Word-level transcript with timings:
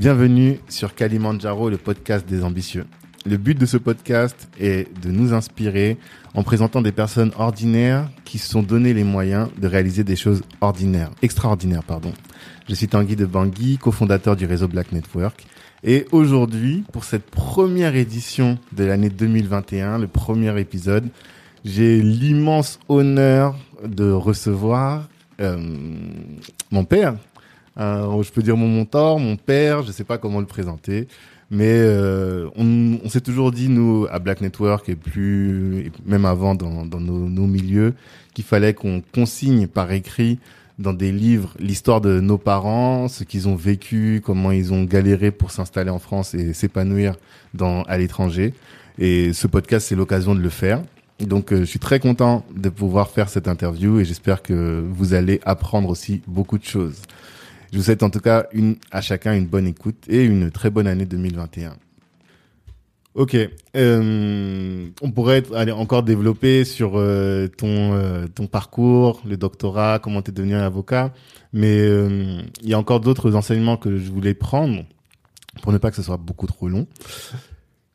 Bienvenue 0.00 0.58
sur 0.70 0.94
Kalimandjaro, 0.94 1.68
le 1.68 1.76
podcast 1.76 2.26
des 2.26 2.42
ambitieux. 2.42 2.86
Le 3.26 3.36
but 3.36 3.58
de 3.58 3.66
ce 3.66 3.76
podcast 3.76 4.48
est 4.58 4.88
de 5.02 5.10
nous 5.10 5.34
inspirer 5.34 5.98
en 6.32 6.42
présentant 6.42 6.80
des 6.80 6.90
personnes 6.90 7.32
ordinaires 7.36 8.08
qui 8.24 8.38
se 8.38 8.48
sont 8.48 8.62
donné 8.62 8.94
les 8.94 9.04
moyens 9.04 9.50
de 9.58 9.68
réaliser 9.68 10.02
des 10.02 10.16
choses 10.16 10.40
ordinaires, 10.62 11.10
extraordinaires, 11.20 11.82
pardon. 11.82 12.14
Je 12.66 12.74
suis 12.74 12.88
Tanguy 12.88 13.14
de 13.14 13.26
Bangui, 13.26 13.76
cofondateur 13.76 14.36
du 14.36 14.46
réseau 14.46 14.68
Black 14.68 14.90
Network. 14.92 15.46
Et 15.84 16.06
aujourd'hui, 16.12 16.82
pour 16.94 17.04
cette 17.04 17.26
première 17.26 17.94
édition 17.94 18.58
de 18.72 18.84
l'année 18.84 19.10
2021, 19.10 19.98
le 19.98 20.06
premier 20.06 20.58
épisode, 20.58 21.10
j'ai 21.66 22.00
l'immense 22.00 22.80
honneur 22.88 23.54
de 23.84 24.10
recevoir 24.10 25.10
euh, 25.42 25.58
mon 26.70 26.84
père. 26.84 27.16
Euh, 27.80 28.22
je 28.22 28.30
peux 28.30 28.42
dire 28.42 28.56
mon 28.56 28.68
mentor, 28.68 29.18
mon 29.18 29.36
père, 29.36 29.82
je 29.82 29.92
sais 29.92 30.04
pas 30.04 30.18
comment 30.18 30.40
le 30.40 30.46
présenter. 30.46 31.08
Mais 31.50 31.66
euh, 31.68 32.48
on, 32.56 32.98
on 33.04 33.08
s'est 33.08 33.20
toujours 33.20 33.50
dit, 33.50 33.68
nous, 33.68 34.06
à 34.10 34.18
Black 34.20 34.40
Network, 34.40 34.88
et 34.88 34.94
plus, 34.94 35.86
et 35.86 35.92
même 36.06 36.24
avant 36.24 36.54
dans, 36.54 36.84
dans 36.84 37.00
nos, 37.00 37.28
nos 37.28 37.46
milieux, 37.46 37.94
qu'il 38.34 38.44
fallait 38.44 38.74
qu'on 38.74 39.02
consigne 39.12 39.66
par 39.66 39.90
écrit 39.90 40.38
dans 40.78 40.92
des 40.92 41.12
livres 41.12 41.54
l'histoire 41.58 42.00
de 42.00 42.20
nos 42.20 42.38
parents, 42.38 43.08
ce 43.08 43.24
qu'ils 43.24 43.48
ont 43.48 43.56
vécu, 43.56 44.22
comment 44.24 44.52
ils 44.52 44.72
ont 44.72 44.84
galéré 44.84 45.30
pour 45.30 45.50
s'installer 45.50 45.90
en 45.90 45.98
France 45.98 46.34
et 46.34 46.54
s'épanouir 46.54 47.16
dans 47.52 47.82
à 47.82 47.98
l'étranger. 47.98 48.54
Et 48.98 49.32
ce 49.32 49.46
podcast, 49.46 49.88
c'est 49.88 49.96
l'occasion 49.96 50.34
de 50.34 50.40
le 50.40 50.48
faire. 50.48 50.82
Donc, 51.20 51.52
euh, 51.52 51.60
je 51.60 51.64
suis 51.64 51.78
très 51.78 52.00
content 52.00 52.44
de 52.54 52.68
pouvoir 52.68 53.10
faire 53.10 53.28
cette 53.28 53.48
interview 53.48 53.98
et 54.00 54.04
j'espère 54.04 54.42
que 54.42 54.82
vous 54.88 55.12
allez 55.14 55.40
apprendre 55.44 55.88
aussi 55.88 56.22
beaucoup 56.26 56.58
de 56.58 56.64
choses. 56.64 57.02
Je 57.72 57.78
vous 57.78 57.84
souhaite 57.84 58.02
en 58.02 58.10
tout 58.10 58.20
cas 58.20 58.46
une, 58.52 58.76
à 58.90 59.00
chacun 59.00 59.34
une 59.34 59.46
bonne 59.46 59.66
écoute 59.66 60.04
et 60.08 60.24
une 60.24 60.50
très 60.50 60.70
bonne 60.70 60.86
année 60.86 61.04
2021. 61.04 61.76
Ok, 63.14 63.36
euh, 63.76 64.88
on 65.02 65.10
pourrait 65.10 65.42
aller 65.54 65.72
encore 65.72 66.04
développer 66.04 66.64
sur 66.64 66.92
euh, 66.94 67.48
ton 67.48 67.92
euh, 67.94 68.28
ton 68.28 68.46
parcours, 68.46 69.20
le 69.26 69.36
doctorat, 69.36 69.98
comment 69.98 70.22
tu 70.22 70.30
es 70.30 70.32
devenu 70.34 70.54
un 70.54 70.62
avocat, 70.62 71.12
mais 71.52 71.80
euh, 71.80 72.40
il 72.62 72.68
y 72.68 72.74
a 72.74 72.78
encore 72.78 73.00
d'autres 73.00 73.34
enseignements 73.34 73.76
que 73.76 73.98
je 73.98 74.10
voulais 74.10 74.34
prendre 74.34 74.84
pour 75.60 75.72
ne 75.72 75.78
pas 75.78 75.90
que 75.90 75.96
ce 75.96 76.02
soit 76.02 76.18
beaucoup 76.18 76.46
trop 76.46 76.68
long. 76.68 76.86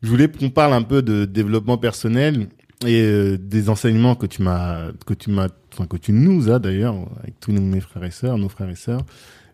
Je 0.02 0.08
voulais 0.08 0.28
qu'on 0.28 0.50
parle 0.50 0.74
un 0.74 0.82
peu 0.82 1.00
de 1.00 1.24
développement 1.24 1.78
personnel 1.78 2.48
et 2.86 3.00
euh, 3.00 3.38
des 3.38 3.70
enseignements 3.70 4.16
que 4.16 4.26
tu 4.26 4.42
m'as 4.42 4.92
que 5.06 5.14
tu 5.14 5.30
m'as 5.30 5.48
enfin 5.72 5.86
que 5.86 5.96
tu 5.96 6.12
nous 6.12 6.50
as 6.50 6.58
d'ailleurs 6.58 6.94
avec 7.20 7.40
tous 7.40 7.52
mes 7.52 7.80
frères 7.80 8.04
et 8.04 8.10
sœurs, 8.10 8.36
nos 8.36 8.50
frères 8.50 8.68
et 8.68 8.76
sœurs 8.76 9.00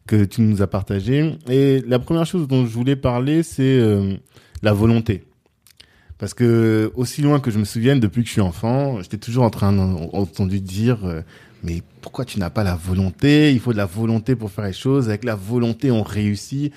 que 0.07 0.25
tu 0.25 0.41
nous 0.43 0.63
as 0.63 0.67
partagé. 0.67 1.37
Et 1.49 1.83
la 1.87 1.99
première 1.99 2.27
chose 2.27 2.49
dont 2.49 2.67
je 2.67 2.73
voulais 2.73 2.97
parler, 2.97 3.43
c'est 3.43 3.79
euh, 3.79 4.15
la 4.63 4.73
volonté. 4.73 5.25
Parce 6.19 6.35
que 6.35 6.93
aussi 6.95 7.23
loin 7.23 7.41
que 7.41 7.51
je 7.51 7.59
me 7.59 7.65
souvienne, 7.65 7.99
depuis 7.99 8.23
que 8.23 8.29
je 8.29 8.33
suis 8.33 8.41
enfant, 8.41 9.01
j'étais 9.03 9.19
toujours 9.19 9.45
en 9.45 9.51
train 9.51 9.73
d'entendre 9.73 10.55
dire 10.55 11.05
euh, 11.05 11.23
mais 11.65 11.83
pourquoi 12.01 12.25
tu 12.25 12.39
n'as 12.39 12.51
pas 12.51 12.65
la 12.65 12.75
volonté? 12.75 13.53
Il 13.53 13.61
faut 13.61 13.73
de 13.73 13.77
la 13.77 13.87
volonté 13.87 14.37
pour 14.37 14.51
faire 14.51 14.65
les 14.65 14.73
choses. 14.73 15.09
Avec 15.09 15.25
la 15.25 15.35
volonté, 15.35 15.91
on 15.91 16.03
réussit. 16.03 16.73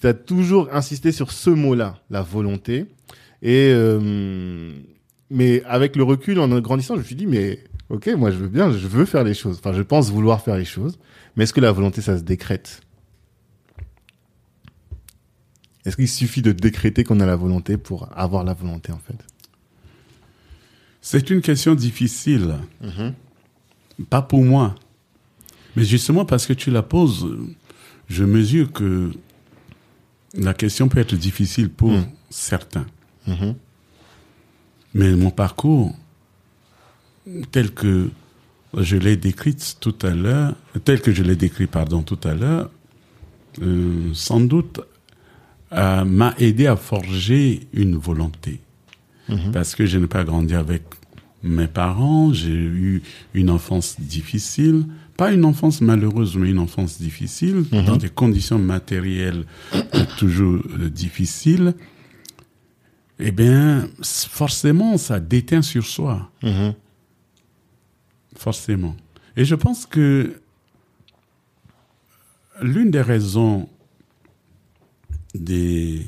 Tu 0.00 0.06
as 0.06 0.14
toujours 0.14 0.68
insisté 0.72 1.12
sur 1.12 1.30
ce 1.30 1.50
mot-là, 1.50 2.00
la 2.10 2.22
volonté. 2.22 2.86
Et 3.42 3.70
euh, 3.72 4.72
mais 5.30 5.62
avec 5.64 5.96
le 5.96 6.02
recul, 6.02 6.38
en 6.40 6.48
grandissant, 6.60 6.94
je 6.94 7.00
me 7.00 7.04
suis 7.04 7.14
dit 7.14 7.26
mais 7.26 7.60
ok, 7.90 8.08
moi 8.16 8.30
je 8.30 8.36
veux 8.36 8.48
bien, 8.48 8.72
je 8.72 8.86
veux 8.86 9.04
faire 9.04 9.24
les 9.24 9.34
choses. 9.34 9.58
Enfin, 9.58 9.72
je 9.72 9.82
pense 9.82 10.10
vouloir 10.10 10.42
faire 10.42 10.56
les 10.56 10.64
choses. 10.64 10.98
Mais 11.36 11.44
est-ce 11.44 11.52
que 11.52 11.60
la 11.60 11.72
volonté, 11.72 12.00
ça 12.02 12.18
se 12.18 12.22
décrète? 12.22 12.80
Est-ce 15.84 15.96
qu'il 15.96 16.08
suffit 16.08 16.42
de 16.42 16.52
décréter 16.52 17.04
qu'on 17.04 17.20
a 17.20 17.26
la 17.26 17.36
volonté 17.36 17.76
pour 17.78 18.08
avoir 18.16 18.44
la 18.44 18.52
volonté, 18.52 18.92
en 18.92 18.98
fait? 18.98 19.16
C'est 21.00 21.30
une 21.30 21.40
question 21.40 21.74
difficile. 21.74 22.56
Pas 24.10 24.22
pour 24.22 24.44
moi. 24.44 24.74
Mais 25.76 25.84
justement, 25.84 26.24
parce 26.24 26.46
que 26.46 26.52
tu 26.52 26.70
la 26.70 26.82
poses, 26.82 27.26
je 28.08 28.24
mesure 28.24 28.72
que 28.72 29.12
la 30.34 30.52
question 30.52 30.88
peut 30.88 30.98
être 30.98 31.14
difficile 31.14 31.70
pour 31.70 31.90
Mm. 31.92 32.06
certains. 32.28 32.86
Mhm. 33.26 33.54
Mais 34.94 35.12
mon 35.16 35.30
parcours, 35.30 35.94
tel 37.52 37.72
que 37.72 38.10
je 38.76 38.96
l'ai 38.96 39.16
décrit 39.16 39.56
tout 39.80 39.94
à 40.02 40.10
l'heure, 40.10 40.54
tel 40.84 41.00
que 41.00 41.12
je 41.12 41.22
l'ai 41.22 41.36
décrit, 41.36 41.66
pardon, 41.66 42.02
tout 42.02 42.18
à 42.24 42.34
l'heure, 42.34 42.70
euh, 43.62 44.10
sans 44.14 44.40
doute 44.40 44.80
euh, 45.72 46.04
m'a 46.04 46.34
aidé 46.38 46.66
à 46.66 46.76
forger 46.76 47.60
une 47.72 47.96
volonté. 47.96 48.60
Mhm. 49.28 49.52
Parce 49.52 49.74
que 49.76 49.86
je 49.86 49.98
n'ai 49.98 50.06
pas 50.08 50.24
grandi 50.24 50.54
avec 50.54 50.82
mes 51.42 51.68
parents, 51.68 52.32
j'ai 52.32 52.50
eu 52.52 53.02
une 53.34 53.50
enfance 53.50 53.96
difficile, 54.00 54.84
pas 55.16 55.32
une 55.32 55.44
enfance 55.44 55.80
malheureuse, 55.80 56.36
mais 56.36 56.50
une 56.50 56.58
enfance 56.58 57.00
difficile, 57.00 57.64
Mhm. 57.72 57.84
dans 57.84 57.96
des 57.96 58.08
conditions 58.08 58.58
matérielles 58.58 59.44
euh, 59.74 59.80
toujours 60.18 60.62
difficiles. 60.92 61.74
Eh 63.18 63.30
bien, 63.32 63.86
forcément, 64.02 64.96
ça 64.96 65.20
déteint 65.20 65.62
sur 65.62 65.84
soi 65.86 66.30
Mhm. 66.42 66.74
Forcément. 68.40 68.96
Et 69.36 69.44
je 69.44 69.54
pense 69.54 69.84
que 69.84 70.40
l'une 72.62 72.90
des 72.90 73.02
raisons 73.02 73.68
des, 75.34 76.06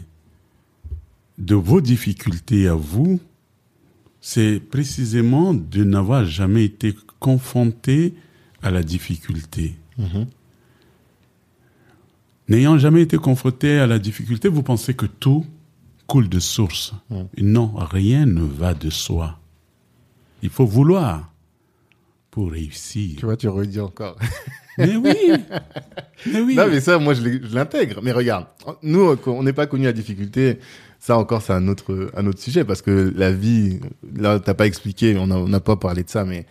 de 1.36 1.54
vos 1.54 1.82
difficultés 1.82 2.68
à 2.68 2.74
vous, 2.74 3.20
c'est 4.22 4.60
précisément 4.60 5.52
de 5.52 5.84
n'avoir 5.84 6.24
jamais 6.24 6.64
été 6.64 6.96
confronté 7.20 8.14
à 8.62 8.70
la 8.70 8.82
difficulté. 8.82 9.76
Mhm. 9.98 10.26
N'ayant 12.48 12.78
jamais 12.78 13.02
été 13.02 13.18
confronté 13.18 13.78
à 13.78 13.86
la 13.86 13.98
difficulté, 13.98 14.48
vous 14.48 14.62
pensez 14.62 14.94
que 14.94 15.06
tout 15.06 15.44
coule 16.06 16.28
de 16.28 16.40
source. 16.40 16.94
Mm. 17.10 17.22
Non, 17.38 17.72
rien 17.76 18.26
ne 18.26 18.42
va 18.42 18.74
de 18.74 18.90
soi. 18.90 19.38
Il 20.42 20.50
faut 20.50 20.66
vouloir 20.66 21.31
pour 22.32 22.50
réussir. 22.50 23.16
Tu 23.18 23.26
vois, 23.26 23.36
tu 23.36 23.48
redis 23.48 23.78
encore. 23.78 24.16
Mais 24.78 24.96
oui, 24.96 25.14
mais 26.24 26.40
oui. 26.40 26.56
Non, 26.56 26.66
mais 26.66 26.80
ça, 26.80 26.98
moi, 26.98 27.12
je 27.12 27.54
l'intègre. 27.54 28.00
Mais 28.02 28.10
regarde, 28.10 28.46
nous, 28.82 29.18
on 29.26 29.42
n'est 29.42 29.52
pas 29.52 29.66
connus 29.66 29.86
à 29.86 29.92
difficulté. 29.92 30.60
Ça 30.98 31.18
encore, 31.18 31.42
c'est 31.42 31.52
un 31.52 31.68
autre, 31.68 32.10
un 32.16 32.26
autre 32.26 32.40
sujet 32.40 32.64
parce 32.64 32.80
que 32.80 33.12
la 33.14 33.32
vie, 33.32 33.80
là, 34.16 34.40
t'as 34.40 34.54
pas 34.54 34.66
expliqué, 34.66 35.18
on 35.18 35.26
n'a 35.26 35.60
pas 35.60 35.76
parlé 35.76 36.04
de 36.04 36.08
ça, 36.08 36.24
mais 36.24 36.46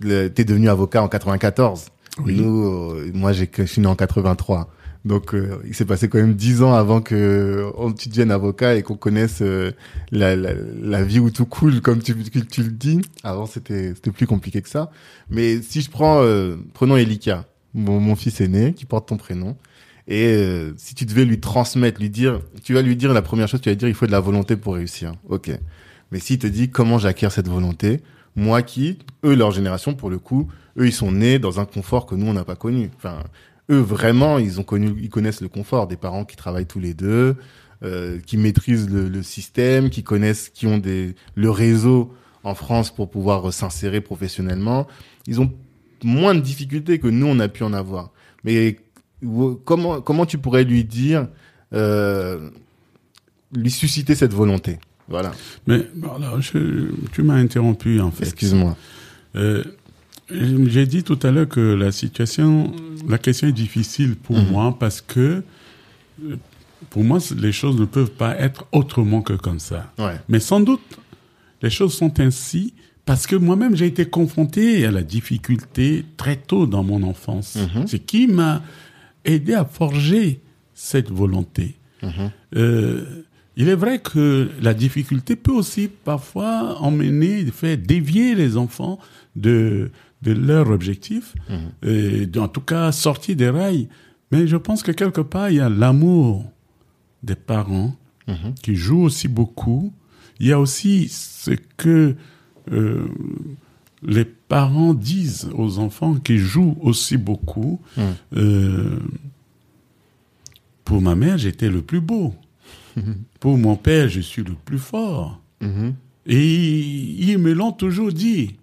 t'es 0.00 0.44
devenu 0.44 0.68
avocat 0.68 1.04
en 1.04 1.08
94. 1.08 1.86
Oui. 2.24 2.40
Nous, 2.40 2.90
euh, 2.90 3.12
moi, 3.14 3.32
j'ai, 3.32 3.48
je 3.56 3.62
suis 3.62 3.80
né 3.80 3.86
en 3.86 3.94
83. 3.94 4.68
Donc, 5.04 5.34
euh, 5.34 5.58
il 5.66 5.74
s'est 5.74 5.84
passé 5.84 6.08
quand 6.08 6.18
même 6.18 6.34
dix 6.34 6.62
ans 6.62 6.74
avant 6.74 7.00
que 7.00 7.72
tu 7.98 8.08
deviennes 8.08 8.30
avocat 8.30 8.76
et 8.76 8.82
qu'on 8.82 8.96
connaisse 8.96 9.40
euh, 9.42 9.72
la, 10.12 10.36
la, 10.36 10.52
la 10.80 11.02
vie 11.02 11.18
où 11.18 11.30
tout 11.30 11.46
coule, 11.46 11.80
comme 11.80 12.00
tu, 12.00 12.14
tu 12.14 12.62
le 12.62 12.70
dis. 12.70 13.00
Avant, 13.24 13.46
c'était, 13.46 13.94
c'était 13.94 14.12
plus 14.12 14.26
compliqué 14.26 14.62
que 14.62 14.68
ça. 14.68 14.90
Mais 15.28 15.60
si 15.60 15.80
je 15.80 15.90
prends, 15.90 16.22
euh, 16.22 16.56
prenons 16.72 16.96
Elika, 16.96 17.46
mon, 17.74 17.98
mon 17.98 18.14
fils 18.14 18.40
aîné, 18.40 18.74
qui 18.74 18.84
porte 18.84 19.08
ton 19.08 19.16
prénom. 19.16 19.56
Et 20.06 20.26
euh, 20.26 20.72
si 20.76 20.94
tu 20.94 21.04
devais 21.04 21.24
lui 21.24 21.40
transmettre, 21.40 22.00
lui 22.00 22.10
dire, 22.10 22.40
tu 22.62 22.74
vas 22.74 22.82
lui 22.82 22.96
dire 22.96 23.12
la 23.12 23.22
première 23.22 23.48
chose, 23.48 23.60
tu 23.60 23.68
vas 23.68 23.72
lui 23.72 23.78
dire 23.78 23.88
il 23.88 23.94
faut 23.94 24.06
de 24.06 24.12
la 24.12 24.20
volonté 24.20 24.56
pour 24.56 24.74
réussir. 24.74 25.14
Ok. 25.28 25.50
Mais 26.10 26.18
s'il 26.20 26.38
te 26.38 26.46
dit 26.46 26.70
comment 26.70 26.98
j'acquiers 26.98 27.30
cette 27.30 27.48
volonté, 27.48 28.00
moi 28.36 28.62
qui, 28.62 28.98
eux, 29.24 29.34
leur 29.34 29.50
génération, 29.50 29.94
pour 29.94 30.10
le 30.10 30.18
coup, 30.18 30.48
eux, 30.78 30.86
ils 30.86 30.92
sont 30.92 31.12
nés 31.12 31.38
dans 31.38 31.60
un 31.60 31.64
confort 31.64 32.06
que 32.06 32.14
nous, 32.14 32.26
on 32.26 32.32
n'a 32.32 32.44
pas 32.44 32.56
connu. 32.56 32.90
Enfin, 32.96 33.22
eux, 33.72 33.80
vraiment, 33.80 34.38
ils 34.38 34.60
ont 34.60 34.62
connu, 34.62 34.94
ils 35.00 35.08
connaissent 35.10 35.40
le 35.40 35.48
confort 35.48 35.86
des 35.88 35.96
parents 35.96 36.24
qui 36.24 36.36
travaillent 36.36 36.66
tous 36.66 36.80
les 36.80 36.94
deux, 36.94 37.36
euh, 37.82 38.18
qui 38.24 38.36
maîtrisent 38.36 38.88
le, 38.88 39.08
le 39.08 39.22
système, 39.22 39.90
qui 39.90 40.02
connaissent, 40.02 40.48
qui 40.50 40.66
ont 40.66 40.78
des, 40.78 41.14
le 41.34 41.50
réseau 41.50 42.12
en 42.44 42.54
France 42.54 42.94
pour 42.94 43.10
pouvoir 43.10 43.48
euh, 43.48 43.50
s'insérer 43.52 44.00
professionnellement. 44.00 44.86
Ils 45.26 45.40
ont 45.40 45.52
moins 46.04 46.34
de 46.34 46.40
difficultés 46.40 46.98
que 46.98 47.08
nous, 47.08 47.26
on 47.26 47.38
a 47.40 47.48
pu 47.48 47.62
en 47.64 47.72
avoir. 47.72 48.10
Mais 48.44 48.76
comment, 49.64 50.00
comment 50.00 50.26
tu 50.26 50.38
pourrais 50.38 50.64
lui 50.64 50.84
dire, 50.84 51.28
euh, 51.72 52.50
lui 53.54 53.70
susciter 53.70 54.14
cette 54.14 54.32
volonté? 54.34 54.78
Voilà. 55.08 55.32
Mais 55.66 55.86
je- 56.40 56.90
tu 57.12 57.22
m'as 57.22 57.34
interrompu 57.34 58.00
en 58.00 58.10
fait. 58.10 58.24
Excuse-moi. 58.24 58.76
Euh, 59.36 59.62
J'ai 60.30 60.86
dit 60.86 61.02
tout 61.02 61.18
à 61.22 61.30
l'heure 61.30 61.48
que 61.48 61.60
la 61.60 61.92
situation, 61.92 62.72
la 63.08 63.18
question 63.18 63.48
est 63.48 63.52
difficile 63.52 64.16
pour 64.16 64.36
Mhm. 64.38 64.50
moi 64.50 64.76
parce 64.78 65.00
que 65.00 65.42
euh, 66.24 66.36
pour 66.90 67.04
moi, 67.04 67.18
les 67.36 67.52
choses 67.52 67.78
ne 67.78 67.84
peuvent 67.84 68.10
pas 68.10 68.36
être 68.38 68.66
autrement 68.72 69.22
que 69.22 69.34
comme 69.34 69.58
ça. 69.60 69.92
Ouais. 69.98 70.16
Mais 70.28 70.40
sans 70.40 70.60
doute, 70.60 70.80
les 71.62 71.70
choses 71.70 71.94
sont 71.94 72.18
ainsi 72.20 72.74
parce 73.04 73.26
que 73.26 73.36
moi-même, 73.36 73.76
j'ai 73.76 73.86
été 73.86 74.04
confronté 74.06 74.86
à 74.86 74.90
la 74.90 75.02
difficulté 75.02 76.04
très 76.16 76.36
tôt 76.36 76.66
dans 76.66 76.82
mon 76.84 77.02
enfance. 77.02 77.56
Mhm. 77.56 77.86
Ce 77.86 77.96
qui 77.96 78.26
m'a 78.26 78.62
aidé 79.24 79.54
à 79.54 79.64
forger 79.64 80.40
cette 80.74 81.10
volonté. 81.10 81.76
Euh, 82.56 83.04
il 83.56 83.68
est 83.68 83.74
vrai 83.76 84.00
que 84.00 84.48
la 84.60 84.74
difficulté 84.74 85.36
peut 85.36 85.52
aussi 85.52 85.88
parfois 86.04 86.78
emmener, 86.80 87.44
faire 87.46 87.76
dévier 87.78 88.34
les 88.34 88.56
enfants 88.56 88.98
de, 89.36 89.90
de 90.22 90.32
leur 90.32 90.68
objectif, 90.70 91.34
et 91.84 92.28
en 92.36 92.48
tout 92.48 92.60
cas 92.60 92.92
sortir 92.92 93.36
des 93.36 93.50
rails. 93.50 93.88
Mais 94.30 94.46
je 94.46 94.56
pense 94.56 94.82
que 94.82 94.92
quelque 94.92 95.20
part, 95.20 95.50
il 95.50 95.56
y 95.56 95.60
a 95.60 95.68
l'amour 95.68 96.50
des 97.22 97.34
parents 97.34 97.94
qui 98.62 98.76
joue 98.76 99.02
aussi 99.02 99.28
beaucoup. 99.28 99.92
Il 100.40 100.46
y 100.46 100.52
a 100.52 100.58
aussi 100.58 101.08
ce 101.08 101.50
que 101.76 102.16
euh, 102.70 103.06
les 104.02 104.24
parents 104.24 104.94
disent 104.94 105.50
aux 105.54 105.78
enfants 105.78 106.14
qui 106.16 106.38
jouent 106.38 106.76
aussi 106.80 107.16
beaucoup. 107.16 107.80
Euh, 108.36 108.98
pour 110.84 111.00
ma 111.00 111.14
mère, 111.14 111.38
j'étais 111.38 111.68
le 111.68 111.82
plus 111.82 112.00
beau. 112.00 112.34
pour 113.40 113.56
mon 113.56 113.76
père, 113.76 114.08
je 114.08 114.20
suis 114.20 114.42
le 114.42 114.54
plus 114.64 114.78
fort. 114.78 115.40
Et 116.26 117.28
ils 117.30 117.38
me 117.38 117.52
l'ont 117.52 117.72
toujours 117.72 118.12
dit. 118.12 118.56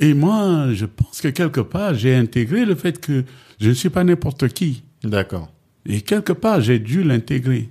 Et 0.00 0.14
moi, 0.14 0.72
je 0.72 0.86
pense 0.86 1.20
que 1.20 1.28
quelque 1.28 1.60
part, 1.60 1.94
j'ai 1.94 2.16
intégré 2.16 2.64
le 2.64 2.74
fait 2.74 2.98
que 3.00 3.24
je 3.60 3.68
ne 3.68 3.74
suis 3.74 3.90
pas 3.90 4.02
n'importe 4.02 4.48
qui. 4.48 4.82
D'accord. 5.04 5.52
Et 5.86 6.00
quelque 6.00 6.32
part, 6.32 6.60
j'ai 6.62 6.78
dû 6.78 7.02
l'intégrer. 7.02 7.68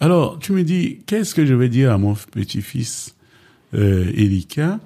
Alors, 0.00 0.38
tu 0.38 0.52
me 0.52 0.62
dis, 0.64 1.00
qu'est-ce 1.06 1.34
que 1.34 1.44
je 1.44 1.52
vais 1.52 1.68
dire 1.68 1.92
à 1.92 1.98
mon 1.98 2.14
petit-fils 2.14 3.14
euh, 3.74 4.10
Elika 4.14 4.80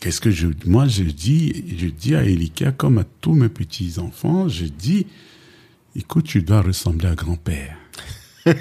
Qu'est-ce 0.00 0.20
que 0.20 0.30
je, 0.30 0.46
moi, 0.66 0.86
je 0.86 1.02
dis, 1.02 1.64
je 1.76 1.88
dis 1.88 2.14
à 2.14 2.22
Elika, 2.22 2.70
comme 2.72 2.98
à 2.98 3.04
tous 3.20 3.34
mes 3.34 3.48
petits-enfants, 3.48 4.48
je 4.48 4.66
dis, 4.66 5.06
écoute, 5.96 6.26
tu 6.26 6.42
dois 6.42 6.62
ressembler 6.62 7.08
à 7.08 7.14
grand-père. 7.14 7.76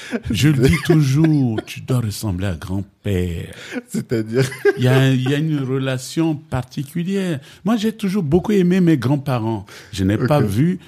je 0.30 0.48
le 0.48 0.68
dis 0.68 0.76
toujours, 0.84 1.60
tu 1.64 1.80
dois 1.80 2.00
ressembler 2.00 2.46
à 2.46 2.54
grand-père. 2.54 3.54
C'est-à-dire 3.88 4.48
Il 4.78 4.84
y, 4.84 4.88
a, 4.88 5.10
il 5.10 5.28
y 5.28 5.34
a 5.34 5.38
une 5.38 5.60
relation 5.60 6.34
particulière. 6.34 7.40
Moi, 7.64 7.76
j'ai 7.76 7.92
toujours 7.92 8.22
beaucoup 8.22 8.52
aimé 8.52 8.80
mes 8.80 8.96
grands-parents. 8.96 9.66
Je 9.92 10.04
n'ai 10.04 10.18
pas 10.18 10.40
vu, 10.40 10.78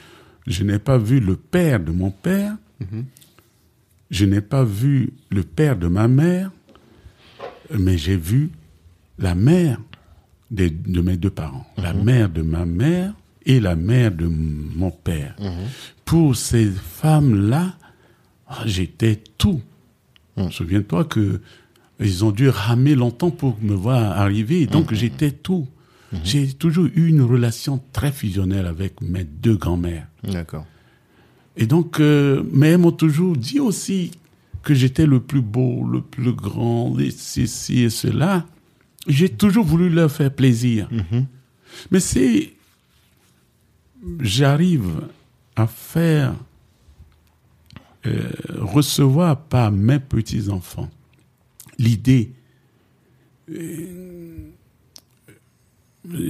je 0.47 0.65
n'ai 0.65 0.79
pas 0.79 0.99
vu 0.99 1.21
le 1.21 1.37
père 1.37 1.81
de 1.81 1.93
mon 1.93 2.11
père. 2.11 2.57
Je 4.11 4.25
n'ai 4.25 4.41
pas 4.41 4.65
vu 4.65 5.13
le 5.31 5.43
père 5.43 5.77
de 5.77 5.89
ma 5.89 6.09
mère, 6.09 6.51
mais 7.77 7.97
j'ai 7.99 8.17
vu 8.17 8.51
la 9.19 9.35
mère 9.35 9.81
de 10.51 11.01
mes 11.01 11.17
deux 11.17 11.31
parents, 11.31 11.67
la 11.77 11.93
mère 11.95 12.29
de 12.29 12.43
ma 12.43 12.65
mère 12.65 13.15
et 13.47 13.61
la 13.61 13.75
mère 13.75 14.13
de 14.13 14.27
mon 14.27 14.91
père. 14.91 15.35
Pour 16.05 16.37
ces 16.37 16.71
femmes-là, 16.71 17.75
ah, 18.61 18.63
j'étais 18.67 19.23
tout. 19.39 19.61
Souviens-toi 20.51 21.05
que 21.05 21.41
ils 22.01 22.25
ont 22.25 22.33
dû 22.33 22.49
ramer 22.49 22.95
longtemps 22.95 23.31
pour 23.31 23.57
me 23.63 23.75
voir 23.75 24.19
arriver, 24.19 24.67
donc 24.67 24.93
j'étais 24.93 25.31
tout. 25.31 25.69
J'ai 26.23 26.53
toujours 26.53 26.87
eu 26.87 27.09
une 27.09 27.23
relation 27.23 27.83
très 27.93 28.13
fusionnelle 28.13 28.67
avec 28.67 29.01
mes 29.01 29.25
deux 29.25 29.57
grands-mères. 29.57 30.07
D'accord. 30.23 30.65
Et 31.57 31.67
donc, 31.67 31.99
euh, 31.99 32.43
mais 32.53 32.71
elles 32.71 32.79
m'ont 32.79 32.93
toujours 32.93 33.37
dit 33.37 33.59
aussi 33.59 34.13
que 34.63 34.75
j'étais 34.75 35.07
le 35.07 35.21
plus 35.21 35.41
beau, 35.41 35.85
le 35.85 36.01
plus 36.01 36.33
grand, 36.33 36.99
et 36.99 37.11
ceci 37.11 37.83
et 37.83 37.91
cela. 37.91 38.47
J'ai 39.07 39.29
toujours 39.29 39.65
voulu 39.65 39.91
leur 39.91 40.11
faire 40.11 40.33
plaisir. 40.33 40.89
Mais 41.91 42.01
c'est, 42.01 42.53
j'arrive 44.21 44.89
à 45.57 45.67
faire 45.67 46.35
euh, 48.07 48.31
recevoir 48.59 49.41
par 49.41 49.71
mes 49.73 49.99
petits 49.99 50.49
enfants 50.51 50.91
l'idée. 51.79 52.33
euh, 53.51 54.51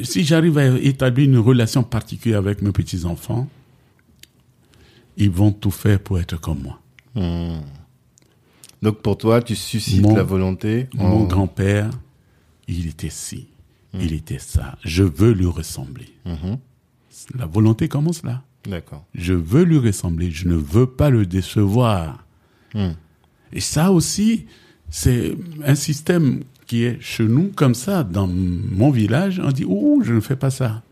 si 0.04 0.24
j'arrive 0.24 0.56
à 0.58 0.66
établir 0.78 1.28
une 1.28 1.38
relation 1.38 1.82
particulière 1.82 2.38
avec 2.38 2.62
mes 2.62 2.70
petits 2.72 3.04
enfants, 3.04 3.48
ils 5.16 5.30
vont 5.30 5.50
tout 5.52 5.70
faire 5.72 5.98
pour 6.00 6.20
être 6.20 6.40
comme 6.40 6.62
moi. 6.62 6.80
Donc 8.82 9.00
pour 9.02 9.18
toi, 9.18 9.42
tu 9.42 9.56
suscites 9.56 10.02
Mon- 10.02 10.14
la 10.14 10.22
volonté. 10.22 10.88
en- 10.98 11.08
Mon 11.08 11.24
grand-père, 11.24 11.90
il 12.68 12.86
était 12.86 13.10
ci, 13.10 13.48
il 13.94 14.12
était 14.12 14.38
ça. 14.38 14.76
Je 14.84 15.02
veux 15.02 15.32
lui 15.32 15.46
ressembler. 15.46 16.08
Mhm. 16.24 16.58
La 17.36 17.46
volonté 17.46 17.88
commence 17.88 18.22
là. 18.22 18.42
D'accord. 18.66 19.04
Je 19.14 19.34
veux 19.34 19.62
lui 19.64 19.78
ressembler, 19.78 20.30
je 20.30 20.48
ne 20.48 20.54
veux 20.54 20.86
pas 20.86 21.10
le 21.10 21.26
décevoir. 21.26 22.24
Hmm. 22.74 22.92
Et 23.52 23.60
ça 23.60 23.92
aussi, 23.92 24.46
c'est 24.90 25.36
un 25.64 25.74
système 25.74 26.42
qui 26.66 26.84
est 26.84 27.00
chez 27.00 27.24
nous 27.24 27.50
comme 27.54 27.74
ça, 27.74 28.04
dans 28.04 28.26
mon 28.26 28.90
village. 28.90 29.40
On 29.42 29.52
dit, 29.52 29.64
oh, 29.68 30.00
je 30.02 30.14
ne 30.14 30.20
fais 30.20 30.36
pas 30.36 30.50
ça. 30.50 30.82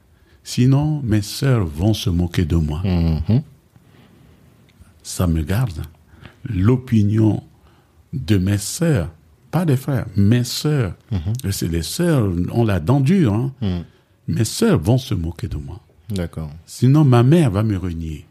Sinon, 0.44 1.00
mes 1.02 1.22
sœurs 1.22 1.64
vont 1.64 1.94
se 1.94 2.10
moquer 2.10 2.44
de 2.44 2.56
moi. 2.56 2.82
Mhm. 2.84 3.42
ça 5.02 5.26
me 5.26 5.42
garde. 5.42 5.82
L'opinion 6.44 7.42
de 8.12 8.38
mes 8.38 8.58
sœurs, 8.58 9.10
pas 9.50 9.64
des 9.64 9.76
frères, 9.76 10.06
mes 10.16 10.44
sœurs, 10.44 10.94
c'est 11.50 11.68
les 11.68 11.82
sœurs, 11.82 12.32
on 12.52 12.64
la 12.64 12.80
dent 12.80 13.00
dure, 13.00 13.32
hein. 13.32 13.52
Mhm. 13.60 13.84
mes 14.28 14.44
sœurs 14.44 14.78
vont 14.78 14.98
se 14.98 15.14
moquer 15.14 15.48
de 15.48 15.56
moi. 15.56 15.80
D'accord. 16.14 16.50
Sinon, 16.66 17.04
ma 17.04 17.22
mère 17.22 17.50
va 17.50 17.62
me 17.62 17.76
renier. 17.76 18.26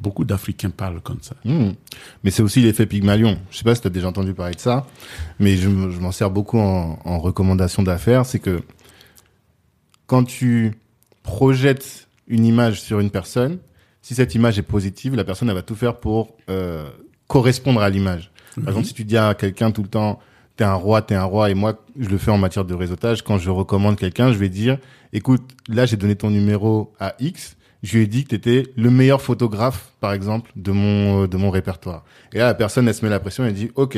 Beaucoup 0.00 0.24
d'Africains 0.24 0.70
parlent 0.70 1.00
comme 1.00 1.20
ça. 1.20 1.34
Hmm. 1.44 1.72
Mais 2.22 2.30
c'est 2.30 2.42
aussi 2.42 2.60
l'effet 2.60 2.86
Pygmalion. 2.86 3.38
Je 3.50 3.58
sais 3.58 3.64
pas 3.64 3.74
si 3.74 3.80
tu 3.80 3.88
as 3.88 3.90
déjà 3.90 4.08
entendu 4.08 4.32
parler 4.32 4.54
de 4.54 4.60
ça, 4.60 4.86
mais 5.40 5.56
je, 5.56 5.68
m'en 5.68 6.12
sers 6.12 6.30
beaucoup 6.30 6.58
en, 6.58 6.98
en 7.04 7.18
recommandation 7.18 7.82
d'affaires. 7.82 8.24
C'est 8.24 8.38
que 8.38 8.62
quand 10.06 10.24
tu 10.24 10.74
projettes 11.22 12.08
une 12.28 12.44
image 12.44 12.80
sur 12.80 13.00
une 13.00 13.10
personne, 13.10 13.58
si 14.02 14.14
cette 14.14 14.34
image 14.34 14.58
est 14.58 14.62
positive, 14.62 15.14
la 15.14 15.24
personne 15.24 15.48
elle 15.48 15.54
va 15.54 15.62
tout 15.62 15.74
faire 15.74 15.96
pour 15.96 16.36
euh, 16.48 16.88
correspondre 17.26 17.82
à 17.82 17.90
l'image. 17.90 18.30
Par 18.54 18.68
exemple, 18.68 18.86
si 18.86 18.94
tu 18.94 19.04
dis 19.04 19.16
à 19.16 19.34
quelqu'un 19.34 19.70
tout 19.70 19.82
le 19.82 19.88
temps, 19.88 20.18
t'es 20.58 20.64
un 20.64 20.74
roi, 20.74 21.02
t'es 21.02 21.14
un 21.14 21.24
roi, 21.24 21.50
et 21.50 21.54
moi, 21.54 21.78
je 21.98 22.08
le 22.08 22.18
fais 22.18 22.30
en 22.30 22.36
matière 22.36 22.64
de 22.64 22.74
réseautage, 22.74 23.22
quand 23.22 23.38
je 23.38 23.48
recommande 23.48 23.96
quelqu'un, 23.96 24.32
je 24.32 24.38
vais 24.38 24.48
dire, 24.48 24.76
écoute, 25.12 25.42
là, 25.68 25.86
j'ai 25.86 25.96
donné 25.96 26.16
ton 26.16 26.30
numéro 26.30 26.92
à 26.98 27.14
X, 27.20 27.56
je 27.82 27.96
lui 27.96 28.04
ai 28.04 28.06
dit 28.08 28.24
que 28.24 28.30
t'étais 28.30 28.64
le 28.76 28.90
meilleur 28.90 29.22
photographe, 29.22 29.92
par 30.00 30.12
exemple, 30.12 30.50
de 30.56 30.72
mon, 30.72 31.22
euh, 31.22 31.26
de 31.28 31.36
mon 31.36 31.50
répertoire. 31.50 32.04
Et 32.32 32.38
là, 32.38 32.46
la 32.46 32.54
personne, 32.54 32.88
elle 32.88 32.94
se 32.94 33.04
met 33.04 33.10
la 33.10 33.20
pression, 33.20 33.44
elle 33.44 33.54
dit, 33.54 33.70
OK, 33.76 33.96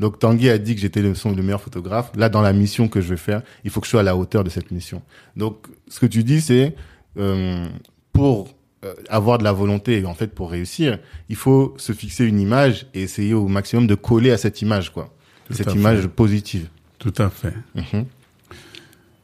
donc 0.00 0.18
Tanguy 0.18 0.50
a 0.50 0.58
dit 0.58 0.74
que 0.74 0.80
j'étais 0.80 1.00
le, 1.00 1.12
le 1.12 1.42
meilleur 1.42 1.60
photographe. 1.60 2.10
Là, 2.16 2.28
dans 2.28 2.42
la 2.42 2.52
mission 2.52 2.88
que 2.88 3.00
je 3.00 3.08
vais 3.08 3.16
faire, 3.16 3.42
il 3.62 3.70
faut 3.70 3.80
que 3.80 3.86
je 3.86 3.90
sois 3.90 4.00
à 4.00 4.04
la 4.04 4.16
hauteur 4.16 4.42
de 4.42 4.50
cette 4.50 4.72
mission. 4.72 5.02
Donc, 5.36 5.66
ce 5.88 6.00
que 6.00 6.06
tu 6.06 6.24
dis, 6.24 6.40
c'est, 6.40 6.74
euh, 7.18 7.66
pour 8.12 8.48
euh, 8.84 8.94
avoir 9.10 9.38
de 9.38 9.44
la 9.44 9.52
volonté 9.52 10.00
et 10.00 10.06
en 10.06 10.14
fait 10.14 10.28
pour 10.28 10.50
réussir, 10.50 10.98
il 11.28 11.36
faut 11.36 11.74
se 11.76 11.92
fixer 11.92 12.24
une 12.24 12.40
image 12.40 12.86
et 12.94 13.02
essayer 13.02 13.34
au 13.34 13.46
maximum 13.46 13.86
de 13.86 13.94
coller 13.94 14.30
à 14.30 14.38
cette 14.38 14.62
image 14.62 14.90
quoi. 14.90 15.14
Tout 15.50 15.56
cette 15.56 15.74
image 15.74 16.02
fait. 16.02 16.08
positive. 16.08 16.68
Tout 16.98 17.14
à 17.18 17.30
fait. 17.30 17.54
Mhm. 17.74 18.04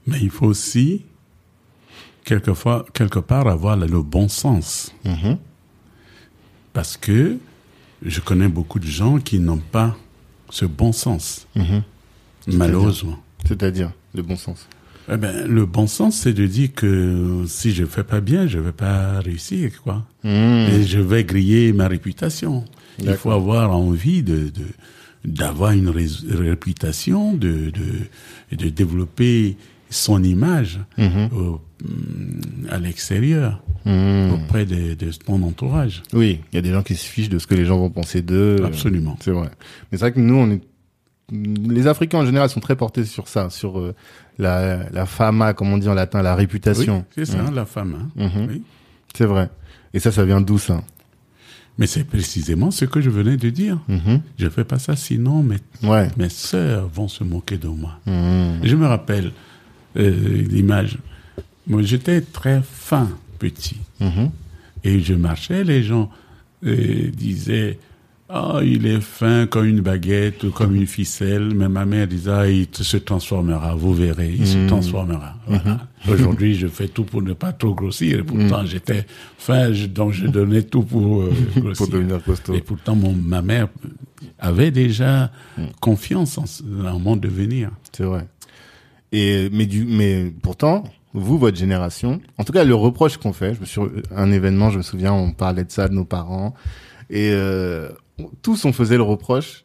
Mais 0.07 0.19
il 0.21 0.31
faut 0.31 0.47
aussi, 0.47 1.03
quelquefois, 2.25 2.87
quelque 2.95 3.19
part, 3.19 3.47
avoir 3.49 3.77
le 3.77 4.03
bon 4.03 4.29
sens. 4.29 4.95
Mhm. 5.05 5.39
Parce 6.73 6.97
que 6.97 7.37
je 8.05 8.21
connais 8.21 8.49
beaucoup 8.49 8.79
de 8.79 8.87
gens 8.87 9.19
qui 9.19 9.39
n'ont 9.39 9.59
pas 9.59 9.97
ce 10.51 10.65
bon 10.65 10.93
sens, 10.93 11.47
Mhm. 11.57 11.83
malheureusement. 12.49 13.19
C'est-à-dire 13.47 13.93
le 14.15 14.23
bon 14.23 14.37
sens. 14.37 14.69
Eh 15.11 15.17
ben, 15.17 15.47
le 15.47 15.67
bon 15.67 15.87
sens, 15.87 16.17
c'est 16.17 16.33
de 16.33 16.47
dire 16.47 16.75
que 16.75 17.45
si 17.47 17.73
je 17.73 17.85
fais 17.85 18.03
pas 18.03 18.21
bien, 18.21 18.49
je 18.49 18.59
vais 18.59 18.73
pas 18.73 19.21
réussir, 19.21 19.81
quoi. 19.83 20.05
Et 20.25 20.83
je 20.83 20.99
vais 20.99 21.25
griller 21.25 21.73
ma 21.73 21.87
réputation. 21.87 22.65
Il 22.99 23.15
faut 23.15 23.31
avoir 23.31 23.71
envie 23.77 24.23
de, 24.25 24.49
de 24.49 24.65
d'avoir 25.27 25.73
une 25.73 25.91
réputation, 25.91 27.35
de, 27.35 27.71
de 27.71 28.57
de 28.57 28.69
développer 28.71 29.57
son 29.91 30.23
image 30.23 30.79
Mhm. 30.99 31.29
au- 31.37 31.61
hum, 31.85 32.41
à 32.71 32.79
l'extérieur 32.79 33.63
Mhm. 33.85 34.33
auprès 34.35 34.65
de, 34.67 34.95
de 34.95 35.11
ton 35.13 35.43
entourage. 35.43 36.03
Oui, 36.13 36.41
il 36.53 36.57
y 36.57 36.59
a 36.59 36.63
des 36.63 36.71
gens 36.73 36.83
qui 36.83 36.95
se 36.95 37.05
fichent 37.07 37.29
de 37.29 37.39
ce 37.39 37.47
que 37.47 37.55
les 37.55 37.65
gens 37.65 37.77
vont 37.79 37.91
penser 37.91 38.23
d'eux. 38.23 38.57
Absolument. 38.65 39.17
C'est 39.21 39.31
vrai. 39.33 39.49
Mais 39.91 39.99
c'est 39.99 40.05
vrai 40.05 40.13
que 40.13 40.21
nous, 40.21 40.35
on 40.37 40.51
est, 40.51 40.61
les 41.33 41.87
Africains 41.89 42.19
en 42.19 42.27
général 42.27 42.49
sont 42.49 42.61
très 42.61 42.77
portés 42.77 43.05
sur 43.05 43.27
ça, 43.29 43.51
sur 43.51 43.79
euh, 43.81 43.95
la, 44.39 44.89
la 44.91 45.07
fama, 45.07 45.55
comme 45.55 45.73
on 45.73 45.79
dit 45.79 45.89
en 45.89 45.95
latin, 45.95 46.23
la 46.23 46.35
réputation. 46.37 46.99
Oui, 47.17 47.25
c'est 47.27 47.33
ça, 47.33 47.51
la 47.53 47.63
hein. 47.63 48.09
Mhm. 48.17 48.47
Oui. 48.49 48.63
C'est 49.15 49.27
vrai. 49.27 49.51
Et 49.95 49.99
ça, 49.99 50.13
ça 50.13 50.25
vient 50.25 50.41
d'où 50.41 50.59
ça? 50.59 50.83
Mais 51.79 51.87
c'est 51.87 52.05
précisément 52.05 52.71
ce 52.71 52.85
que 52.87 53.01
je 53.03 53.11
venais 53.11 53.37
de 53.37 53.51
dire. 53.51 53.79
Mhm. 53.89 54.21
Je 54.39 54.49
fais 54.49 54.65
pas 54.65 54.79
ça, 54.79 54.97
sinon 54.97 55.43
mes, 55.43 55.57
Ouais. 55.83 56.09
mes 56.17 56.31
sœurs 56.31 56.89
vont 56.89 57.09
se 57.09 57.23
moquer 57.25 57.59
de 57.59 57.69
moi. 57.69 57.99
Mhm. 58.07 58.61
Je 58.65 58.77
me 58.77 58.87
rappelle 58.87 59.33
euh, 59.99 60.43
l'image. 60.49 60.99
Moi, 61.67 61.83
j'étais 61.83 62.21
très 62.23 62.63
fin, 62.63 63.11
petit. 63.39 63.77
Mhm. 64.01 64.31
Et 64.85 65.01
je 65.01 65.15
marchais, 65.15 65.65
les 65.65 65.83
gens 65.83 66.11
et 66.65 67.11
disait 67.11 67.79
ah, 68.29 68.61
il 68.65 68.87
est 68.87 69.01
fin 69.01 69.47
comme 69.47 69.67
une 69.67 69.81
baguette 69.81 70.43
ou 70.45 70.51
comme 70.51 70.75
une 70.75 70.87
ficelle. 70.87 71.55
Mais 71.55 71.69
ma 71.69 71.85
mère 71.85 72.09
disait, 72.09 72.31
ah, 72.31 72.49
il 72.49 72.67
se 72.73 72.97
transformera, 72.97 73.75
vous 73.75 73.95
verrez, 73.95 74.35
il 74.37 74.47
se 74.47 74.57
Mhm. 74.59 74.67
transformera. 74.67 75.35
Voilà. 75.47 75.87
Aujourd'hui, 76.09 76.55
je 76.55 76.67
fais 76.67 76.89
tout 76.89 77.05
pour 77.05 77.23
ne 77.23 77.33
pas 77.35 77.53
trop 77.53 77.75
grossir. 77.75 78.19
Et 78.19 78.23
pourtant, 78.23 78.63
Mhm. 78.63 78.67
j'étais 78.67 79.07
fin, 79.39 79.73
je- 79.73 79.87
donc 79.87 80.13
je 80.13 80.27
donnais 80.27 80.63
tout 80.63 80.83
pour 80.83 81.23
euh, 81.23 81.31
grossir. 81.57 81.77
Pour 81.77 81.89
devenir 81.89 82.23
costaud. 82.23 82.55
Et 82.55 82.61
pourtant, 82.61 82.97
mon, 82.97 83.13
ma 83.13 83.43
mère 83.43 83.69
avait 84.39 84.71
déjà 84.71 85.31
confiance 85.81 86.39
en, 86.39 86.45
en 86.87 86.99
mon 86.99 87.17
devenir. 87.17 87.71
C'est 87.93 88.05
vrai. 88.05 88.27
Et 89.13 89.49
mais 89.53 89.67
du 89.67 89.85
mais 89.85 90.33
pourtant 90.43 90.85
vous 91.15 91.39
votre 91.39 91.57
génération, 91.57 92.21
en 92.39 92.45
tout 92.45 92.53
cas 92.53 92.65
le 92.65 92.75
reproche 92.75 93.17
qu'on 93.17 93.33
fait, 93.33 93.55
je 93.55 93.61
me 93.61 93.65
suis 93.65 93.81
un 94.15 94.33
événement, 94.33 94.71
je 94.71 94.79
me 94.79 94.83
souviens, 94.83 95.13
on 95.15 95.31
parlait 95.33 95.65
de 95.65 95.71
ça 95.71 95.89
de 95.89 95.95
nos 95.95 96.05
parents 96.05 96.55
et 97.09 97.31
euh, 97.33 97.89
tous 98.43 98.65
on 98.65 98.73
faisait 98.73 98.97
le 98.97 99.03
reproche 99.03 99.65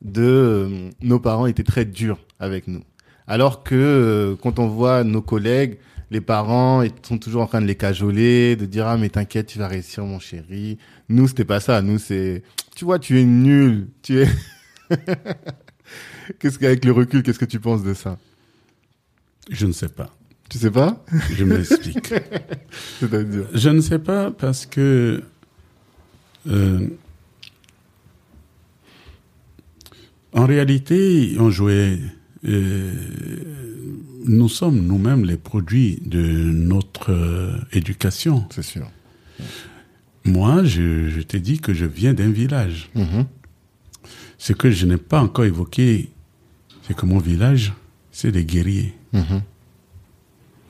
de 0.00 0.22
euh, 0.22 0.90
nos 1.00 1.20
parents 1.20 1.46
étaient 1.46 1.62
très 1.62 1.84
durs 1.84 2.18
avec 2.38 2.68
nous. 2.68 2.82
Alors 3.26 3.62
que 3.62 3.74
euh, 3.74 4.36
quand 4.36 4.58
on 4.58 4.66
voit 4.66 5.04
nos 5.04 5.22
collègues, 5.22 5.78
les 6.10 6.20
parents 6.20 6.82
ils 6.82 6.92
sont 7.02 7.18
toujours 7.18 7.42
en 7.42 7.46
train 7.46 7.60
de 7.60 7.66
les 7.66 7.76
cajoler, 7.76 8.56
de 8.56 8.66
dire 8.66 8.86
ah 8.86 8.96
mais 8.96 9.08
t'inquiète, 9.08 9.46
tu 9.46 9.58
vas 9.58 9.68
réussir 9.68 10.04
mon 10.04 10.18
chéri. 10.18 10.78
Nous 11.08 11.28
c'était 11.28 11.44
pas 11.44 11.60
ça, 11.60 11.82
nous 11.82 11.98
c'est 11.98 12.42
tu 12.74 12.84
vois, 12.84 12.98
tu 12.98 13.20
es 13.20 13.24
nul, 13.24 13.88
tu 14.02 14.20
es 14.20 14.28
Qu'est-ce 16.38 16.58
qu'avec 16.58 16.84
le 16.84 16.92
recul, 16.92 17.22
qu'est-ce 17.22 17.38
que 17.38 17.44
tu 17.44 17.60
penses 17.60 17.82
de 17.82 17.94
ça? 17.94 18.18
Je 19.50 19.66
ne 19.66 19.72
sais 19.72 19.88
pas. 19.88 20.10
Tu 20.48 20.58
sais 20.58 20.70
pas? 20.70 21.04
Je 21.34 21.44
m'explique. 21.44 22.14
C'est-à-dire? 23.00 23.46
Je 23.54 23.68
ne 23.70 23.80
sais 23.80 23.98
pas 23.98 24.30
parce 24.30 24.66
que 24.66 25.22
euh, 26.46 26.88
en 30.32 30.46
réalité, 30.46 31.36
on 31.38 31.50
jouait. 31.50 31.98
euh, 32.44 32.92
nous 34.24 34.48
sommes 34.48 34.80
nous-mêmes 34.86 35.24
les 35.24 35.36
produits 35.36 36.00
de 36.06 36.20
notre 36.22 37.10
euh, 37.12 37.56
éducation. 37.72 38.46
C'est 38.50 38.62
sûr. 38.62 38.88
Moi, 40.24 40.62
je, 40.64 41.08
je 41.08 41.20
t'ai 41.20 41.40
dit 41.40 41.58
que 41.58 41.74
je 41.74 41.84
viens 41.86 42.14
d'un 42.14 42.30
village. 42.30 42.88
Mhm. 42.94 43.26
Ce 44.38 44.52
que 44.52 44.70
je 44.70 44.86
n'ai 44.86 44.96
pas 44.96 45.20
encore 45.20 45.44
évoqué, 45.44 46.10
c'est 46.82 46.94
que 46.96 47.04
mon 47.06 47.18
village, 47.18 47.72
c'est 48.12 48.30
des 48.30 48.44
guerriers. 48.44 48.94
Mhm. 49.12 49.42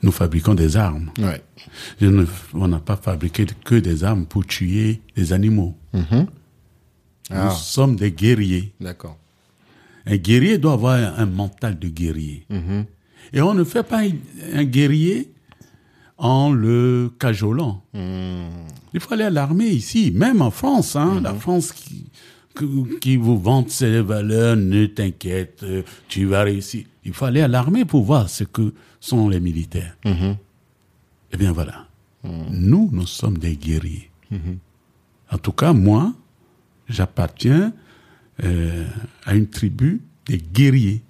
Nous 0.01 0.11
fabriquons 0.11 0.53
des 0.55 0.75
armes. 0.75 1.11
Ouais. 1.19 1.41
Je 2.01 2.07
ne- 2.07 2.25
on 2.53 2.67
n'a 2.67 2.79
pas 2.79 2.97
fabriqué 2.97 3.45
que 3.63 3.75
des 3.75 4.03
armes 4.03 4.25
pour 4.25 4.45
tuer 4.45 4.99
des 5.15 5.31
animaux. 5.31 5.77
Mhm. 5.93 6.25
Ah, 7.29 7.45
Nous 7.49 7.55
sommes 7.55 7.95
des 7.95 8.11
guerriers. 8.11 8.73
d'accord. 8.81 9.17
Un 10.05 10.17
guerrier 10.17 10.57
doit 10.57 10.73
avoir 10.73 11.19
un, 11.19 11.25
mental 11.25 11.79
de 11.79 11.87
guerrier. 11.87 12.45
Mhm. 12.49 12.85
Et 13.31 13.41
on 13.41 13.53
ne 13.53 13.63
fait 13.63 13.83
pas 13.83 14.01
un, 14.53 14.63
guerrier 14.65 15.31
en 16.17 16.51
le 16.51 17.11
cajolant. 17.19 17.83
Mhm. 17.93 18.49
Il 18.93 18.99
faut 18.99 19.13
aller 19.13 19.23
à 19.23 19.29
l'armée 19.29 19.69
ici, 19.69 20.11
même 20.11 20.41
en 20.41 20.51
France. 20.51 20.95
Hein, 20.95 21.21
La 21.21 21.33
France 21.33 21.71
qui, 21.71 22.05
qui 23.01 23.17
vous 23.17 23.39
vante 23.39 23.69
ses 23.69 24.01
valeurs, 24.01 24.55
ne 24.55 24.85
t'inquiète, 24.85 25.63
euh, 25.63 25.83
tu 26.07 26.25
vas 26.25 26.43
réussir. 26.43 26.85
Il 27.05 27.13
faut 27.13 27.25
aller 27.25 27.41
à 27.41 27.47
l'armée 27.47 27.85
pour 27.85 28.03
voir 28.03 28.29
ce 28.29 28.43
que 28.43 28.73
sont 28.99 29.29
les 29.29 29.39
militaires. 29.39 29.95
Mhm. 30.05 30.35
Eh 31.31 31.37
bien 31.37 31.51
voilà. 31.51 31.87
Nous, 32.23 32.89
nous 32.91 33.07
sommes 33.07 33.37
des 33.37 33.57
guerriers. 33.57 34.09
En 35.29 35.37
tout 35.37 35.51
cas, 35.51 35.73
moi, 35.73 36.13
j'appartiens 36.87 37.73
euh, 38.43 38.85
à 39.25 39.35
une 39.35 39.47
tribu 39.47 40.01
des 40.25 40.37
guerriers. 40.37 41.01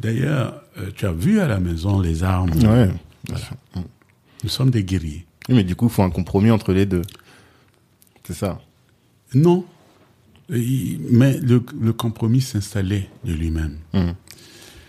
D'ailleurs, 0.00 0.62
euh, 0.78 0.90
tu 0.94 1.06
as 1.06 1.12
vu 1.12 1.40
à 1.40 1.46
la 1.48 1.58
maison 1.60 2.00
les 2.00 2.22
armes. 2.22 2.50
Ouais. 2.50 2.90
Voilà. 3.28 3.46
Nous 4.42 4.48
sommes 4.50 4.70
des 4.70 4.84
guerriers. 4.84 5.26
Oui, 5.48 5.56
mais 5.56 5.64
du 5.64 5.74
coup, 5.76 5.86
il 5.86 5.90
faut 5.90 6.02
un 6.02 6.10
compromis 6.10 6.50
entre 6.50 6.72
les 6.72 6.86
deux. 6.86 7.02
C'est 8.24 8.34
ça. 8.34 8.60
Non. 9.34 9.64
Mais 10.48 11.38
le, 11.38 11.62
le 11.80 11.92
compromis 11.92 12.40
s'installait 12.40 13.08
de 13.24 13.32
lui-même. 13.32 13.78
Mhm. 13.94 14.14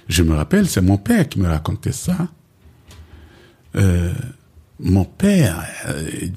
Je 0.09 0.23
me 0.23 0.33
rappelle, 0.33 0.67
c'est 0.67 0.81
mon 0.81 0.97
père 0.97 1.29
qui 1.29 1.39
me 1.39 1.47
racontait 1.47 1.93
ça. 1.93 2.27
Euh, 3.75 4.13
mon 4.79 5.05
père 5.05 5.65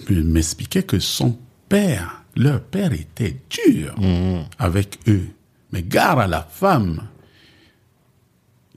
m'expliquait 0.08 0.84
que 0.84 1.00
son 1.00 1.36
père, 1.68 2.22
leur 2.36 2.60
père 2.62 2.92
était 2.92 3.36
dur 3.50 3.94
avec 4.58 4.98
eux. 5.08 5.26
Mais 5.72 5.82
gare 5.82 6.18
à 6.20 6.26
la 6.26 6.42
femme 6.42 7.02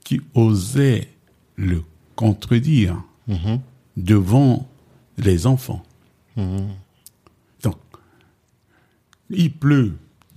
qui 0.04 0.20
osait 0.34 1.08
le 1.56 1.82
contredire 2.16 3.02
devant 3.96 4.68
les 5.18 5.46
enfants. 5.46 5.82
Donc, 7.62 7.76
il 9.28 9.52
pleut, 9.52 9.92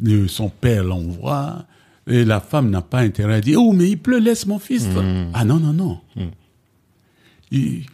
euh, 0.06 0.28
son 0.28 0.50
père 0.50 0.84
l'envoie, 0.84 1.66
et 2.06 2.26
la 2.26 2.40
femme 2.42 2.70
n'a 2.70 2.82
pas 2.82 3.00
intérêt 3.00 3.36
à 3.36 3.42
dire 3.42 3.60
Oh, 3.62 3.72
mais 3.74 3.90
il 3.90 3.98
pleut, 3.98 4.20
laisse 4.20 4.46
mon 4.46 4.60
fils. 4.60 4.86
Ah 5.34 5.46
non, 5.46 5.60
non, 5.60 5.74
non. 5.74 6.02
Il- 7.52 7.86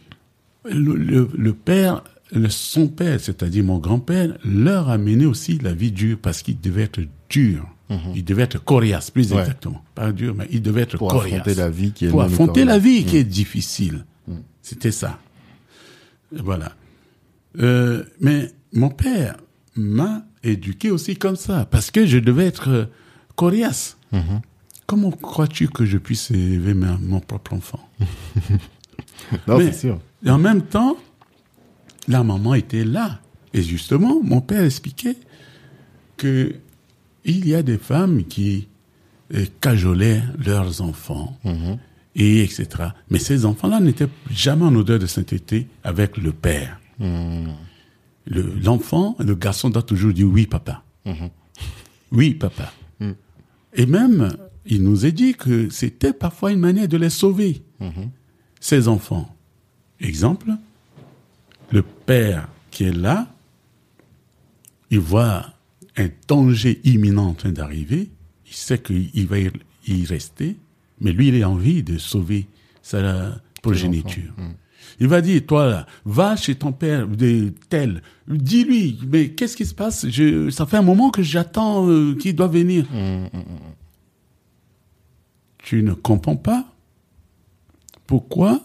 le, 0.64 0.94
le- 0.96 1.30
le 1.32 1.52
père, 1.54 2.02
son 2.48 2.88
père, 2.88 3.20
c'est-à-dire 3.20 3.64
mon 3.64 3.78
grand-père, 3.78 4.36
leur 4.44 4.88
a 4.88 4.98
mené 4.98 5.26
aussi 5.26 5.58
la 5.58 5.72
vie 5.72 5.90
dure 5.92 6.18
parce 6.20 6.42
qu'il 6.42 6.60
devait 6.60 6.82
être 6.82 7.00
dur. 7.28 7.66
Il 8.14 8.24
devait 8.24 8.42
être 8.44 8.62
coriace, 8.62 9.10
plus 9.10 9.32
Ouais. 9.32 9.40
exactement. 9.40 9.82
Pas 9.96 10.12
dur, 10.12 10.32
mais 10.36 10.46
il 10.52 10.62
devait 10.62 10.82
être 10.82 10.96
Pour 10.96 11.08
coriace 11.08 11.40
affronter 11.40 11.54
la 11.56 11.70
vie 11.70 11.90
qui 11.90 12.04
est 12.06 12.08
pour 12.10 12.22
affronter 12.22 12.64
la 12.64 12.78
vie 12.78 13.04
qui 13.04 13.16
est 13.16 13.24
difficile. 13.24 14.04
C'était 14.62 14.92
ça. 14.92 15.18
Voilà. 16.32 16.72
Euh, 17.60 18.04
mais 18.20 18.52
mon 18.72 18.90
père 18.90 19.38
m'a 19.74 20.24
éduqué 20.44 20.92
aussi 20.92 21.16
comme 21.16 21.34
ça, 21.34 21.64
parce 21.64 21.90
que 21.90 22.06
je 22.06 22.18
devais 22.18 22.46
être 22.46 22.68
euh, 22.68 22.84
coriace. 23.34 23.96
Comment 24.86 25.10
crois-tu 25.10 25.66
que 25.68 25.84
je 25.84 25.98
puisse 25.98 26.30
élever 26.30 26.74
ma- 26.74 26.96
mon 26.98 27.18
propre 27.20 27.54
enfant? 27.54 27.80
Non, 29.46 29.58
c'est 29.58 29.72
sûr. 29.72 30.00
Et 30.24 30.30
en 30.30 30.38
même 30.38 30.62
temps, 30.62 30.96
la 32.10 32.22
maman 32.24 32.54
était 32.54 32.84
là. 32.84 33.20
Et 33.54 33.62
justement, 33.62 34.20
mon 34.22 34.40
père 34.40 34.64
expliquait 34.64 35.16
que 36.16 36.54
il 37.24 37.46
y 37.48 37.54
a 37.54 37.62
des 37.62 37.78
femmes 37.78 38.24
qui 38.24 38.68
euh, 39.34 39.44
cajolaient 39.60 40.22
leurs 40.44 40.80
enfants, 40.82 41.38
et 42.14 42.42
etc. 42.42 42.66
Mais 43.10 43.18
ces 43.18 43.44
enfants-là 43.44 43.80
n'étaient 43.80 44.08
jamais 44.30 44.64
en 44.64 44.74
odeur 44.74 44.98
de 44.98 45.06
sainteté 45.06 45.66
avec 45.84 46.16
le 46.16 46.32
père. 46.32 46.80
Le- 46.98 48.54
L'enfant, 48.62 49.16
le, 49.18 49.34
garçon 49.34 49.70
doit 49.70 49.82
toujours 49.82 50.12
dire 50.12 50.26
oui, 50.28 50.46
papa. 50.46 50.82
Oui, 52.12 52.34
papa. 52.34 52.72
Et 53.74 53.86
même, 53.86 54.30
il 54.66 54.82
nous 54.82 55.04
a 55.06 55.10
dit 55.10 55.34
que 55.34 55.68
c'était 55.70 56.12
parfois 56.12 56.52
une 56.52 56.58
manière 56.60 56.88
de 56.88 56.96
les 56.96 57.10
sauver, 57.10 57.62
ces 58.60 58.88
enfants. 58.88 59.34
Exemple, 60.00 60.50
le 61.70 61.82
père 61.82 62.48
qui 62.70 62.84
est 62.84 62.96
là, 62.96 63.28
il 64.90 65.00
voit 65.00 65.46
un 65.96 66.08
danger 66.28 66.80
imminent 66.84 67.28
en 67.28 67.34
train 67.34 67.52
d'arriver, 67.52 68.10
il 68.46 68.54
sait 68.54 68.78
qu'il 68.78 69.26
va 69.26 69.38
y 69.38 70.04
rester, 70.06 70.56
mais 71.00 71.12
lui, 71.12 71.28
il 71.28 71.42
a 71.42 71.48
envie 71.48 71.82
de 71.82 71.98
sauver 71.98 72.46
sa 72.82 73.40
progéniture. 73.62 74.32
Il 74.98 75.08
va 75.08 75.20
dire, 75.20 75.44
toi 75.46 75.66
là, 75.66 75.86
va 76.04 76.36
chez 76.36 76.54
ton 76.56 76.72
père 76.72 77.06
de 77.06 77.52
tel, 77.68 78.02
dis-lui, 78.28 78.98
mais 79.08 79.30
qu'est-ce 79.30 79.56
qui 79.56 79.64
se 79.64 79.74
passe? 79.74 80.08
Je, 80.08 80.50
Ça 80.50 80.66
fait 80.66 80.76
un 80.76 80.82
moment 80.82 81.10
que 81.10 81.22
j'attends 81.22 81.88
euh, 81.88 82.14
qu'il 82.14 82.34
doit 82.34 82.48
venir. 82.48 82.86
Tu 85.58 85.82
ne 85.82 85.92
comprends 85.94 86.36
pas 86.36 86.66
pourquoi 88.06 88.60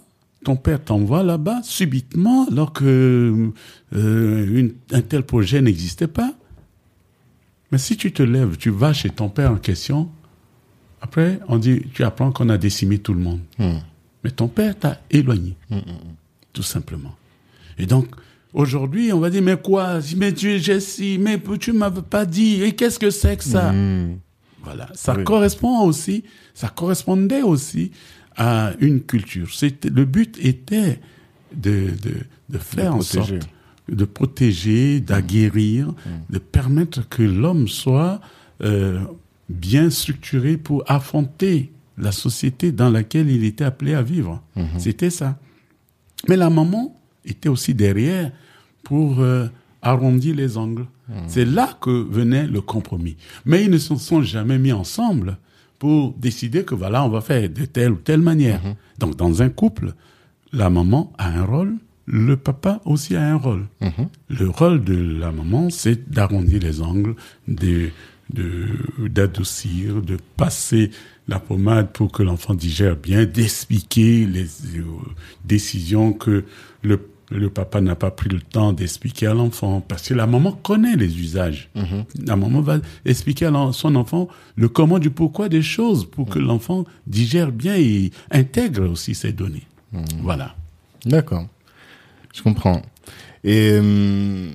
ton 0.45 0.55
père 0.55 0.83
t'envoie 0.83 1.23
là-bas 1.23 1.59
subitement 1.63 2.47
alors 2.47 2.71
que 2.71 3.51
euh, 3.95 4.59
une- 4.59 4.73
un 4.91 5.01
tel 5.01 5.23
projet 5.23 5.61
n'existait 5.61 6.07
pas. 6.07 6.33
Mais 7.71 7.77
si 7.79 7.97
tu 7.97 8.11
te 8.11 8.23
lèves, 8.23 8.57
tu 8.57 8.69
vas 8.69 8.93
chez 8.93 9.09
ton 9.09 9.27
père 9.27 9.51
en 9.51 9.57
question, 9.57 10.09
après 11.01 11.39
on 11.47 11.57
dit, 11.57 11.81
tu 11.93 12.03
apprends 12.03 12.31
qu'on 12.31 12.49
a 12.49 12.57
décimé 12.57 12.99
tout 12.99 13.13
le 13.13 13.19
monde. 13.19 13.39
Mais 14.23 14.31
ton 14.31 14.47
père 14.47 14.77
t'a 14.77 15.01
éloigné, 15.11 15.55
tout 16.53 16.63
simplement. 16.63 17.15
Et 17.77 17.85
donc, 17.85 18.07
aujourd'hui, 18.53 19.11
on 19.13 19.19
va 19.19 19.29
dire, 19.29 19.41
mais 19.41 19.57
quoi? 19.57 19.99
Mais 20.15 20.31
tu 20.33 20.51
es 20.51 20.59
Jessie, 20.59 21.17
mais 21.19 21.39
tu 21.59 21.73
m'avais 21.73 22.01
pas 22.01 22.25
dit, 22.25 22.61
et 22.63 22.73
qu'est-ce 22.73 22.99
que 22.99 23.09
c'est 23.09 23.37
que 23.37 23.43
ça? 23.43 23.73
Voilà, 24.63 24.87
ça 24.95 25.15
Oui. 25.15 25.23
correspond 25.23 25.81
aussi, 25.81 26.23
ça 26.55 26.69
correspondait 26.69 27.43
aussi 27.43 27.91
à 28.37 28.73
une 28.79 29.01
culture. 29.01 29.47
Le 29.83 30.05
but 30.05 30.37
était 30.43 30.99
de 31.55 31.89
de, 32.03 32.13
de 32.49 32.57
faire 32.57 32.95
en 32.95 33.01
sorte 33.01 33.47
de 33.89 34.05
protéger, 34.05 34.99
d'aguerrir, 34.99 35.93
de 36.29 36.39
permettre 36.39 37.07
que 37.07 37.21
l'homme 37.23 37.67
soit 37.67 38.19
euh, 38.63 38.99
bien 39.49 39.89
structuré 39.89 40.57
pour 40.57 40.83
affronter 40.87 41.71
la 41.97 42.11
société 42.11 42.71
dans 42.71 42.89
laquelle 42.89 43.29
il 43.29 43.43
était 43.43 43.63
appelé 43.63 43.93
à 43.93 44.01
vivre. 44.01 44.41
C'était 44.77 45.09
ça. 45.09 45.37
Mais 46.27 46.35
la 46.35 46.49
maman 46.49 46.99
était 47.25 47.49
aussi 47.49 47.73
derrière 47.73 48.31
pour 48.83 49.19
euh, 49.19 49.47
arrondir 49.81 50.35
les 50.35 50.57
angles. 50.57 50.87
C'est 51.27 51.45
là 51.45 51.77
que 51.79 51.91
venait 51.91 52.47
le 52.47 52.61
compromis. 52.61 53.15
Mais 53.45 53.63
ils 53.63 53.69
ne 53.69 53.77
se 53.77 53.95
sont 53.95 54.23
jamais 54.23 54.57
mis 54.57 54.71
ensemble 54.71 55.37
pour 55.79 56.13
décider 56.13 56.63
que 56.63 56.75
voilà, 56.75 57.03
on 57.03 57.09
va 57.09 57.21
faire 57.21 57.49
de 57.49 57.65
telle 57.65 57.91
ou 57.91 57.97
telle 57.97 58.21
manière. 58.21 58.61
Donc 58.99 59.15
dans 59.15 59.41
un 59.41 59.49
couple, 59.49 59.93
la 60.53 60.69
maman 60.69 61.11
a 61.17 61.29
un 61.29 61.43
rôle, 61.43 61.75
le 62.05 62.37
papa 62.37 62.81
aussi 62.85 63.15
a 63.15 63.23
un 63.23 63.35
rôle. 63.35 63.65
Le 64.29 64.49
rôle 64.49 64.83
de 64.83 64.95
la 65.19 65.31
maman, 65.31 65.69
c'est 65.69 66.09
d'arrondir 66.09 66.61
les 66.61 66.81
angles, 66.81 67.15
de 67.47 67.89
de 68.33 68.67
d'adoucir, 69.07 70.01
de 70.01 70.17
passer 70.35 70.91
la 71.27 71.39
pommade 71.39 71.91
pour 71.91 72.11
que 72.11 72.23
l'enfant 72.23 72.53
digère 72.53 72.95
bien, 72.95 73.25
d'expliquer 73.25 74.25
les 74.25 74.45
euh, 74.77 74.83
décisions 75.43 76.13
que 76.13 76.43
le 76.83 76.99
le 77.31 77.49
papa 77.49 77.81
n'a 77.81 77.95
pas 77.95 78.11
pris 78.11 78.29
le 78.29 78.39
temps 78.39 78.73
d'expliquer 78.73 79.27
à 79.27 79.33
l'enfant 79.33 79.81
parce 79.81 80.07
que 80.07 80.13
la 80.13 80.27
maman 80.27 80.51
connaît 80.51 80.95
les 80.95 81.19
usages. 81.19 81.69
La 82.23 82.35
maman 82.35 82.61
va 82.61 82.77
expliquer 83.03 83.45
à 83.45 83.69
son 83.71 83.95
enfant 83.95 84.27
le 84.55 84.69
comment 84.69 84.99
du 84.99 85.09
pourquoi 85.09 85.49
des 85.49 85.61
choses 85.61 86.09
pour 86.09 86.29
que 86.29 86.39
l'enfant 86.39 86.85
digère 87.07 87.51
bien 87.51 87.75
et 87.75 88.11
intègre 88.31 88.89
aussi 88.89 89.15
ces 89.15 89.33
données. 89.33 89.67
Voilà. 90.21 90.55
D'accord. 91.05 91.45
Je 92.33 92.41
comprends. 92.41 92.81
Et 93.43 93.71
euh, 93.71 94.49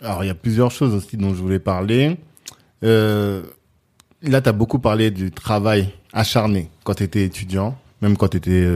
alors, 0.00 0.24
il 0.24 0.28
y 0.28 0.30
a 0.30 0.34
plusieurs 0.34 0.70
choses 0.70 0.94
aussi 0.94 1.16
dont 1.16 1.34
je 1.34 1.42
voulais 1.42 1.58
parler. 1.58 2.16
Euh, 2.82 3.42
là, 4.22 4.40
tu 4.40 4.48
as 4.48 4.52
beaucoup 4.52 4.78
parlé 4.78 5.10
du 5.10 5.30
travail 5.30 5.90
acharné 6.12 6.70
quand 6.84 6.94
tu 6.94 7.02
étais 7.02 7.24
étudiant, 7.24 7.76
même 8.04 8.16
quand 8.16 8.28
tu 8.28 8.36
étais 8.36 8.66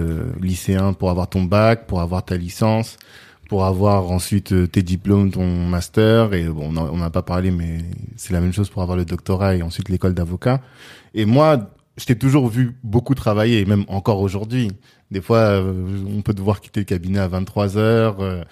lycéen 0.40 0.94
pour 0.94 1.10
avoir 1.10 1.28
ton 1.28 1.42
bac, 1.42 1.86
pour 1.86 2.00
avoir 2.00 2.24
ta 2.24 2.36
licence, 2.36 2.96
pour 3.48 3.64
avoir 3.64 4.10
ensuite 4.10 4.52
euh, 4.52 4.66
tes 4.66 4.82
diplômes, 4.82 5.30
ton 5.30 5.46
master. 5.66 6.34
Et 6.34 6.44
bon, 6.44 6.70
on 6.76 6.96
n'a 6.96 7.10
pas 7.10 7.22
parlé, 7.22 7.50
mais 7.50 7.78
c'est 8.16 8.32
la 8.32 8.40
même 8.40 8.52
chose 8.52 8.68
pour 8.68 8.82
avoir 8.82 8.96
le 8.96 9.04
doctorat 9.04 9.56
et 9.56 9.62
ensuite 9.62 9.88
l'école 9.88 10.14
d'avocat. 10.14 10.60
Et 11.14 11.24
moi, 11.24 11.70
je 11.96 12.04
t'ai 12.04 12.16
toujours 12.16 12.48
vu 12.48 12.76
beaucoup 12.84 13.14
travailler, 13.14 13.64
même 13.64 13.84
encore 13.88 14.20
aujourd'hui. 14.20 14.70
Des 15.10 15.22
fois, 15.22 15.38
euh, 15.38 16.04
on 16.14 16.20
peut 16.22 16.34
devoir 16.34 16.60
quitter 16.60 16.80
le 16.80 16.84
cabinet 16.84 17.18
à 17.18 17.28
23 17.28 17.78
heures. 17.78 18.20
euh, 18.20 18.44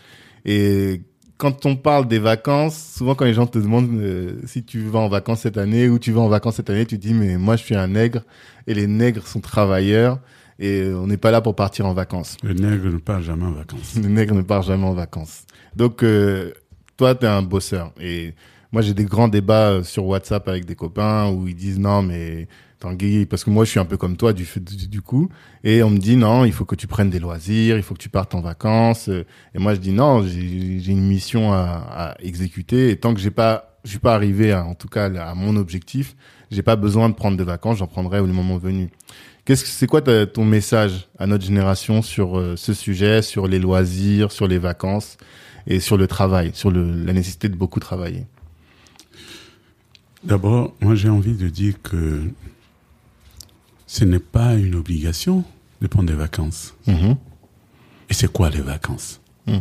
et 0.47 1.02
quand 1.37 1.66
on 1.66 1.76
parle 1.76 2.09
des 2.09 2.18
vacances, 2.18 2.95
souvent 2.97 3.14
quand 3.14 3.26
les 3.26 3.35
gens 3.35 3.47
te 3.47 3.59
demandent 3.59 3.90
euh, 4.00 4.40
si 4.47 4.64
tu 4.64 4.80
vas 4.80 5.00
en 5.00 5.09
vacances 5.09 5.40
cette 5.40 5.59
année 5.59 5.88
ou 5.88 5.99
tu 5.99 6.12
vas 6.12 6.23
en 6.23 6.28
vacances 6.28 6.56
cette 6.56 6.71
année, 6.71 6.87
tu 6.87 6.97
dis 6.97 7.12
mais 7.12 7.37
moi 7.37 7.56
je 7.56 7.64
suis 7.64 7.75
un 7.75 7.88
nègre 7.88 8.23
et 8.66 8.73
les 8.73 8.87
nègres 8.87 9.26
sont 9.26 9.40
travailleurs 9.40 10.18
et 10.59 10.91
on 10.95 11.07
n'est 11.07 11.17
pas 11.17 11.31
là 11.31 11.41
pour 11.41 11.55
partir 11.55 11.87
en 11.87 11.93
vacances. 11.93 12.37
Le 12.43 12.55
nègre 12.55 12.87
ne 12.91 12.99
part 12.99 13.23
jamais 13.23 13.45
en 13.45 13.53
vacances. 13.53 13.97
Le 14.03 14.09
nègre 14.09 14.35
ne 14.35 14.43
part 14.43 14.63
jamais 14.63 14.85
en 14.85 14.95
vacances. 14.95 15.45
Donc 15.75 16.03
euh, 16.03 16.53
toi 16.97 17.15
t'es 17.15 17.27
un 17.27 17.43
bosseur 17.43 17.93
et 18.01 18.35
moi 18.73 18.83
j'ai 18.83 18.95
des 18.95 19.05
grands 19.05 19.29
débats 19.29 19.71
euh, 19.71 19.83
sur 19.83 20.07
WhatsApp 20.07 20.49
avec 20.49 20.65
des 20.65 20.75
copains 20.75 21.31
où 21.31 21.47
ils 21.47 21.55
disent 21.55 21.79
non 21.79 22.03
mais 22.03 22.49
Tanguy 22.81 23.27
parce 23.27 23.45
que 23.45 23.51
moi 23.51 23.65
je 23.65 23.71
suis 23.71 23.81
un 23.81 23.85
peu 23.85 23.97
comme 23.97 24.17
toi 24.17 24.33
du 24.33 24.47
du, 24.61 24.89
du 24.89 25.01
coup 25.03 25.29
et 25.65 25.83
on 25.83 25.91
me 25.91 25.99
dit 25.99 26.17
non 26.17 26.45
il 26.45 26.53
faut 26.53 26.65
que 26.65 26.75
tu 26.75 26.87
prennes 26.87 27.11
des 27.11 27.19
loisirs 27.19 27.77
il 27.77 27.83
faut 27.83 27.95
que 27.95 28.01
tu 28.03 28.09
partes 28.09 28.35
en 28.35 28.41
vacances 28.41 29.09
et 29.09 29.59
moi 29.59 29.75
je 29.75 29.81
dis 29.81 29.93
non 29.93 30.23
j'ai 30.23 30.81
j'ai 30.81 30.93
une 30.93 31.07
mission 31.07 31.53
à, 31.53 31.87
à 31.91 32.15
exécuter 32.21 32.91
et 32.91 32.97
tant 32.97 33.15
que 33.15 33.21
j'ai 33.21 33.31
pas 33.31 33.79
je 33.85 33.91
suis 33.91 33.99
pas 33.99 34.15
arrivé 34.15 34.52
à, 34.52 34.65
en 34.65 34.75
tout 34.75 34.89
cas 34.89 35.07
à 35.07 35.35
mon 35.35 35.57
objectif 35.57 36.17
j'ai 36.50 36.63
pas 36.63 36.76
besoin 36.76 37.09
de 37.09 37.15
prendre 37.15 37.37
de 37.37 37.45
vacances 37.45 37.78
j'en 37.78 37.87
prendrai 37.87 38.21
au 38.21 38.26
moment 38.26 38.59
venu 38.59 38.91
Qu'est-ce 39.47 39.63
que 39.63 39.71
c'est 39.71 39.87
quoi 39.87 40.02
ta- 40.02 40.26
ton 40.26 40.45
message 40.45 41.09
à 41.19 41.26
notre 41.26 41.45
génération 41.45 42.02
sur 42.02 42.37
euh, 42.39 42.56
ce 42.56 42.75
sujet, 42.75 43.23
sur 43.23 43.47
les 43.47 43.59
loisirs, 43.61 44.32
sur 44.32 44.49
les 44.49 44.59
vacances 44.59 45.17
et 45.69 45.80
sur 45.80 45.97
le 45.97 46.06
travail, 46.09 46.50
sur 46.52 46.71
le, 46.71 47.04
la 47.04 47.13
nécessité 47.15 47.49
de 47.49 47.54
beaucoup 47.56 47.80
travailler? 47.80 48.26
D'abord, 50.25 50.75
moi 50.80 50.97
j'ai 50.97 51.09
envie 51.09 51.35
de 51.35 51.49
dire 51.49 51.80
que 51.80 52.25
ce 53.87 54.04
n'est 54.04 54.19
pas 54.19 54.54
une 54.56 54.75
obligation 54.75 55.45
de 55.80 55.87
prendre 55.87 56.09
des 56.09 56.17
vacances. 56.17 56.75
Mhm. 56.89 57.17
Et 58.11 58.15
c'est 58.15 58.30
quoi 58.30 58.50
les 58.50 58.61
vacances? 58.61 59.21
Hmm. 59.47 59.59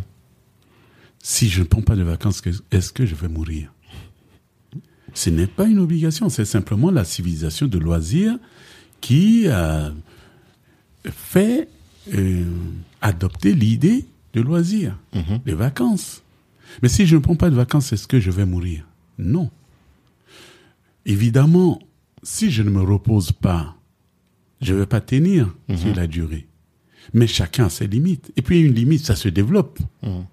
Si 1.21 1.47
je 1.49 1.61
ne 1.61 1.65
prends 1.65 1.81
pas 1.81 1.95
de 1.95 2.03
vacances, 2.03 2.41
est-ce 2.71 2.91
que 2.91 3.05
je 3.05 3.13
vais 3.15 3.27
mourir? 3.27 3.71
Ce 5.13 5.29
n'est 5.29 5.47
pas 5.47 5.65
une 5.65 5.79
obligation, 5.79 6.29
c'est 6.29 6.45
simplement 6.45 6.89
la 6.91 7.05
civilisation 7.05 7.67
de 7.67 7.77
loisirs 7.77 8.37
qui 9.05 9.47
a 9.47 9.91
fait 11.05 11.67
euh, 12.11 12.43
adopter 13.01 13.53
l'idée 13.53 14.05
de 14.33 14.41
loisirs, 14.41 14.97
Mhm. 15.13 15.41
des 15.45 15.53
vacances. 15.53 16.23
Mais 16.81 16.89
si 16.89 17.05
je 17.05 17.15
ne 17.15 17.21
prends 17.21 17.35
pas 17.35 17.51
de 17.51 17.55
vacances, 17.55 17.93
est-ce 17.93 18.07
que 18.07 18.19
je 18.19 18.31
vais 18.31 18.45
mourir? 18.47 18.83
Non. 19.19 19.51
Évidemment, 21.05 21.79
si 22.23 22.49
je 22.49 22.63
ne 22.63 22.71
me 22.71 22.81
repose 22.81 23.31
pas, 23.31 23.75
je 24.61 24.73
ne 24.73 24.79
vais 24.79 24.85
pas 24.87 25.01
tenir 25.01 25.53
sur 25.75 25.93
la 25.95 26.07
durée. 26.07 26.47
Mais 27.13 27.27
chacun 27.27 27.65
a 27.65 27.69
ses 27.69 27.85
limites. 27.85 28.31
Et 28.37 28.41
puis 28.41 28.59
une 28.61 28.73
limite, 28.73 29.05
ça 29.05 29.15
se 29.15 29.29
développe. 29.29 29.77
Mhm. 30.01 30.25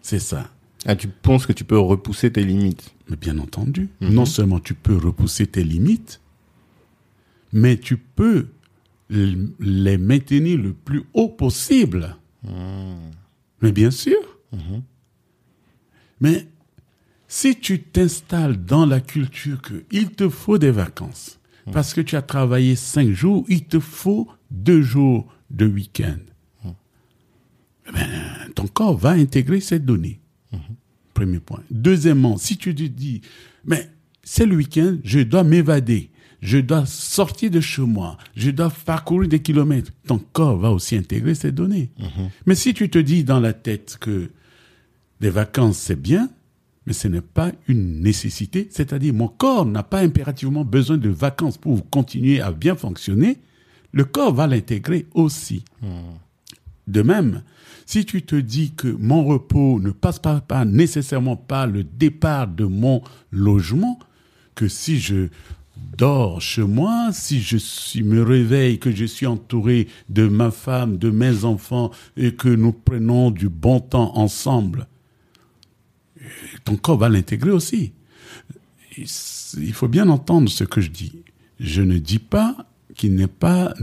C'est 0.00 0.18
ça. 0.18 0.48
Ah, 0.86 0.96
tu 0.96 1.08
penses 1.08 1.44
que 1.46 1.52
tu 1.52 1.64
peux 1.64 1.78
repousser 1.78 2.32
tes 2.32 2.42
limites? 2.42 2.94
Mais 3.10 3.16
bien 3.16 3.38
entendu, 3.38 3.90
non 4.00 4.24
seulement 4.24 4.60
tu 4.60 4.72
peux 4.74 4.96
repousser 4.96 5.46
tes 5.46 5.62
limites, 5.62 6.20
mais 7.52 7.76
tu 7.78 7.96
peux 7.96 8.48
les 9.08 9.98
maintenir 9.98 10.58
le 10.58 10.72
plus 10.72 11.02
haut 11.12 11.28
possible. 11.28 12.16
Mais 13.60 13.72
bien 13.72 13.90
sûr. 13.90 14.18
Mais 16.20 16.46
si 17.28 17.58
tu 17.58 17.82
t'installes 17.82 18.64
dans 18.64 18.86
la 18.86 19.00
culture 19.00 19.60
que 19.60 19.84
il 19.90 20.10
te 20.10 20.28
faut 20.28 20.58
des 20.58 20.70
vacances, 20.70 21.38
parce 21.72 21.94
que 21.94 22.00
tu 22.00 22.16
as 22.16 22.22
travaillé 22.22 22.76
cinq 22.76 23.10
jours, 23.10 23.44
il 23.48 23.64
te 23.64 23.80
faut 23.80 24.28
deux 24.50 24.82
jours 24.82 25.32
de 25.50 25.66
week-end. 25.66 26.18
Eh 27.88 27.92
ben, 27.92 28.08
ton 28.54 28.68
corps 28.68 28.96
va 28.96 29.10
intégrer 29.10 29.60
ces 29.60 29.78
données. 29.78 30.20
Premier 31.14 31.40
point. 31.40 31.62
Deuxièmement, 31.70 32.36
si 32.36 32.56
tu 32.56 32.74
te 32.74 32.82
dis, 32.82 33.20
mais 33.64 33.90
c'est 34.22 34.46
le 34.46 34.56
week-end, 34.56 34.98
je 35.04 35.20
dois 35.20 35.44
m'évader, 35.44 36.10
je 36.42 36.58
dois 36.58 36.84
sortir 36.86 37.50
de 37.50 37.60
chez 37.60 37.82
moi, 37.82 38.18
je 38.36 38.50
dois 38.50 38.70
parcourir 38.84 39.28
des 39.28 39.40
kilomètres, 39.40 39.92
ton 40.06 40.18
corps 40.18 40.58
va 40.58 40.70
aussi 40.70 40.96
intégrer 40.96 41.34
ces 41.34 41.52
données. 41.52 41.90
Mais 42.46 42.56
si 42.56 42.74
tu 42.74 42.90
te 42.90 42.98
dis 42.98 43.22
dans 43.24 43.40
la 43.40 43.52
tête 43.52 43.96
que 44.00 44.28
les 45.20 45.30
vacances, 45.30 45.78
c'est 45.78 46.00
bien, 46.00 46.28
mais 46.84 46.92
ce 46.92 47.06
n'est 47.06 47.20
pas 47.20 47.52
une 47.68 48.00
nécessité, 48.00 48.66
c'est-à-dire 48.70 49.14
mon 49.14 49.28
corps 49.28 49.64
n'a 49.64 49.84
pas 49.84 50.00
impérativement 50.00 50.64
besoin 50.64 50.98
de 50.98 51.08
vacances 51.08 51.58
pour 51.58 51.88
continuer 51.88 52.40
à 52.40 52.50
bien 52.50 52.74
fonctionner, 52.74 53.38
le 53.92 54.04
corps 54.04 54.34
va 54.34 54.48
l'intégrer 54.48 55.06
aussi. 55.14 55.64
De 56.88 57.02
même, 57.02 57.42
si 57.86 58.04
tu 58.04 58.22
te 58.22 58.34
dis 58.34 58.72
que 58.72 58.88
mon 58.88 59.24
repos 59.24 59.78
ne 59.78 59.90
passe 59.92 60.18
pas, 60.18 60.40
pas 60.40 60.64
nécessairement 60.64 61.36
par 61.36 61.68
le 61.68 61.84
départ 61.84 62.48
de 62.48 62.64
mon 62.64 63.02
logement, 63.30 64.00
que 64.56 64.66
si 64.66 64.98
je 64.98 65.28
dors 65.96 66.40
chez 66.40 66.62
moi, 66.62 67.10
si 67.12 67.40
je 67.40 68.02
me 68.02 68.22
réveille, 68.22 68.78
que 68.78 68.90
je 68.90 69.04
suis 69.04 69.26
entouré 69.26 69.88
de 70.08 70.26
ma 70.26 70.50
femme, 70.50 70.98
de 70.98 71.10
mes 71.10 71.44
enfants, 71.44 71.90
et 72.16 72.34
que 72.34 72.48
nous 72.48 72.72
prenons 72.72 73.30
du 73.30 73.48
bon 73.48 73.80
temps 73.80 74.16
ensemble, 74.16 74.86
ton 76.64 76.76
corps 76.76 76.98
va 76.98 77.08
l'intégrer 77.08 77.50
aussi. 77.50 77.92
Il 78.96 79.72
faut 79.72 79.88
bien 79.88 80.08
entendre 80.08 80.48
ce 80.48 80.64
que 80.64 80.80
je 80.80 80.90
dis. 80.90 81.22
Je 81.58 81.82
ne 81.82 81.98
dis 81.98 82.18
pas 82.18 82.56
qu'il 82.94 83.14
n'est 83.14 83.26
pas 83.26 83.74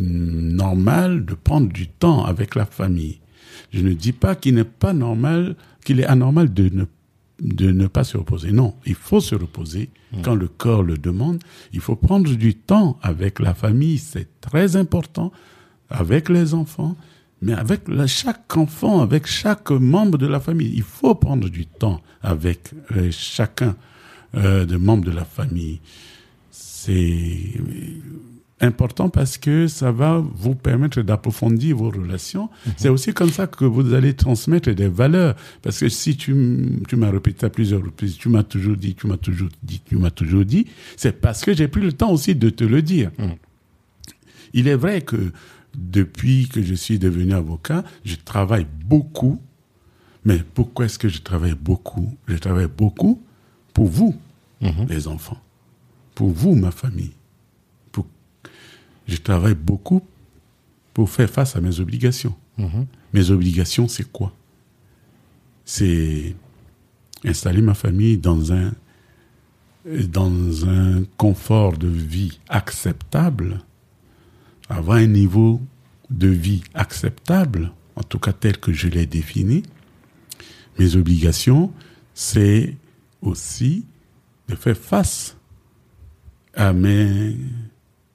normal 0.00 1.24
de 1.24 1.34
prendre 1.34 1.68
du 1.68 1.88
temps 1.88 2.24
avec 2.24 2.54
la 2.54 2.66
famille. 2.66 3.20
Je 3.72 3.82
ne 3.82 3.92
dis 3.92 4.12
pas 4.12 4.34
qu'il 4.34 4.54
n'est 4.54 4.64
pas 4.64 4.92
normal, 4.92 5.56
qu'il 5.84 6.00
est 6.00 6.06
anormal 6.06 6.52
de 6.52 6.68
ne, 6.70 6.84
de 7.40 7.70
ne 7.70 7.86
pas 7.86 8.04
se 8.04 8.16
reposer. 8.16 8.52
Non, 8.52 8.74
il 8.86 8.94
faut 8.94 9.20
se 9.20 9.34
reposer 9.34 9.90
quand 10.22 10.34
le 10.34 10.48
corps 10.48 10.82
le 10.82 10.96
demande. 10.98 11.42
Il 11.72 11.80
faut 11.80 11.96
prendre 11.96 12.30
du 12.34 12.54
temps 12.54 12.98
avec 13.02 13.38
la 13.38 13.54
famille, 13.54 13.98
c'est 13.98 14.28
très 14.40 14.76
important, 14.76 15.32
avec 15.88 16.28
les 16.28 16.52
enfants, 16.54 16.96
mais 17.42 17.52
avec 17.54 17.88
la- 17.88 18.06
chaque 18.06 18.56
enfant, 18.56 19.00
avec 19.00 19.26
chaque 19.26 19.70
membre 19.70 20.18
de 20.18 20.26
la 20.26 20.40
famille. 20.40 20.72
Il 20.74 20.82
faut 20.82 21.14
prendre 21.14 21.48
du 21.48 21.66
temps 21.66 22.00
avec 22.22 22.70
euh, 22.96 23.10
chacun 23.10 23.76
euh, 24.34 24.64
des 24.66 24.76
membres 24.78 25.04
de 25.04 25.10
la 25.12 25.24
famille. 25.24 25.80
C'est 26.50 27.54
important 28.60 29.08
parce 29.08 29.38
que 29.38 29.66
ça 29.66 29.90
va 29.90 30.22
vous 30.34 30.54
permettre 30.54 31.02
d'approfondir 31.02 31.76
vos 31.76 31.90
relations. 31.90 32.50
C'est 32.76 32.88
aussi 32.88 33.12
comme 33.12 33.30
ça 33.30 33.46
que 33.46 33.64
vous 33.64 33.94
allez 33.94 34.14
transmettre 34.14 34.70
des 34.70 34.88
valeurs. 34.88 35.34
Parce 35.62 35.78
que 35.78 35.88
si 35.88 36.16
tu, 36.16 36.34
tu 36.86 36.96
m'as 36.96 37.10
répété 37.10 37.46
à 37.46 37.50
plusieurs 37.50 37.82
reprises, 37.82 38.16
tu 38.16 38.28
m'as 38.28 38.42
toujours 38.42 38.76
dit, 38.76 38.94
tu 38.94 39.06
m'as 39.06 39.16
toujours 39.16 39.48
dit, 39.62 39.80
tu 39.84 39.96
m'as 39.96 40.10
toujours 40.10 40.44
dit, 40.44 40.66
c'est 40.96 41.20
parce 41.20 41.44
que 41.44 41.54
j'ai 41.54 41.68
pris 41.68 41.80
le 41.80 41.92
temps 41.92 42.12
aussi 42.12 42.34
de 42.34 42.50
te 42.50 42.64
le 42.64 42.82
dire. 42.82 43.10
Il 44.52 44.68
est 44.68 44.76
vrai 44.76 45.00
que 45.00 45.32
depuis 45.74 46.48
que 46.48 46.62
je 46.62 46.74
suis 46.74 46.98
devenu 46.98 47.32
avocat, 47.32 47.84
je 48.04 48.16
travaille 48.16 48.66
beaucoup. 48.84 49.40
Mais 50.24 50.38
pourquoi 50.54 50.84
est-ce 50.84 50.98
que 50.98 51.08
je 51.08 51.22
travaille 51.22 51.54
beaucoup? 51.54 52.14
Je 52.26 52.36
travaille 52.36 52.68
beaucoup 52.68 53.22
pour 53.72 53.86
vous, 53.86 54.14
les 54.88 55.08
enfants. 55.08 55.40
Pour 56.14 56.30
vous, 56.30 56.54
ma 56.54 56.70
famille. 56.70 57.12
Je 59.10 59.16
travaille 59.16 59.56
beaucoup 59.56 60.02
pour 60.94 61.10
faire 61.10 61.28
face 61.28 61.56
à 61.56 61.60
mes 61.60 61.80
obligations. 61.80 62.34
Mes 63.12 63.30
obligations, 63.30 63.88
c'est 63.88 64.10
quoi? 64.10 64.32
C'est 65.64 66.36
installer 67.24 67.60
ma 67.60 67.74
famille 67.74 68.18
dans 68.18 68.52
un, 68.52 68.72
dans 69.84 70.68
un 70.68 71.02
confort 71.16 71.76
de 71.76 71.88
vie 71.88 72.38
acceptable, 72.48 73.64
avoir 74.68 74.98
un 74.98 75.06
niveau 75.06 75.60
de 76.10 76.28
vie 76.28 76.62
acceptable, 76.74 77.72
en 77.96 78.02
tout 78.04 78.20
cas 78.20 78.32
tel 78.32 78.58
que 78.58 78.72
je 78.72 78.86
l'ai 78.88 79.06
défini. 79.06 79.64
Mes 80.78 80.94
obligations, 80.94 81.72
c'est 82.14 82.76
aussi 83.22 83.86
de 84.48 84.54
faire 84.54 84.76
face 84.76 85.36
à 86.54 86.72
mes, 86.72 87.36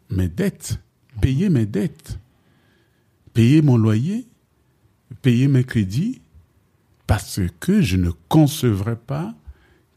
mes 0.10 0.30
dettes, 0.30 0.80
payer 1.22 1.50
mes 1.50 1.66
dettes, 1.66 2.20
payer 3.34 3.62
mon 3.62 3.78
loyer, 3.78 4.28
payer 5.22 5.48
mes 5.48 5.64
crédits, 5.64 6.22
parce 7.08 7.40
que 7.60 7.82
je 7.82 7.98
ne 7.98 8.12
concevrais 8.30 8.96
pas 8.96 9.36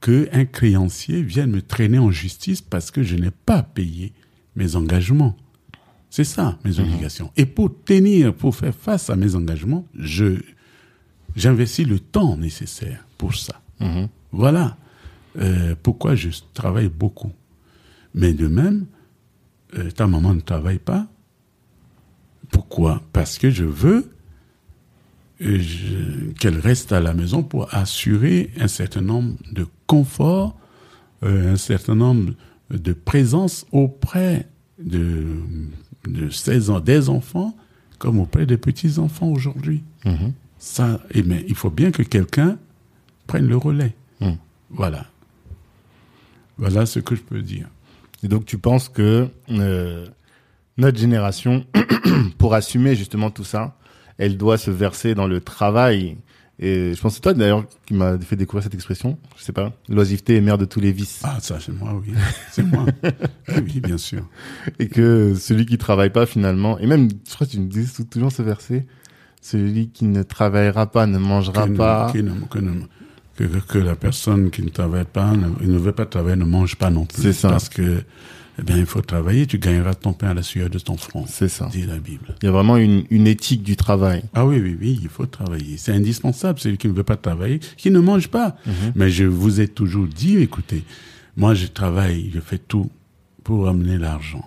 qu'un 0.01 0.45
créancier 0.45 1.23
vienne 1.23 1.51
me 1.51 1.63
traîner 1.63 1.99
en 1.99 2.11
justice 2.11 2.61
parce 2.61 2.91
que 2.91 3.03
je 3.03 3.17
n'ai 3.17 3.31
pas 3.31 3.63
payé 3.63 4.13
mes 4.55 4.77
engagements. 4.77 5.37
C'est 6.11 6.25
ça, 6.25 6.59
mes 6.65 6.79
obligations. 6.79 7.31
Et 7.37 7.47
pour 7.47 7.71
tenir, 7.85 8.35
pour 8.35 8.55
faire 8.55 8.75
face 8.75 9.11
à 9.11 9.17
mes 9.17 9.35
engagements, 9.35 9.85
je, 9.95 10.41
j'investis 11.37 11.87
le 11.87 11.99
temps 11.99 12.37
nécessaire 12.37 13.05
pour 13.19 13.35
ça. 13.35 13.61
Voilà 14.33 14.77
euh, 15.39 15.75
pourquoi 15.83 16.15
je 16.15 16.31
travaille 16.55 16.89
beaucoup. 16.89 17.33
Mais 18.15 18.33
de 18.33 18.49
même, 18.49 18.87
ta 19.95 20.07
maman 20.07 20.35
ne 20.35 20.41
travaille 20.41 20.79
pas. 20.79 21.07
Pourquoi? 22.51 23.03
Parce 23.13 23.39
que 23.39 23.51
je 23.51 23.65
veux 23.65 24.11
qu'elle 25.39 26.59
reste 26.59 26.93
à 26.93 27.01
la 27.01 27.15
maison 27.15 27.43
pour 27.43 27.73
assurer 27.75 28.51
un 28.59 28.69
certain 28.69 29.03
nombre 29.03 29.37
de 29.53 29.67
confort, 29.87 30.57
euh, 31.23 31.53
un 31.53 31.57
certain 31.57 31.95
nombre 31.95 32.33
de 32.71 32.93
présence 32.93 33.65
auprès 33.73 34.49
de, 34.79 35.27
des 36.05 37.09
enfants 37.09 37.57
comme 37.99 38.19
auprès 38.21 38.47
des 38.47 38.57
petits-enfants 38.57 39.29
aujourd'hui. 39.29 39.83
Ça, 40.59 41.01
eh 41.13 41.23
bien, 41.23 41.41
il 41.47 41.55
faut 41.55 41.71
bien 41.71 41.93
que 41.93 42.03
quelqu'un 42.03 42.59
prenne 43.27 43.47
le 43.47 43.57
relais. 43.57 43.95
Mm. 44.21 44.33
Voilà. 44.71 45.07
Voilà 46.57 46.85
ce 46.85 46.99
que 46.99 47.15
je 47.15 47.23
peux 47.23 47.43
dire. 47.43 47.69
Et 48.23 48.29
donc 48.29 48.45
tu 48.45 48.59
penses 48.59 48.89
que 48.89 49.29
euh, 49.51 50.07
notre 50.77 50.99
génération, 50.99 51.65
pour 52.39 52.55
assumer 52.55 52.95
justement 52.97 53.31
tout 53.31 53.45
ça, 53.45 53.77
elle 54.19 54.37
doit 54.37 54.59
se 54.59 54.71
verser 54.71 55.15
dans 55.15 55.27
le 55.27 55.41
travail. 55.41 56.17
Et 56.61 56.93
je 56.93 57.01
pense 57.01 57.13
que 57.13 57.17
c'est 57.17 57.21
toi 57.23 57.35
d'ailleurs 57.35 57.65
qui 57.87 57.95
m'a 57.95 58.19
fait 58.19 58.35
découvrir 58.35 58.65
cette 58.65 58.75
expression. 58.75 59.17
Je 59.37 59.45
sais 59.45 59.53
pas. 59.53 59.73
L'oisiveté 59.89 60.37
est 60.37 60.41
mère 60.41 60.59
de 60.59 60.65
tous 60.65 60.81
les 60.81 60.91
vices. 60.91 61.21
Ah, 61.23 61.39
ça, 61.41 61.59
c'est 61.61 61.71
moi, 61.71 61.95
oui. 61.95 62.13
C'est 62.51 62.65
moi. 62.65 62.85
Oui, 63.57 63.81
bien 63.81 63.97
sûr. 63.99 64.29
Et 64.81 64.89
que 64.89 65.35
celui 65.37 65.67
qui 65.67 65.79
travaille 65.79 66.11
pas 66.11 66.27
finalement, 66.27 66.77
et 66.81 66.87
même, 66.89 67.09
je 67.29 67.35
crois 67.35 67.47
que 67.47 67.53
tu 67.53 67.61
me 67.61 67.69
dis 67.69 67.87
toujours 68.11 68.33
ce 68.33 68.43
verset, 68.43 68.87
celui 69.41 69.91
qui 69.91 70.05
ne 70.07 70.25
travaillera 70.25 70.91
pas 70.91 71.07
ne 71.07 71.19
mangera 71.19 71.65
que, 71.67 71.71
ne- 71.71 71.77
pas. 71.77 72.11
que 72.13 72.19
ne- 72.19 72.41
que 72.51 72.59
ne- 72.59 72.83
que- 73.39 73.45
que- 73.45 73.73
que 73.73 73.79
la 73.79 73.95
personne 73.97 74.51
qui 74.51 74.63
ne 74.63 74.69
travaille 74.71 75.05
pas, 75.05 75.33
ne, 75.37 75.49
ne 75.67 75.79
veut 75.79 75.93
pas 75.93 76.07
travailler, 76.07 76.37
ne 76.37 76.45
mange 76.45 76.77
pas 76.77 76.91
non 76.91 77.07
plus. 77.07 77.23
C'est 77.23 77.33
ça. 77.33 77.49
Parce 77.51 77.69
que, 77.69 78.03
eh 78.59 78.63
bien, 78.63 78.77
il 78.77 78.87
faut 78.87 79.01
travailler, 79.01 79.47
tu 79.47 79.59
gagneras 79.59 79.95
ton 79.95 80.13
pain 80.13 80.31
à 80.31 80.35
la 80.35 80.43
sueur 80.43 80.69
de 80.69 80.79
ton 80.81 80.97
front. 80.97 81.25
C'est 81.29 81.49
ça. 81.49 81.69
Dit 81.71 81.85
la 81.87 81.99
Bible. 81.99 82.35
Il 82.43 82.47
y 82.47 82.49
a 82.49 82.51
vraiment 82.53 82.77
une, 82.77 83.05
une 83.11 83.27
éthique 83.29 83.63
du 83.63 83.77
travail. 83.77 84.25
Ah 84.35 84.45
oui, 84.45 84.59
oui, 84.61 84.77
oui, 84.81 84.99
il 85.01 85.09
faut 85.09 85.27
travailler. 85.27 85.77
C'est 85.77 85.93
indispensable. 85.93 86.59
Celui 86.59 86.77
qui 86.79 86.89
ne 86.89 86.93
veut 86.93 87.05
pas 87.05 87.17
travailler, 87.17 87.61
qui 87.77 87.91
ne 87.93 88.01
mange 88.01 88.29
pas. 88.29 88.57
Mais 88.97 89.11
je 89.11 89.25
vous 89.25 89.61
ai 89.61 89.69
toujours 89.69 90.09
dit, 90.09 90.39
écoutez, 90.39 90.83
moi 91.37 91.55
je 91.55 91.67
travaille, 91.69 92.31
je 92.35 92.41
fais 92.41 92.59
tout 92.59 92.91
pour 93.45 93.69
amener 93.69 93.97
l'argent. 93.99 94.45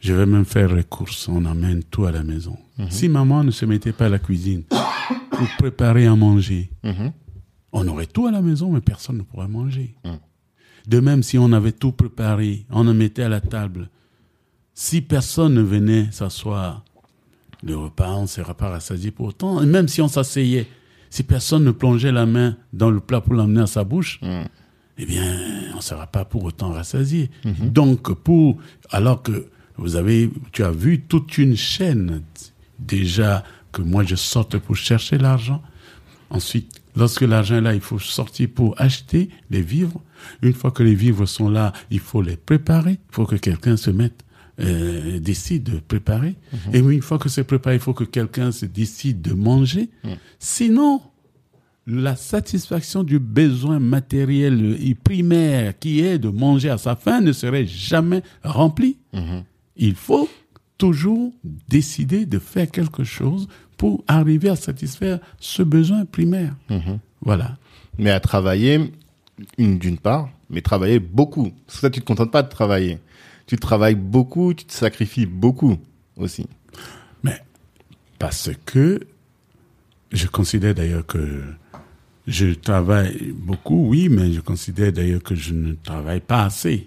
Je 0.00 0.12
vais 0.12 0.26
même 0.26 0.44
faire 0.44 0.72
les 0.74 0.84
courses, 0.84 1.28
on 1.28 1.44
amène 1.46 1.82
tout 1.84 2.04
à 2.04 2.12
la 2.12 2.22
maison. 2.22 2.56
Si 2.90 3.08
maman 3.08 3.42
ne 3.44 3.50
se 3.50 3.64
mettait 3.64 3.92
pas 3.92 4.06
à 4.06 4.08
la 4.10 4.18
cuisine 4.18 4.62
pour 5.30 5.48
préparer 5.58 6.06
à 6.06 6.14
manger, 6.14 6.70
Mhm. 6.84 7.12
On 7.76 7.86
aurait 7.88 8.06
tout 8.06 8.26
à 8.26 8.30
la 8.30 8.40
maison, 8.40 8.70
mais 8.72 8.80
personne 8.80 9.18
ne 9.18 9.22
pourrait 9.22 9.48
manger. 9.48 9.94
De 10.86 11.00
même, 11.00 11.22
si 11.22 11.36
on 11.36 11.52
avait 11.52 11.72
tout 11.72 11.92
préparé, 11.92 12.64
on 12.70 12.84
le 12.84 12.94
mettait 12.94 13.22
à 13.22 13.28
la 13.28 13.40
table, 13.40 13.90
si 14.72 15.02
personne 15.02 15.54
ne 15.54 15.62
venait 15.62 16.08
s'asseoir, 16.10 16.84
le 17.62 17.76
repas, 17.76 18.12
on 18.14 18.22
ne 18.22 18.26
sera 18.26 18.54
pas 18.54 18.70
rassasié 18.70 19.10
pour 19.10 19.26
autant. 19.26 19.62
Et 19.62 19.66
même 19.66 19.88
si 19.88 20.00
on 20.00 20.08
s'asseyait, 20.08 20.66
si 21.10 21.22
personne 21.22 21.64
ne 21.64 21.70
plongeait 21.70 22.12
la 22.12 22.26
main 22.26 22.56
dans 22.72 22.90
le 22.90 23.00
plat 23.00 23.20
pour 23.20 23.34
l'emmener 23.34 23.62
à 23.62 23.66
sa 23.66 23.84
bouche, 23.84 24.20
eh 24.98 25.06
bien, 25.06 25.38
on 25.72 25.76
ne 25.76 25.82
sera 25.82 26.06
pas 26.06 26.24
pour 26.24 26.44
autant 26.44 26.70
rassasié. 26.70 27.30
Donc, 27.60 28.12
pour, 28.14 28.58
alors 28.90 29.22
que 29.22 29.48
vous 29.76 29.96
avez, 29.96 30.30
tu 30.52 30.62
as 30.64 30.70
vu 30.70 31.02
toute 31.02 31.36
une 31.36 31.56
chaîne 31.56 32.22
déjà 32.78 33.44
que 33.72 33.82
moi 33.82 34.04
je 34.04 34.14
sorte 34.14 34.56
pour 34.58 34.76
chercher 34.76 35.18
l'argent. 35.18 35.62
Ensuite, 36.30 36.80
lorsque 36.96 37.22
l'argent 37.22 37.56
est 37.56 37.60
là, 37.60 37.74
il 37.74 37.80
faut 37.80 37.98
sortir 37.98 38.48
pour 38.54 38.80
acheter 38.80 39.28
les 39.50 39.62
vivres. 39.62 40.00
Une 40.42 40.54
fois 40.54 40.70
que 40.70 40.82
les 40.82 40.94
vivres 40.94 41.26
sont 41.26 41.48
là, 41.48 41.72
il 41.90 42.00
faut 42.00 42.22
les 42.22 42.36
préparer. 42.36 42.92
Il 42.92 43.14
faut 43.14 43.26
que 43.26 43.36
quelqu'un 43.36 43.76
se 43.76 43.90
mette, 43.90 44.24
euh, 44.60 45.18
décide 45.20 45.64
de 45.64 45.78
préparer. 45.78 46.36
Et 46.72 46.78
une 46.78 47.02
fois 47.02 47.18
que 47.18 47.28
c'est 47.28 47.44
préparé, 47.44 47.76
il 47.76 47.80
faut 47.80 47.94
que 47.94 48.04
quelqu'un 48.04 48.50
se 48.52 48.66
décide 48.66 49.22
de 49.22 49.34
manger. 49.34 49.90
Sinon, 50.38 51.02
la 51.86 52.16
satisfaction 52.16 53.04
du 53.04 53.18
besoin 53.18 53.78
matériel 53.78 54.76
et 54.80 54.94
primaire 54.94 55.78
qui 55.78 56.00
est 56.00 56.18
de 56.18 56.28
manger 56.28 56.70
à 56.70 56.78
sa 56.78 56.96
faim 56.96 57.20
ne 57.20 57.32
serait 57.32 57.66
jamais 57.66 58.22
remplie. 58.42 58.98
Il 59.76 59.94
faut 59.94 60.28
toujours 60.78 61.32
décider 61.68 62.26
de 62.26 62.38
faire 62.38 62.70
quelque 62.70 63.04
chose 63.04 63.48
pour 63.76 64.04
arriver 64.08 64.48
à 64.48 64.56
satisfaire 64.56 65.18
ce 65.38 65.62
besoin 65.62 66.04
primaire. 66.04 66.54
Voilà. 67.20 67.56
Mais 67.98 68.10
à 68.10 68.20
travailler, 68.20 68.92
une 69.58 69.78
d'une 69.78 69.98
part, 69.98 70.30
mais 70.50 70.60
travailler 70.60 70.98
beaucoup. 70.98 71.50
Parce 71.66 71.76
que 71.76 71.80
ça, 71.82 71.90
tu 71.90 72.00
te 72.00 72.04
contentes 72.04 72.30
pas 72.30 72.42
de 72.42 72.48
travailler. 72.48 72.98
Tu 73.46 73.56
travailles 73.56 73.94
beaucoup, 73.94 74.54
tu 74.54 74.64
te 74.64 74.72
sacrifies 74.72 75.26
beaucoup 75.26 75.78
aussi. 76.16 76.46
Mais 77.22 77.40
parce 78.18 78.50
que 78.64 79.00
je 80.12 80.26
considère 80.26 80.74
d'ailleurs 80.74 81.06
que 81.06 81.42
je 82.26 82.46
travaille 82.54 83.32
beaucoup, 83.32 83.88
oui, 83.88 84.08
mais 84.08 84.32
je 84.32 84.40
considère 84.40 84.92
d'ailleurs 84.92 85.22
que 85.22 85.34
je 85.34 85.54
ne 85.54 85.74
travaille 85.74 86.20
pas 86.20 86.44
assez. 86.44 86.86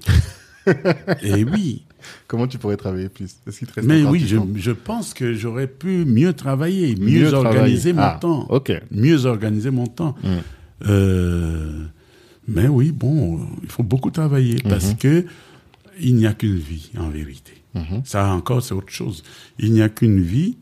Et 1.21 1.43
oui, 1.43 1.83
Comment 2.27 2.47
tu 2.47 2.57
pourrais 2.57 2.77
travailler 2.77 3.09
plus? 3.09 3.35
Est-ce 3.47 3.59
qu'il 3.59 3.67
te 3.67 3.73
reste 3.75 3.87
mais 3.87 4.03
oui, 4.03 4.25
je, 4.27 4.71
pense 4.71 5.13
que 5.13 5.33
j'aurais 5.33 5.67
pu 5.67 6.05
mieux 6.05 6.33
travailler, 6.33 6.95
mieux, 6.95 7.33
organiser 7.33 7.93
travailler. 7.93 7.93
mon 7.93 8.01
Ah, 8.01 8.17
temps. 8.19 8.45
Ok. 8.49 8.71
Mieux 8.91 9.25
organiser 9.25 9.71
mon 9.71 9.87
temps. 9.87 10.15
Mm. 10.23 10.27
Euh, 10.87 11.83
mais 12.47 12.67
oui, 12.67 12.91
bon, 12.91 13.39
il 13.61 13.69
faut 13.69 13.83
beaucoup 13.83 14.11
travailler 14.11 14.55
Mm-hmm. 14.55 14.69
parce 14.69 14.93
que 14.95 15.25
il 15.99 16.15
n'y 16.15 16.25
a 16.25 16.33
qu'une 16.33 16.55
vie, 16.57 16.91
en 16.97 17.09
vérité. 17.09 17.53
Mm-hmm. 17.75 18.05
Ça 18.05 18.31
encore, 18.31 18.63
c'est 18.63 18.73
autre 18.73 18.91
chose. 18.91 19.23
Il 19.59 19.73
n'y 19.73 19.81
a 19.81 19.89
qu'une 19.89 20.21
vie 20.21 20.57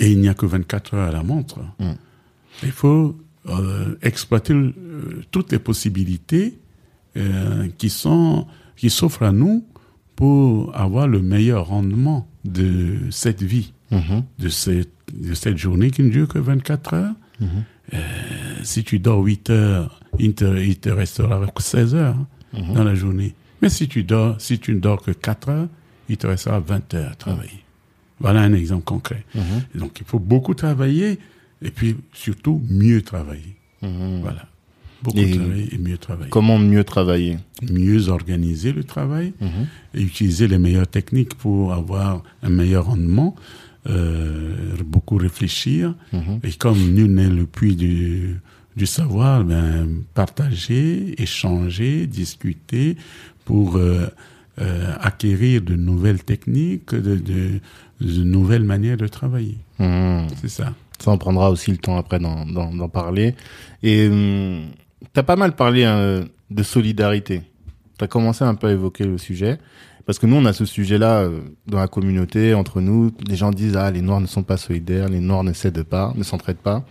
et 0.00 0.10
il 0.10 0.20
n'y 0.20 0.28
a 0.28 0.34
que 0.34 0.46
24 0.46 0.94
heures 0.94 1.08
à 1.08 1.12
la 1.12 1.22
montre. 1.22 1.60
Mm. 1.78 1.92
Il 2.62 2.72
faut 2.72 3.16
euh, 3.48 3.96
exploiter 4.02 4.54
euh, 4.54 4.72
toutes 5.30 5.52
les 5.52 5.58
possibilités 5.58 6.58
euh, 7.16 7.68
qui 7.78 7.90
sont 7.90 8.46
qui 8.76 8.90
s'offrent 8.90 9.22
à 9.22 9.32
nous 9.32 9.64
pour 10.16 10.74
avoir 10.76 11.08
le 11.08 11.20
meilleur 11.22 11.66
rendement 11.68 12.28
de 12.44 12.98
cette 13.10 13.42
vie, 13.42 13.72
Mhm. 13.90 14.24
de 14.38 14.48
cette, 14.48 14.90
de 15.12 15.34
cette 15.34 15.58
journée 15.58 15.90
qui 15.90 16.02
ne 16.02 16.10
dure 16.10 16.28
que 16.28 16.38
24 16.38 16.94
heures. 16.94 17.14
Euh, 17.92 17.98
si 18.62 18.82
tu 18.84 18.98
dors 18.98 19.20
8 19.22 19.50
heures, 19.50 20.00
il 20.18 20.34
te, 20.34 20.44
il 20.62 20.76
te 20.78 20.88
restera 20.88 21.44
que 21.54 21.62
16 21.62 21.94
heures 21.94 22.16
hein, 22.54 22.60
dans 22.74 22.84
la 22.84 22.94
journée. 22.94 23.34
Mais 23.62 23.68
si 23.68 23.88
tu 23.88 24.04
dors, 24.04 24.40
si 24.40 24.58
tu 24.58 24.72
ne 24.74 24.80
dors 24.80 25.02
que 25.02 25.10
4 25.10 25.48
heures, 25.48 25.68
il 26.08 26.16
te 26.16 26.26
restera 26.26 26.60
20 26.60 26.94
heures 26.94 27.12
à 27.12 27.14
travailler. 27.14 27.62
Voilà 28.20 28.40
un 28.42 28.52
exemple 28.54 28.84
concret. 28.84 29.24
Et 29.74 29.78
donc, 29.78 29.98
il 30.00 30.06
faut 30.06 30.18
beaucoup 30.18 30.54
travailler 30.54 31.18
et 31.62 31.70
puis 31.70 31.96
surtout 32.12 32.62
mieux 32.70 33.02
travailler. 33.02 33.56
Voilà. 34.22 34.46
Beaucoup 35.04 35.18
Et 35.18 35.30
travailler 35.30 35.68
et 35.74 35.78
mieux 35.78 35.98
travailler. 35.98 36.30
Comment 36.30 36.58
mieux 36.58 36.82
travailler 36.84 37.38
Mieux 37.70 38.08
organiser 38.08 38.72
le 38.72 38.84
travail 38.84 39.32
et 39.94 40.00
utiliser 40.02 40.48
les 40.48 40.58
meilleures 40.58 40.88
techniques 40.98 41.34
pour 41.34 41.72
avoir 41.74 42.22
un 42.42 42.48
meilleur 42.50 42.86
rendement. 42.86 43.36
euh, 43.86 44.76
beaucoup 44.86 45.16
réfléchir. 45.16 45.94
Et 46.42 46.52
comme 46.52 46.78
nul 46.96 47.10
n'est 47.12 47.28
le 47.28 47.44
puits 47.44 47.76
du, 47.76 48.40
du 48.76 48.86
savoir, 48.86 49.44
ben, 49.44 49.88
partager, 50.14 51.20
échanger, 51.22 52.06
discuter 52.06 52.96
pour 53.44 53.76
euh, 53.76 54.06
euh, 54.60 54.92
acquérir 55.00 55.60
de 55.62 55.74
nouvelles 55.76 56.22
techniques, 56.24 56.94
de, 56.94 57.16
de, 57.16 57.60
de 58.00 58.24
nouvelles 58.24 58.64
manières 58.64 58.96
de 58.96 59.06
travailler. 59.06 59.58
Mhm. 59.78 60.28
C'est 60.40 60.48
ça. 60.48 60.72
Ça, 60.98 61.10
on 61.10 61.18
prendra 61.18 61.50
aussi 61.50 61.70
le 61.70 61.76
temps 61.76 61.98
après 61.98 62.18
d'en 62.20 62.88
parler. 62.88 63.34
Et 63.82 64.08
hum, 64.08 64.62
t'as 65.12 65.22
pas 65.22 65.36
mal 65.36 65.54
parlé 65.54 65.84
hein, 65.84 66.24
de 66.50 66.62
solidarité. 66.62 67.42
T'as 67.98 68.06
commencé 68.06 68.44
un 68.44 68.54
peu 68.54 68.68
à 68.68 68.72
évoquer 68.72 69.04
le 69.04 69.18
sujet. 69.18 69.58
Parce 70.06 70.18
que 70.18 70.26
nous, 70.26 70.36
on 70.36 70.44
a 70.44 70.52
ce 70.52 70.64
sujet-là 70.64 71.22
euh, 71.22 71.40
dans 71.66 71.78
la 71.78 71.88
communauté, 71.88 72.52
entre 72.54 72.80
nous. 72.80 73.12
Les 73.26 73.36
gens 73.36 73.50
disent, 73.50 73.76
ah, 73.76 73.90
les 73.90 74.02
Noirs 74.02 74.20
ne 74.20 74.26
sont 74.26 74.42
pas 74.42 74.56
solidaires, 74.56 75.08
les 75.08 75.20
Noirs 75.20 75.44
ne 75.44 75.52
s'aident 75.52 75.82
pas, 75.82 76.12
ne 76.14 76.22
s'entraident 76.22 76.58
pas. 76.58 76.84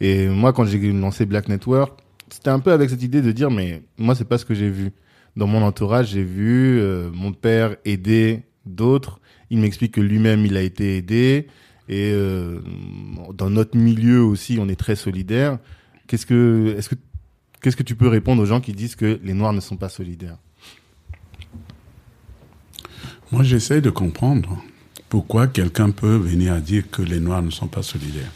Et 0.00 0.26
moi, 0.26 0.52
quand 0.52 0.64
j'ai 0.64 0.78
lancé 0.92 1.26
Black 1.26 1.48
Network, 1.48 2.00
c'était 2.28 2.50
un 2.50 2.58
peu 2.58 2.72
avec 2.72 2.90
cette 2.90 3.02
idée 3.02 3.22
de 3.22 3.30
dire, 3.30 3.50
mais 3.50 3.82
moi, 3.98 4.14
c'est 4.14 4.24
pas 4.24 4.38
ce 4.38 4.44
que 4.44 4.54
j'ai 4.54 4.68
vu. 4.68 4.92
Dans 5.36 5.46
mon 5.46 5.62
entourage, 5.62 6.08
j'ai 6.08 6.24
vu 6.24 6.80
euh, 6.80 7.10
mon 7.12 7.32
père 7.32 7.76
aider 7.84 8.42
d'autres. 8.64 9.20
Il 9.50 9.58
m'explique 9.58 9.92
que 9.92 10.00
lui-même, 10.00 10.44
il 10.44 10.56
a 10.56 10.62
été 10.62 10.96
aidé. 10.96 11.46
Et 11.88 12.10
euh, 12.12 12.60
dans 13.34 13.48
notre 13.48 13.76
milieu 13.76 14.22
aussi, 14.22 14.58
on 14.60 14.68
est 14.68 14.76
très 14.76 14.96
solidaires. 14.96 15.58
Qu'est-ce 16.08 16.26
que, 16.26 16.74
est-ce 16.76 16.88
que, 16.88 16.94
qu'est-ce 17.66 17.76
que 17.76 17.82
tu 17.82 17.96
peux 17.96 18.06
répondre 18.06 18.40
aux 18.40 18.46
gens 18.46 18.60
qui 18.60 18.72
disent 18.72 18.94
que 18.94 19.18
les 19.24 19.34
Noirs 19.34 19.52
ne 19.52 19.58
sont 19.58 19.76
pas 19.76 19.88
solidaires? 19.88 20.36
Moi, 23.32 23.42
j'essaie 23.42 23.80
de 23.80 23.90
comprendre 23.90 24.62
pourquoi 25.08 25.48
quelqu'un 25.48 25.90
peut 25.90 26.14
venir 26.14 26.52
à 26.52 26.60
dire 26.60 26.88
que 26.88 27.02
les 27.02 27.18
Noirs 27.18 27.42
ne 27.42 27.50
sont 27.50 27.66
pas 27.66 27.82
solidaires. 27.82 28.30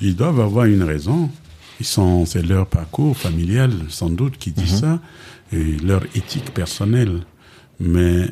Ils 0.00 0.14
doivent 0.14 0.38
avoir 0.38 0.66
une 0.66 0.84
raison. 0.84 1.30
Ils 1.80 1.86
sont, 1.86 2.24
c'est 2.26 2.42
leur 2.42 2.68
parcours 2.68 3.16
familial, 3.16 3.72
sans 3.88 4.08
doute, 4.08 4.38
qui 4.38 4.52
dit 4.52 4.68
ça, 4.68 5.00
et 5.52 5.76
leur 5.78 6.04
éthique 6.14 6.54
personnelle. 6.54 7.22
Mais 7.80 8.28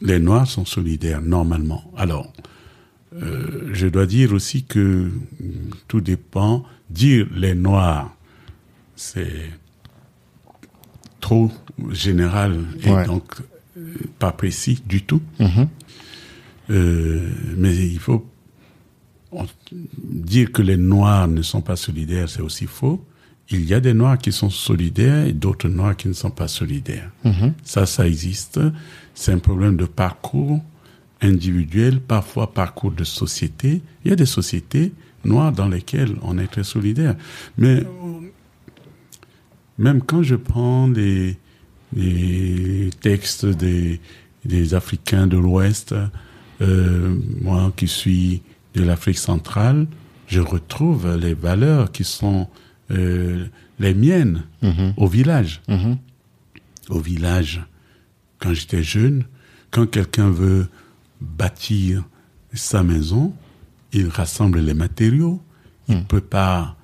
les 0.00 0.18
Noirs 0.18 0.46
sont 0.46 0.64
solidaires, 0.64 1.20
normalement. 1.20 1.84
Alors, 1.98 2.32
euh, 3.12 3.68
je 3.74 3.88
dois 3.88 4.06
dire 4.06 4.32
aussi 4.32 4.64
que 4.64 5.10
tout 5.86 6.00
dépend. 6.00 6.64
Dire 6.88 7.26
les 7.34 7.54
Noirs, 7.54 8.15
c'est 8.96 9.50
trop 11.20 11.50
général 11.90 12.64
et 12.82 12.90
Ouais. 12.90 13.06
donc 13.06 13.24
euh, 13.76 13.94
pas 14.18 14.32
précis 14.32 14.82
du 14.86 15.02
tout. 15.04 15.22
Mhm. 15.38 15.68
Euh, 16.70 17.30
mais 17.56 17.74
il 17.76 17.98
faut 17.98 18.26
dire 20.02 20.50
que 20.52 20.62
les 20.62 20.76
Noirs 20.76 21.28
ne 21.28 21.42
sont 21.42 21.60
pas 21.60 21.76
solidaires, 21.76 22.28
c'est 22.28 22.40
aussi 22.40 22.66
faux. 22.66 23.04
Il 23.50 23.64
y 23.64 23.74
a 23.74 23.80
des 23.80 23.94
Noirs 23.94 24.18
qui 24.18 24.32
sont 24.32 24.50
solidaires 24.50 25.26
et 25.26 25.32
d'autres 25.32 25.68
Noirs 25.68 25.96
qui 25.96 26.08
ne 26.08 26.12
sont 26.14 26.30
pas 26.30 26.48
solidaires. 26.48 27.10
Ça, 27.62 27.86
ça 27.86 28.06
existe. 28.08 28.58
C'est 29.14 29.32
un 29.32 29.38
problème 29.38 29.76
de 29.76 29.84
parcours 29.84 30.60
individuel, 31.20 32.00
parfois 32.00 32.52
parcours 32.52 32.90
de 32.90 33.04
société. 33.04 33.82
Il 34.04 34.10
y 34.10 34.12
a 34.12 34.16
des 34.16 34.26
sociétés 34.26 34.92
noires 35.24 35.52
dans 35.52 35.68
lesquelles 35.68 36.16
on 36.22 36.38
est 36.38 36.48
très 36.48 36.64
solidaire. 36.64 37.14
Mais 37.56 37.84
même 39.78 40.02
quand 40.02 40.22
je 40.22 40.36
prends 40.36 40.88
les 40.88 41.36
textes 43.00 43.46
des, 43.46 44.00
des 44.46 44.74
Africains 44.74 45.26
de 45.26 45.36
l'Ouest, 45.36 45.94
euh, 46.60 47.14
moi 47.40 47.72
qui 47.76 47.88
suis 47.88 48.42
de 48.74 48.82
l'Afrique 48.82 49.18
centrale, 49.18 49.86
je 50.26 50.40
retrouve 50.40 51.16
les 51.16 51.34
valeurs 51.34 51.92
qui 51.92 52.04
sont 52.04 52.48
euh, 52.90 53.46
les 53.78 53.94
miennes 53.94 54.44
au 54.96 55.06
village. 55.06 55.62
Mhm. 55.68 55.98
Au 56.88 57.00
village, 57.00 57.64
quand 58.38 58.52
j'étais 58.52 58.82
jeune, 58.82 59.24
quand 59.70 59.86
quelqu'un 59.86 60.30
veut 60.30 60.68
bâtir 61.20 62.04
sa 62.52 62.82
maison, 62.82 63.32
il 63.92 64.08
rassemble 64.08 64.60
les 64.60 64.74
matériaux, 64.74 65.40
il 65.88 66.04
prépare, 66.04 66.76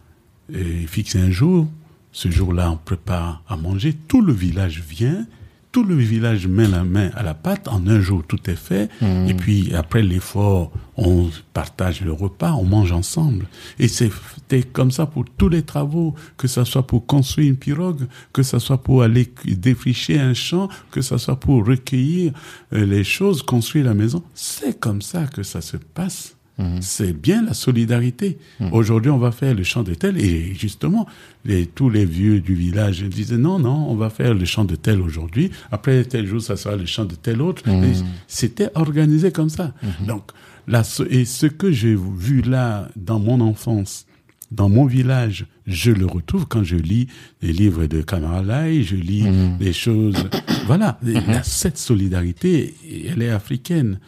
euh, 0.54 0.80
il 0.82 0.88
fixe 0.88 1.16
un 1.16 1.30
jour, 1.30 1.68
ce 2.12 2.30
jour-là 2.30 2.70
on 2.70 2.76
prépare 2.76 3.42
à 3.48 3.56
manger, 3.56 3.94
tout 3.94 4.22
le 4.22 4.32
village 4.32 4.82
vient, 4.86 5.26
tout 5.72 5.84
le 5.84 5.94
village 5.94 6.46
met 6.46 6.68
la 6.68 6.84
main 6.84 7.08
à 7.14 7.22
la 7.22 7.32
pâte, 7.32 7.66
en 7.66 7.86
un 7.86 7.98
jour 7.98 8.22
tout 8.28 8.50
est 8.50 8.56
fait, 8.56 8.90
et 9.26 9.32
puis 9.32 9.72
après 9.74 10.02
l'effort, 10.02 10.70
on 10.98 11.30
partage 11.54 12.02
le 12.02 12.12
repas, 12.12 12.52
on 12.52 12.64
mange 12.64 12.92
ensemble. 12.92 13.46
Et 13.78 13.88
c'est- 13.88 14.10
c'était 14.34 14.62
comme 14.64 14.90
ça 14.90 15.06
pour 15.06 15.24
tous 15.38 15.48
les 15.48 15.62
travaux, 15.62 16.14
que 16.36 16.46
ce 16.46 16.64
soit 16.64 16.86
pour 16.86 17.06
construire 17.06 17.48
une 17.48 17.56
pirogue, 17.56 18.06
que 18.34 18.42
ce 18.42 18.58
soit 18.58 18.82
pour 18.82 19.02
aller 19.02 19.32
défricher 19.46 20.20
un 20.20 20.34
champ, 20.34 20.68
que 20.90 21.00
ce 21.00 21.16
soit 21.16 21.40
pour 21.40 21.66
recueillir 21.66 22.34
euh, 22.74 22.84
les 22.84 23.02
choses, 23.04 23.42
construire 23.42 23.86
la 23.86 23.94
maison. 23.94 24.22
C'est 24.34 24.78
comme 24.78 25.00
ça 25.00 25.26
que 25.26 25.42
ça 25.42 25.62
se 25.62 25.78
passe. 25.78 26.36
C'est 26.80 27.12
bien 27.12 27.42
la 27.42 27.54
solidarité. 27.54 28.38
Aujourd'hui, 28.70 29.10
on 29.10 29.18
va 29.18 29.32
faire 29.32 29.54
le 29.54 29.64
chant 29.64 29.82
de 29.82 29.94
tel, 29.94 30.16
et 30.18 30.54
justement, 30.54 31.06
les, 31.44 31.66
tous 31.66 31.90
les 31.90 32.04
vieux 32.04 32.40
du 32.40 32.54
village 32.54 33.02
disaient 33.02 33.38
non, 33.38 33.58
non, 33.58 33.86
on 33.88 33.96
va 33.96 34.10
faire 34.10 34.34
le 34.34 34.44
chant 34.44 34.64
de 34.64 34.76
tel 34.76 35.00
aujourd'hui. 35.00 35.50
Après 35.72 36.04
tel 36.04 36.26
jour, 36.26 36.40
ça 36.40 36.56
sera 36.56 36.76
le 36.76 36.86
chant 36.86 37.04
de 37.04 37.14
tel 37.14 37.40
autre. 37.42 37.66
Et 37.68 37.92
C'était 38.28 38.68
organisé 38.74 39.32
comme 39.32 39.48
ça. 39.48 39.72
Donc, 40.06 40.30
la, 40.68 40.82
et 41.10 41.24
ce 41.24 41.46
que 41.46 41.72
j'ai 41.72 41.96
vu 41.96 42.42
là 42.42 42.88
dans 42.96 43.18
mon 43.18 43.40
enfance, 43.40 44.06
dans 44.52 44.68
mon 44.68 44.84
village, 44.86 45.46
je 45.66 45.90
le 45.90 46.06
retrouve 46.06 46.46
quand 46.46 46.62
je 46.62 46.76
lis 46.76 47.08
les 47.40 47.52
livres 47.52 47.86
de 47.86 48.02
Kamaralai, 48.02 48.82
je 48.82 48.94
lis 48.96 49.24
des 49.58 49.72
choses. 49.72 50.28
Voilà, 50.66 51.00
cette 51.42 51.78
solidarité, 51.78 52.74
elle 53.08 53.22
est 53.22 53.30
africaine. 53.30 53.98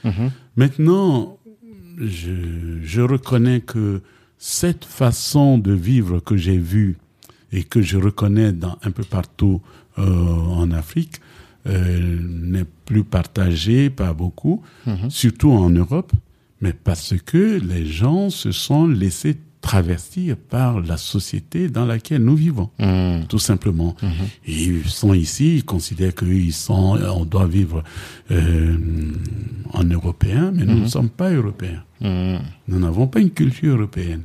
Maintenant, 0.56 1.38
je, 1.98 2.80
je 2.82 3.00
reconnais 3.00 3.60
que 3.60 4.02
cette 4.38 4.84
façon 4.84 5.58
de 5.58 5.72
vivre 5.72 6.20
que 6.20 6.36
j'ai 6.36 6.58
vue 6.58 6.98
et 7.52 7.64
que 7.64 7.82
je 7.82 7.96
reconnais 7.96 8.52
dans, 8.52 8.78
un 8.82 8.90
peu 8.90 9.04
partout 9.04 9.62
euh, 9.98 10.02
en 10.02 10.70
Afrique 10.72 11.20
euh, 11.66 12.18
n'est 12.20 12.66
plus 12.84 13.04
partagée 13.04 13.88
par 13.90 14.14
beaucoup, 14.14 14.62
surtout 15.08 15.50
en 15.50 15.70
Europe, 15.70 16.12
mais 16.60 16.72
parce 16.72 17.14
que 17.24 17.58
les 17.58 17.86
gens 17.86 18.28
se 18.28 18.52
sont 18.52 18.86
laissés 18.86 19.36
travestir 19.68 20.36
par 20.36 20.80
la 20.80 20.98
société 20.98 21.68
dans 21.68 21.86
laquelle 21.86 22.22
nous 22.22 22.36
vivons, 22.36 22.68
Mhm. 22.78 23.26
tout 23.32 23.38
simplement. 23.50 23.96
Et 24.46 24.64
ils 24.64 24.88
sont 25.00 25.14
ici, 25.14 25.56
ils 25.56 25.64
considèrent 25.64 26.14
qu'ils 26.14 26.52
sont, 26.52 26.98
on 27.20 27.24
doit 27.24 27.46
vivre 27.46 27.82
euh, 28.30 28.76
en 29.72 29.84
européen, 29.84 30.52
mais 30.54 30.64
nous 30.66 30.80
ne 30.80 30.86
sommes 30.96 31.08
pas 31.08 31.30
européens. 31.32 31.82
Nous 32.00 32.78
n'avons 32.78 33.06
pas 33.06 33.20
une 33.20 33.30
culture 33.30 33.74
européenne. 33.76 34.24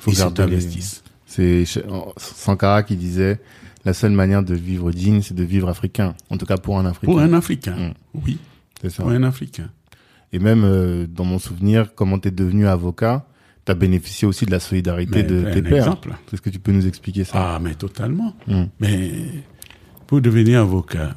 Faut 0.00 0.10
Ils 0.10 0.16
se 0.16 0.26
travestissent. 0.40 1.02
C'est 1.26 1.64
Ch- 1.64 1.84
Sankara 2.16 2.82
qui 2.82 2.96
disait 2.96 3.40
la 3.84 3.92
seule 3.94 4.12
manière 4.12 4.42
de 4.42 4.54
vivre 4.54 4.90
digne, 4.90 5.22
c'est 5.22 5.34
de 5.42 5.44
vivre 5.44 5.68
africain. 5.68 6.14
En 6.30 6.36
tout 6.38 6.46
cas 6.46 6.56
pour 6.58 6.78
un 6.78 6.86
Africain. 6.86 7.12
Pour 7.12 7.20
un 7.20 7.32
Africain, 7.32 7.94
oui, 8.14 8.38
C'est 8.82 8.90
ça. 8.90 9.02
pour 9.02 9.12
un 9.12 9.22
Africain. 9.22 9.70
Et 10.32 10.38
même 10.40 10.64
euh, 10.64 11.06
dans 11.06 11.24
mon 11.24 11.38
souvenir, 11.38 11.94
comment 11.94 12.18
tu 12.18 12.28
es 12.28 12.30
devenu 12.32 12.66
avocat, 12.66 13.24
tu 13.64 13.72
as 13.72 13.74
bénéficié 13.74 14.26
aussi 14.28 14.44
de 14.46 14.50
la 14.50 14.60
solidarité 14.60 15.22
Mais 15.22 15.22
de 15.22 15.42
tes 15.52 15.62
pères. 15.62 15.78
exemple. 15.78 16.14
Est-ce 16.32 16.42
que 16.42 16.50
tu 16.50 16.58
peux 16.58 16.72
nous 16.72 16.86
expliquer 16.86 17.24
ça? 17.24 17.54
Ah, 17.54 17.58
mais 17.60 17.74
totalement. 17.74 18.34
Mm. 18.46 18.64
Mais 18.80 19.10
pour 20.06 20.20
devenir 20.20 20.60
avocat, 20.60 21.16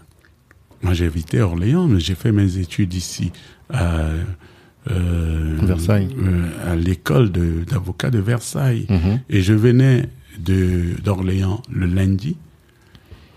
moi 0.82 0.94
j'ai 0.94 1.06
évité 1.06 1.42
Orléans, 1.42 1.88
mais 1.88 2.00
j'ai 2.00 2.16
fait 2.16 2.32
mes 2.32 2.58
études 2.58 2.94
ici 2.94 3.32
à 3.70 4.06
euh, 4.90 5.58
Versailles. 5.62 6.08
euh, 6.18 6.72
à 6.72 6.76
l'école 6.78 7.32
de- 7.32 7.66
d'avocat 7.70 8.10
de, 8.10 8.20
Versailles. 8.20 8.86
Mhm. 8.90 9.20
Et 9.30 9.42
je 9.42 9.54
venais 9.54 10.08
d'Orléans 10.40 11.62
le 11.70 11.88
lundi 11.88 12.38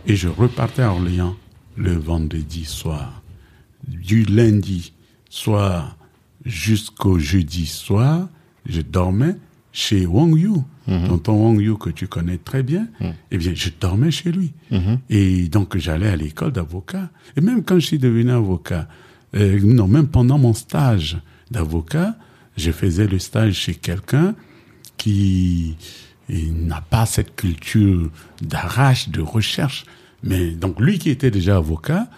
et 0.06 0.14
je 0.16 0.28
repartais 0.28 0.82
à 0.82 0.92
Orléans 0.92 1.34
le 1.76 1.92
vendredi 1.94 2.64
soir. 2.64 3.22
Du 3.88 4.22
lundi 4.24 4.92
soir 5.28 5.96
jusqu'au 6.44 7.18
jeudi 7.18 7.66
soir, 7.66 8.28
je 8.66 8.80
dormais 8.80 9.36
chez 9.72 10.04
Wang 10.06 10.36
Yu, 10.36 10.50
tonton 11.06 11.34
Wang 11.44 11.60
Yu 11.60 11.76
que 11.76 11.90
tu 11.90 12.08
connais 12.08 12.38
très 12.38 12.62
bien. 12.62 12.88
Eh 13.30 13.38
bien, 13.38 13.52
je 13.54 13.70
dormais 13.80 14.10
chez 14.10 14.32
lui. 14.32 14.52
Mhm. 14.70 14.98
Et 15.08 15.48
donc, 15.48 15.76
j'allais 15.76 16.08
à 16.08 16.16
l'école 16.16 16.52
d'avocat. 16.52 17.10
Et 17.36 17.40
même 17.40 17.62
quand 17.62 17.78
je 17.78 17.86
suis 17.86 17.98
devenu 17.98 18.30
avocat, 18.32 18.88
Euh, 19.36 19.60
non, 19.62 19.86
même 19.86 20.08
pendant 20.08 20.38
mon 20.38 20.52
stage 20.54 21.16
d'avocat, 21.52 22.16
je 22.56 22.72
faisais 22.72 23.06
le 23.06 23.20
stage 23.20 23.54
chez 23.54 23.76
quelqu'un 23.76 24.34
qui 24.96 25.76
il 26.28 26.66
n'a 26.66 26.80
pas 26.80 27.06
cette 27.06 27.36
culture 27.36 28.10
d'arrache, 28.42 29.08
de 29.08 29.20
recherche. 29.20 29.84
Mais 30.24 30.50
donc 30.50 30.80
lui 30.80 30.98
qui 30.98 31.10
était 31.10 31.30
déjà 31.30 31.56
avocat, 31.58 32.08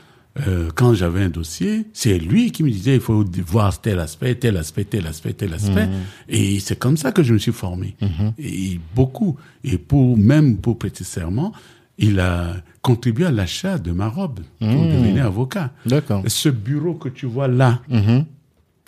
euh, 0.46 0.70
quand 0.74 0.94
j'avais 0.94 1.22
un 1.24 1.28
dossier, 1.28 1.86
c'est 1.92 2.18
lui 2.18 2.52
qui 2.52 2.62
me 2.62 2.70
disait 2.70 2.94
il 2.94 3.00
faut 3.00 3.24
voir 3.46 3.80
tel 3.80 3.98
aspect, 4.00 4.34
tel 4.36 4.56
aspect, 4.56 4.84
tel 4.84 5.06
aspect, 5.06 5.32
tel 5.34 5.52
aspect. 5.54 5.88
Et 6.28 6.58
c'est 6.60 6.78
comme 6.78 6.96
ça 6.96 7.12
que 7.12 7.22
je 7.22 7.34
me 7.34 7.38
suis 7.38 7.52
formé. 7.52 7.96
Et 8.38 8.80
beaucoup. 8.94 9.36
Et 9.64 9.76
pour 9.78 10.16
même 10.16 10.56
pour 10.56 10.78
prêter 10.78 11.04
serment, 11.04 11.52
il 11.98 12.18
a 12.20 12.54
contribué 12.80 13.26
à 13.26 13.30
l'achat 13.30 13.78
de 13.78 13.92
ma 13.92 14.08
robe 14.08 14.40
pour 14.58 14.68
devenir 14.68 15.26
avocat. 15.26 15.70
D'accord. 15.86 16.22
Ce 16.26 16.48
bureau 16.48 16.94
que 16.94 17.08
tu 17.10 17.26
vois 17.26 17.48
là, 17.48 17.80
Mhm. 17.88 18.24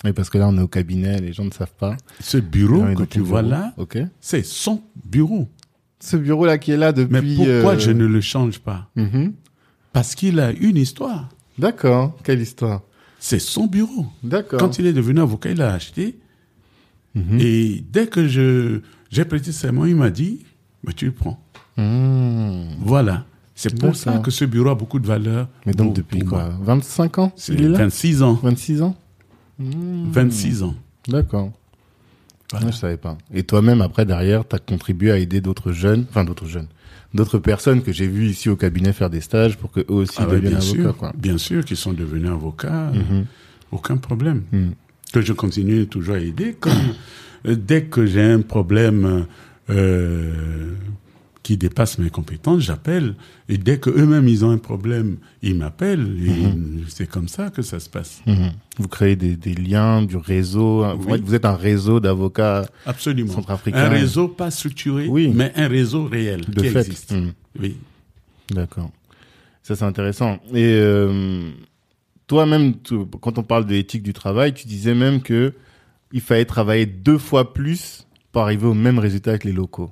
Oui, 0.04 0.12
parce 0.12 0.28
que 0.28 0.36
là, 0.36 0.48
on 0.48 0.58
est 0.58 0.62
au 0.62 0.68
cabinet, 0.68 1.18
les 1.18 1.32
gens 1.32 1.44
ne 1.46 1.50
savent 1.50 1.72
pas. 1.78 1.96
ce 2.20 2.36
bureau 2.36 2.82
que 2.94 3.04
tu 3.04 3.20
vois 3.20 3.40
bureau. 3.42 3.54
là, 3.54 3.74
Ok. 3.78 3.96
c'est 4.20 4.44
son 4.44 4.82
bureau. 5.06 5.48
Ce 6.00 6.18
bureau-là 6.18 6.58
qui 6.58 6.72
est 6.72 6.76
là 6.76 6.92
Mais 6.96 7.04
depuis. 7.04 7.36
pourquoi 7.36 7.74
euh, 7.74 7.78
je 7.78 7.90
ne 7.90 8.04
le 8.04 8.20
change 8.20 8.58
pas? 8.58 8.90
Mhm. 8.96 9.32
Parce 9.94 10.14
qu'il 10.14 10.38
a 10.40 10.50
une 10.50 10.76
histoire. 10.76 11.30
D'accord. 11.58 12.14
Quelle 12.22 12.40
histoire? 12.42 12.82
C'est 13.18 13.38
son 13.38 13.66
bureau. 13.66 14.04
D'accord. 14.22 14.58
Quand 14.60 14.78
il 14.78 14.84
est 14.86 14.92
devenu 14.92 15.20
avocat, 15.20 15.50
il 15.52 15.56
l'a 15.56 15.72
acheté. 15.72 16.18
Mhm. 17.14 17.38
Et 17.40 17.82
dès 17.90 18.06
que 18.08 18.28
je 18.28 18.80
j'ai 19.10 19.24
prêté 19.24 19.52
serment, 19.52 19.86
il 19.86 19.94
m'a 19.96 20.10
dit, 20.10 20.44
bah, 20.82 20.92
tu 20.94 21.06
le 21.06 21.12
prends. 21.12 21.40
Mhm. 21.78 22.66
Voilà. 22.80 23.24
C'est 23.54 23.78
pour 23.78 23.94
ça 23.94 24.18
que 24.18 24.32
ce 24.32 24.44
bureau 24.44 24.70
a 24.70 24.74
beaucoup 24.74 24.98
de 24.98 25.06
valeur. 25.06 25.48
Mais 25.64 25.72
donc, 25.72 25.86
pour- 25.88 25.94
depuis 25.94 26.18
pour 26.18 26.30
quoi? 26.30 26.44
moi. 26.50 26.58
25 26.76 27.18
ans 27.18 27.32
C'est 27.36 27.54
Il 27.54 27.62
est 27.62 27.68
là? 27.68 27.78
26 27.78 28.22
ans. 28.22 28.34
26 28.42 28.82
ans? 28.82 28.96
26 29.60 30.64
ans. 30.64 30.74
D'accord. 31.06 31.52
Voilà. 32.50 32.70
Je 32.72 32.76
savais 32.76 32.96
pas. 32.96 33.16
Et 33.32 33.44
toi-même, 33.44 33.80
après, 33.80 34.04
derrière, 34.04 34.46
tu 34.46 34.56
as 34.56 34.58
contribué 34.58 35.12
à 35.12 35.18
aider 35.18 35.40
d'autres 35.40 35.70
jeunes, 35.72 36.04
enfin 36.10 36.24
d'autres 36.24 36.46
jeunes, 36.46 36.66
d'autres 37.14 37.38
personnes 37.38 37.82
que 37.82 37.92
j'ai 37.92 38.06
vues 38.08 38.26
ici 38.26 38.48
au 38.48 38.56
cabinet 38.56 38.92
faire 38.92 39.08
des 39.10 39.20
stages 39.20 39.56
pour 39.56 39.70
qu'eux 39.70 39.84
aussi 39.88 40.16
Ah 40.18 40.26
deviennent 40.26 40.54
bien 40.54 40.58
avocats. 40.60 40.82
sûr, 40.82 40.96
Quoi. 40.96 41.12
bien 41.16 41.38
sûr 41.38 41.64
qu'ils 41.64 41.76
sont 41.76 41.92
devenus 41.92 42.28
avocats, 42.30 42.90
Mhm. 42.92 43.24
aucun 43.72 43.96
problème. 43.96 44.42
Mhm. 44.52 44.72
Que 45.12 45.20
je 45.20 45.32
continue 45.32 45.86
toujours 45.86 46.16
à 46.16 46.18
aider. 46.18 46.56
Comme, 46.58 46.72
euh, 47.46 47.54
dès 47.56 47.84
que 47.84 48.04
j'ai 48.04 48.22
un 48.22 48.40
problème 48.40 49.26
euh, 49.70 50.72
qui 51.44 51.56
dépasse 51.56 51.98
mes 51.98 52.10
compétences, 52.10 52.62
j'appelle. 52.62 53.14
Et 53.48 53.58
dès 53.58 53.78
que 53.78 53.90
eux-mêmes 53.90 54.26
ils 54.26 54.44
ont 54.44 54.50
un 54.50 54.58
problème, 54.58 55.18
ils 55.42 55.54
m'appellent. 55.54 56.16
Et 56.26 56.30
Mhm. 56.30 56.84
C'est 56.88 57.06
comme 57.08 57.28
ça 57.28 57.50
que 57.50 57.62
ça 57.62 57.78
se 57.78 57.88
passe. 57.88 58.22
Mhm. 58.26 58.50
Vous 58.78 58.88
créez 58.88 59.14
des, 59.14 59.36
des 59.36 59.54
liens, 59.54 60.02
du 60.02 60.16
réseau. 60.16 60.84
Oui. 61.06 61.12
êtes- 61.14 61.20
vous 61.22 61.34
êtes 61.34 61.44
un 61.44 61.54
réseau 61.54 62.00
d'avocats 62.00 62.66
Absolument. 62.86 63.32
Centrafricain. 63.32 63.78
Un 63.78 63.88
réseau 63.90 64.26
pas 64.26 64.50
structuré, 64.50 65.06
Oui. 65.06 65.30
mais 65.32 65.52
un 65.54 65.68
réseau 65.68 66.06
réel 66.06 66.40
de 66.48 66.60
qui 66.62 66.68
fait. 66.70 66.80
existe. 66.80 67.12
Mhm. 67.12 67.32
Oui. 67.60 67.76
D'accord. 68.50 68.90
Ça, 69.62 69.76
c'est 69.76 69.84
intéressant. 69.84 70.38
Et 70.54 70.74
euh, 70.80 71.50
toi-même, 72.26 72.74
quand 73.20 73.38
on 73.38 73.42
parle 73.42 73.66
de 73.66 73.72
l'éthique 73.74 74.02
du 74.02 74.12
travail, 74.12 74.54
tu 74.54 74.66
disais 74.66 74.94
même 74.94 75.20
que 75.20 75.52
il 76.12 76.20
fallait 76.20 76.44
travailler 76.46 76.86
deux 76.86 77.18
fois 77.18 77.52
plus 77.52 78.06
pour 78.32 78.42
arriver 78.42 78.66
au 78.66 78.74
même 78.74 78.98
résultat 78.98 79.36
que 79.38 79.46
les 79.46 79.52
locaux. 79.54 79.90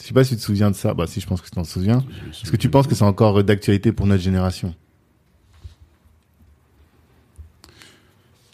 Je 0.00 0.06
sais 0.08 0.14
pas 0.14 0.24
si 0.24 0.30
tu 0.30 0.36
te 0.36 0.42
souviens 0.42 0.70
de 0.70 0.76
ça. 0.76 0.94
Bah 0.94 1.06
si, 1.06 1.20
je 1.20 1.26
pense 1.26 1.40
que 1.40 1.46
tu 1.46 1.52
t'en 1.52 1.64
souviens. 1.64 2.04
Est-ce 2.30 2.50
que 2.50 2.56
tu 2.56 2.68
penses 2.68 2.86
que 2.86 2.94
c'est 2.94 3.04
encore 3.04 3.42
d'actualité 3.42 3.92
pour 3.92 4.06
notre 4.06 4.22
génération 4.22 4.74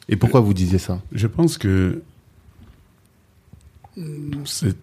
Et 0.09 0.17
pourquoi 0.17 0.41
vous 0.41 0.55
disiez 0.55 0.79
ça? 0.79 1.01
Je 1.13 1.27
pense 1.27 1.59
que 1.59 2.03
hum, 3.97 4.43
c'est 4.45 4.77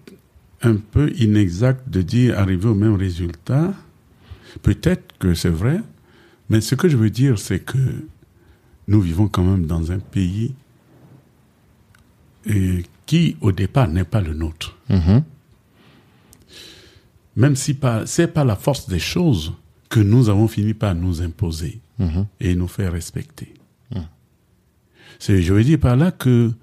un 0.62 0.76
peu 0.76 1.12
inexact 1.18 1.90
de 1.90 2.02
dire 2.02 2.38
arriver 2.38 2.68
au 2.68 2.76
même 2.76 2.96
résultat. 2.96 3.74
Peut-être 4.62 5.18
que 5.20 5.34
c'est 5.34 5.50
vrai, 5.50 5.82
mais 6.50 6.62
ce 6.62 6.76
que 6.76 6.90
je 6.90 6.98
veux 6.98 7.10
dire, 7.10 7.38
c'est 7.38 7.60
que 7.60 7.78
nous 8.88 9.02
vivons 9.02 9.28
quand 9.28 9.44
même 9.44 9.66
dans 9.66 9.92
un 9.92 10.00
pays 10.00 10.56
euh, 12.50 12.82
qui, 13.06 13.38
au 13.42 13.52
départ, 13.52 13.88
n'est 13.88 14.04
pas 14.04 14.22
le 14.22 14.34
nôtre. 14.34 14.78
Mhm. 14.90 15.24
Même 17.36 17.56
si 17.56 17.74
pas, 17.74 18.06
c'est 18.06 18.28
par 18.28 18.46
la 18.46 18.56
force 18.56 18.88
des 18.90 19.00
choses 19.00 19.54
que 19.90 20.00
nous 20.00 20.30
avons 20.30 20.48
fini 20.48 20.74
par 20.74 20.94
nous 20.96 21.22
imposer 21.22 21.80
Mhm. 22.00 22.28
et 22.40 22.56
nous 22.56 22.68
faire 22.68 22.94
respecter. 22.94 23.54
C'est, 25.22 25.42
je 25.42 25.54
veux 25.54 25.64
dire 25.66 25.80
par 25.80 25.98
là 25.98 26.12
que 26.12 26.54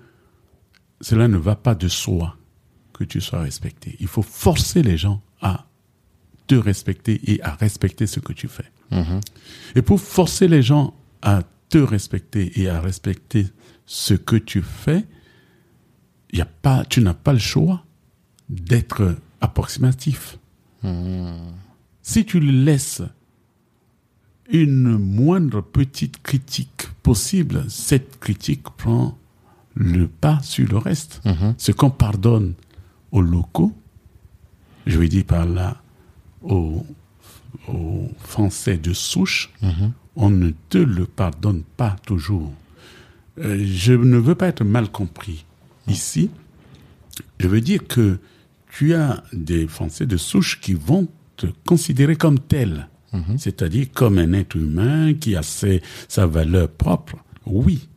cela 1.02 1.29
ne 1.29 1.37
va 1.37 1.57
pas 1.57 1.74
de 1.74 1.88
soi 1.88 2.37
que 2.94 3.05
tu 3.05 3.20
sois 3.20 3.40
respecté. 3.42 3.96
Il 4.00 4.07
faut 4.07 4.22
forcer 4.22 4.83
les 4.83 4.96
gens 4.96 5.20
à 5.42 5.66
te 6.46 6.55
respecter 6.55 7.20
et 7.31 7.42
à 7.42 7.55
respecter 7.55 8.07
ce 8.07 8.18
que 8.18 8.33
tu 8.33 8.48
fais. 8.48 8.70
Mhm. 8.90 9.20
Et 9.74 9.83
pour 9.83 10.00
forcer 10.00 10.48
les 10.48 10.62
gens 10.62 10.94
à 11.20 11.42
te 11.68 11.76
respecter 11.76 12.59
et 12.61 12.70
à 12.70 12.81
respecter 12.81 13.46
ce 13.85 14.14
que 14.14 14.37
tu 14.37 14.62
fais, 14.62 15.05
y 16.33 16.40
a 16.40 16.46
pas, 16.46 16.87
tu 16.87 17.02
n'as 17.02 17.12
pas 17.14 17.35
le 17.35 17.38
choix 17.38 17.85
d'être 18.48 19.16
approximatif. 19.42 20.38
Si 22.03 22.25
tu 22.25 22.40
lui 22.40 22.53
laisses 22.64 23.03
une 24.51 24.96
moindre 24.96 25.61
petite 25.61 26.22
critique 26.22 26.88
possible, 27.03 27.64
cette 27.68 28.20
critique 28.20 28.62
prend 28.77 29.16
le 29.75 30.07
pas 30.07 30.40
sur 30.42 30.68
le 30.68 30.79
reste. 30.79 31.20
Mhm. 31.25 31.55
Ce 31.59 31.72
qu'on 31.72 31.90
pardonne 31.90 32.55
aux 33.12 33.22
locaux, 33.22 33.72
je 34.87 34.99
veux 34.99 35.09
dire 35.09 35.25
par 35.25 35.46
là 35.46 35.83
aux, 36.42 36.87
aux 37.68 38.09
Français 38.18 38.77
de 38.79 38.92
souche, 38.92 39.51
Mhm. 39.62 39.92
on 40.14 40.31
ne 40.31 40.51
te 40.70 40.79
le 40.79 41.07
pardonne 41.07 41.62
pas 41.77 41.96
toujours. 42.07 42.53
Euh, 43.38 43.62
je 43.66 43.92
ne 43.92 44.16
veux 44.16 44.35
pas 44.37 44.49
être 44.49 44.64
mal 44.64 44.90
compris 44.90 45.44
ici. 45.88 46.31
Je 47.40 47.49
veux 47.49 47.61
dire 47.61 47.87
que 47.87 48.18
tu 48.77 48.95
as 48.95 49.23
des 49.33 49.67
Français 49.67 50.07
de 50.07 50.17
souche 50.17 50.61
qui 50.61 50.75
vont 50.75 51.09
te 51.37 51.47
considérer 51.67 52.17
comme 52.17 52.39
tel, 52.39 52.89
c'est-à-dire 53.39 53.87
comme 53.95 54.19
un 54.19 54.33
être 54.35 54.57
humain 54.57 55.15
qui 55.15 55.37
a 55.37 55.43
ses- 55.43 55.81
sa 56.09 56.27
valeur 56.27 56.69
propre. 56.69 57.17
Oui, 57.47 57.89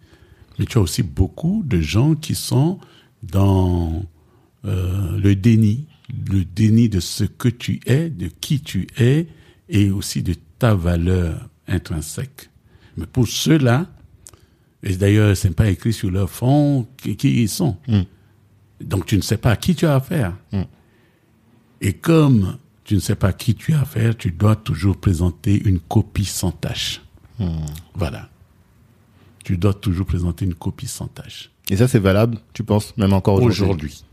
mais 0.58 0.65
tu 0.65 0.78
as 0.78 0.82
aussi 0.82 1.04
beaucoup 1.04 1.63
de 1.65 1.82
gens 1.82 2.15
qui 2.15 2.36
sont 2.36 2.80
dans 3.24 4.06
euh, 4.65 5.18
le 5.18 5.36
déni, 5.36 5.88
le 6.30 6.44
déni 6.46 6.88
de 6.89 7.00
ce 7.00 7.24
que 7.24 7.50
tu 7.50 7.80
es, 7.86 8.10
de 8.10 8.28
qui 8.42 8.62
tu 8.62 8.88
es, 8.98 9.28
et 9.70 9.89
aussi 9.89 10.22
de 10.24 10.36
ta 10.58 10.74
valeur 10.76 11.50
intrinsèque. 11.68 12.50
Mais 12.98 13.06
pour 13.06 13.28
ceux-là, 13.28 13.88
et 14.84 14.96
d'ailleurs, 14.96 15.36
c'est 15.36 15.54
pas 15.56 15.70
écrit 15.70 15.94
sur 15.94 16.12
leur 16.12 16.30
front 16.30 16.88
qui, 16.98 17.15
qui 17.18 17.42
ils 17.44 17.50
sont. 17.50 17.76
Donc 18.82 19.06
tu 19.06 19.18
ne 19.18 19.22
sais 19.22 19.38
pas 19.38 19.52
à 19.52 19.56
qui 19.56 19.76
tu 19.76 19.86
as 19.86 19.96
affaire. 19.96 20.34
Et 21.82 21.94
comme 21.94 22.58
tu 22.84 22.96
ne 22.96 23.00
sais 23.00 23.15
pas 23.15 23.28
à 23.30 23.34
qui 23.34 23.56
tu 23.56 23.74
as 23.74 23.82
affaire, 23.82 24.18
tu 24.18 24.32
dois 24.32 24.56
toujours 24.56 24.98
présenter 24.98 25.62
une 25.68 25.80
copie 25.80 26.26
sans 26.26 26.52
tâche. 26.52 27.02
Voilà. 27.94 28.30
Tu 29.44 29.58
dois 29.58 29.74
toujours 29.74 30.06
présenter 30.06 30.46
une 30.46 30.56
copie 30.56 30.88
sans 30.88 31.08
tâche. 31.08 31.52
Et 31.70 31.78
ça, 31.78 31.88
c'est 31.88 32.00
valable, 32.00 32.38
tu 32.54 32.63
penses, 32.63 32.96
même 32.98 33.13
encore 33.13 33.36
aujourd'hui 33.42 33.62
Aujourd'hui. 33.63 34.04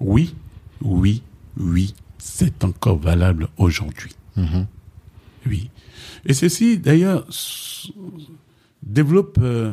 Oui, 0.00 0.34
oui, 0.82 1.22
oui, 1.56 1.94
c'est 2.18 2.62
encore 2.64 2.98
valable 2.98 3.48
aujourd'hui. 3.56 4.12
Mhm. 4.36 4.66
Oui. 5.46 5.70
Et 6.24 6.34
ceci, 6.34 6.78
d'ailleurs, 6.78 7.26
développe 8.82 9.38
euh, 9.40 9.72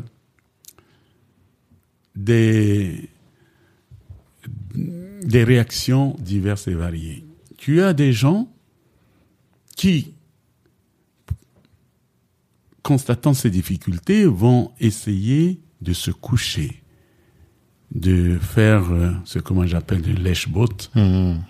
des, 2.16 3.10
des 5.24 5.44
réactions 5.44 6.16
diverses 6.20 6.68
et 6.68 6.74
variées. 6.74 7.26
Tu 7.58 7.82
as 7.82 7.94
des 7.94 8.14
gens 8.14 8.50
qui, 9.76 10.14
constatant 12.82 13.34
ces 13.34 13.50
difficultés, 13.50 14.26
vont 14.26 14.72
essayer 14.80 15.60
de 15.82 15.94
se 15.94 16.12
coucher, 16.12 16.82
de 17.94 18.38
faire 18.40 18.92
euh, 18.92 19.12
ce 19.26 19.40
que 19.40 19.54
moi 19.54 19.66
j'appelle 19.66 20.02
de 20.02 20.12
lèche-botte. 20.14 20.92
Mhm. 20.96 21.42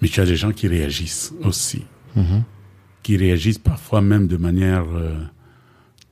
Mais 0.00 0.08
tu 0.08 0.20
as 0.20 0.26
des 0.26 0.36
gens 0.36 0.52
qui 0.52 0.68
réagissent 0.68 1.32
aussi, 1.42 1.82
Mhm. 2.16 2.42
qui 3.02 3.16
réagissent 3.16 3.58
parfois 3.58 4.00
même 4.00 4.26
de 4.26 4.36
manière 4.36 4.84
euh, 4.94 5.18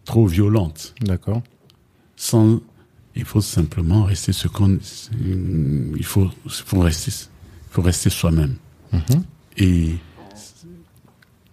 trop 0.05 0.27
violente. 0.27 0.95
D'accord. 1.01 1.43
Sans, 2.17 2.61
il 3.17 3.25
faut 3.25 3.41
simplement 3.41 4.05
rester 4.05 4.33
ce 4.33 4.47
qu'on, 4.49 4.79
il 5.97 6.05
faut, 6.05 6.31
rester, 6.75 7.11
il 7.11 7.73
faut 7.73 7.83
rester 7.83 8.11
soi-même. 8.11 8.57
Mhm. 8.93 9.25
et 9.57 9.97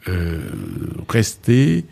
euh, 0.07 0.39
rester 1.09 1.83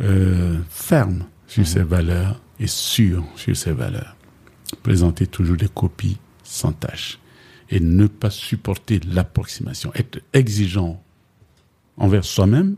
euh, 0.00 0.58
ferme 0.70 1.26
sur 1.46 1.66
ses 1.66 1.82
valeurs 1.82 2.40
et 2.58 2.66
sûr 2.66 3.24
sur 3.36 3.56
ses 3.56 3.72
valeurs. 3.72 4.16
Présenter 4.82 5.26
toujours 5.26 5.56
des 5.56 5.68
copies 5.68 6.18
sans 6.42 6.72
tâche 6.72 7.18
et 7.70 7.80
ne 7.80 8.06
pas 8.06 8.30
supporter 8.30 9.00
l'approximation, 9.06 9.92
être 9.94 10.20
exigeant 10.32 11.02
envers 11.96 12.24
soi-même 12.24 12.76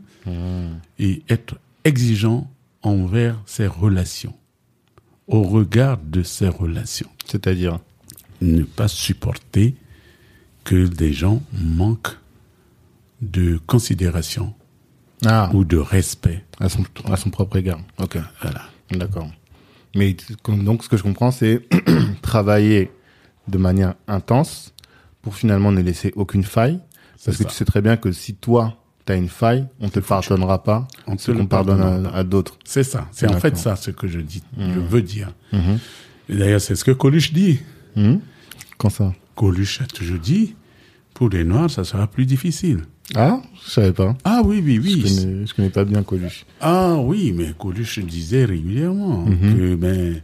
et 0.99 1.23
être 1.29 1.55
exigeant 1.83 2.49
envers 2.81 3.41
ses 3.45 3.67
relations, 3.67 4.35
au 5.27 5.43
regard 5.43 5.97
de 5.97 6.23
ses 6.23 6.47
relations. 6.49 7.09
C'est-à-dire 7.25 7.79
Ne 8.41 8.63
pas 8.63 8.87
supporter 8.87 9.75
que 10.63 10.87
des 10.87 11.13
gens 11.13 11.41
manquent 11.53 12.17
de 13.21 13.59
considération 13.65 14.53
Ah, 15.25 15.49
ou 15.53 15.63
de 15.65 15.77
respect. 15.77 16.43
à 16.59 16.69
son, 16.69 16.83
à 17.05 17.17
son 17.17 17.29
propre 17.29 17.57
égard. 17.57 17.79
Ok, 17.99 18.17
Voilà. 18.41 18.61
d'accord. 18.91 19.29
Mais 19.95 20.15
donc, 20.47 20.83
ce 20.83 20.89
que 20.89 20.97
je 20.97 21.03
comprends, 21.03 21.31
c'est 21.31 21.67
travailler 22.21 22.91
de 23.47 23.57
manière 23.57 23.95
intense 24.07 24.73
pour 25.21 25.35
finalement 25.35 25.71
ne 25.71 25.81
laisser 25.81 26.11
aucune 26.15 26.43
faille. 26.43 26.79
Parce 27.25 27.37
que 27.37 27.43
tu 27.43 27.49
sais 27.53 27.65
très 27.65 27.81
bien 27.81 27.97
que 27.97 28.11
si 28.11 28.35
toi, 28.35 28.77
tu 29.07 29.13
as 29.13 29.15
une 29.15 29.29
faille, 29.29 29.65
on 29.79 29.89
te 29.89 29.99
pardonnera 29.99 30.61
pas 30.63 30.87
On 31.07 31.15
te 31.15 31.31
qu'on 31.31 31.47
pardonne 31.47 31.81
à, 31.81 32.17
à 32.17 32.23
d'autres. 32.23 32.59
C'est 32.63 32.83
ça. 32.83 33.07
C'est 33.11 33.27
en 33.33 33.39
fait 33.39 33.57
ça 33.57 33.75
ce 33.75 33.89
que 33.91 34.07
je 34.07 34.19
dis, 34.19 34.43
je 34.59 34.79
veux 34.79 35.01
dire. 35.01 35.33
Mhm. 35.53 35.79
Et 36.29 36.35
d'ailleurs, 36.35 36.61
c'est 36.61 36.75
ce 36.75 36.83
que 36.83 36.91
Coluche 36.91 37.33
dit. 37.33 37.59
Mhm. 37.95 38.19
Quand 38.77 38.89
ça? 38.89 39.13
Coluche 39.35 39.81
a 39.81 39.85
toujours 39.85 40.19
dit, 40.19 40.55
pour 41.13 41.29
les 41.29 41.43
Noirs, 41.43 41.71
ça 41.71 41.83
sera 41.83 42.05
plus 42.07 42.25
difficile. 42.25 42.81
Ah, 43.15 43.41
je 43.65 43.71
savais 43.71 43.93
pas. 43.93 44.15
Ah 44.25 44.41
oui, 44.43 44.61
oui, 44.63 44.75
Je 44.75 44.81
oui. 44.81 45.01
connais, 45.03 45.45
je 45.45 45.53
connais 45.53 45.69
pas 45.69 45.85
bien 45.85 46.03
Coluche. 46.03 46.45
Ah 46.59 46.95
oui, 46.99 47.33
mais 47.35 47.53
Coluche 47.57 47.99
disait 47.99 48.45
régulièrement 48.45 49.25
que, 49.25 49.75
ben, 49.75 50.21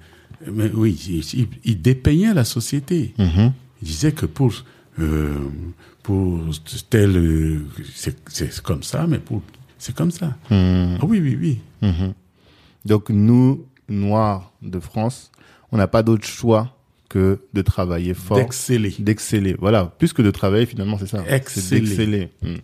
mais 0.52 0.70
oui, 0.74 1.48
il, 1.64 1.82
dépeignait 1.82 2.34
la 2.34 2.44
société. 2.44 3.14
Mhm. 3.18 3.54
Il 3.82 3.88
disait 3.88 4.12
que 4.12 4.26
pour, 4.26 4.52
euh, 5.00 5.38
pour 6.04 6.42
tel, 6.90 7.62
c'est 7.96 8.62
comme 8.62 8.84
ça, 8.84 9.08
mais 9.08 9.20
pour, 9.20 9.42
c'est 9.78 9.96
comme 9.96 10.12
ça. 10.12 10.38
Mhm. 10.52 10.98
Ah 11.02 11.06
oui, 11.06 11.20
oui, 11.20 11.38
oui. 11.40 11.62
Mhm. 11.82 12.14
Donc 12.86 13.10
nous, 13.10 13.66
Noirs 13.90 14.54
de 14.62 14.80
France, 14.80 15.32
on 15.72 15.78
n'a 15.78 15.88
pas 15.88 16.04
d'autre 16.04 16.26
choix 16.28 16.78
que 17.10 17.40
de 17.54 17.62
travailler 17.62 18.14
fort, 18.14 18.38
D'exceller. 18.38 18.94
d'exceller. 19.00 19.56
Voilà, 19.60 19.86
plus 19.86 20.14
que 20.14 20.22
de 20.22 20.32
travailler 20.32 20.66
finalement, 20.66 20.98
c'est 20.98 21.08
ça. 21.08 21.24
Exceller. 21.28 21.82
d'exceller. 21.82 22.30
Mm. 22.42 22.56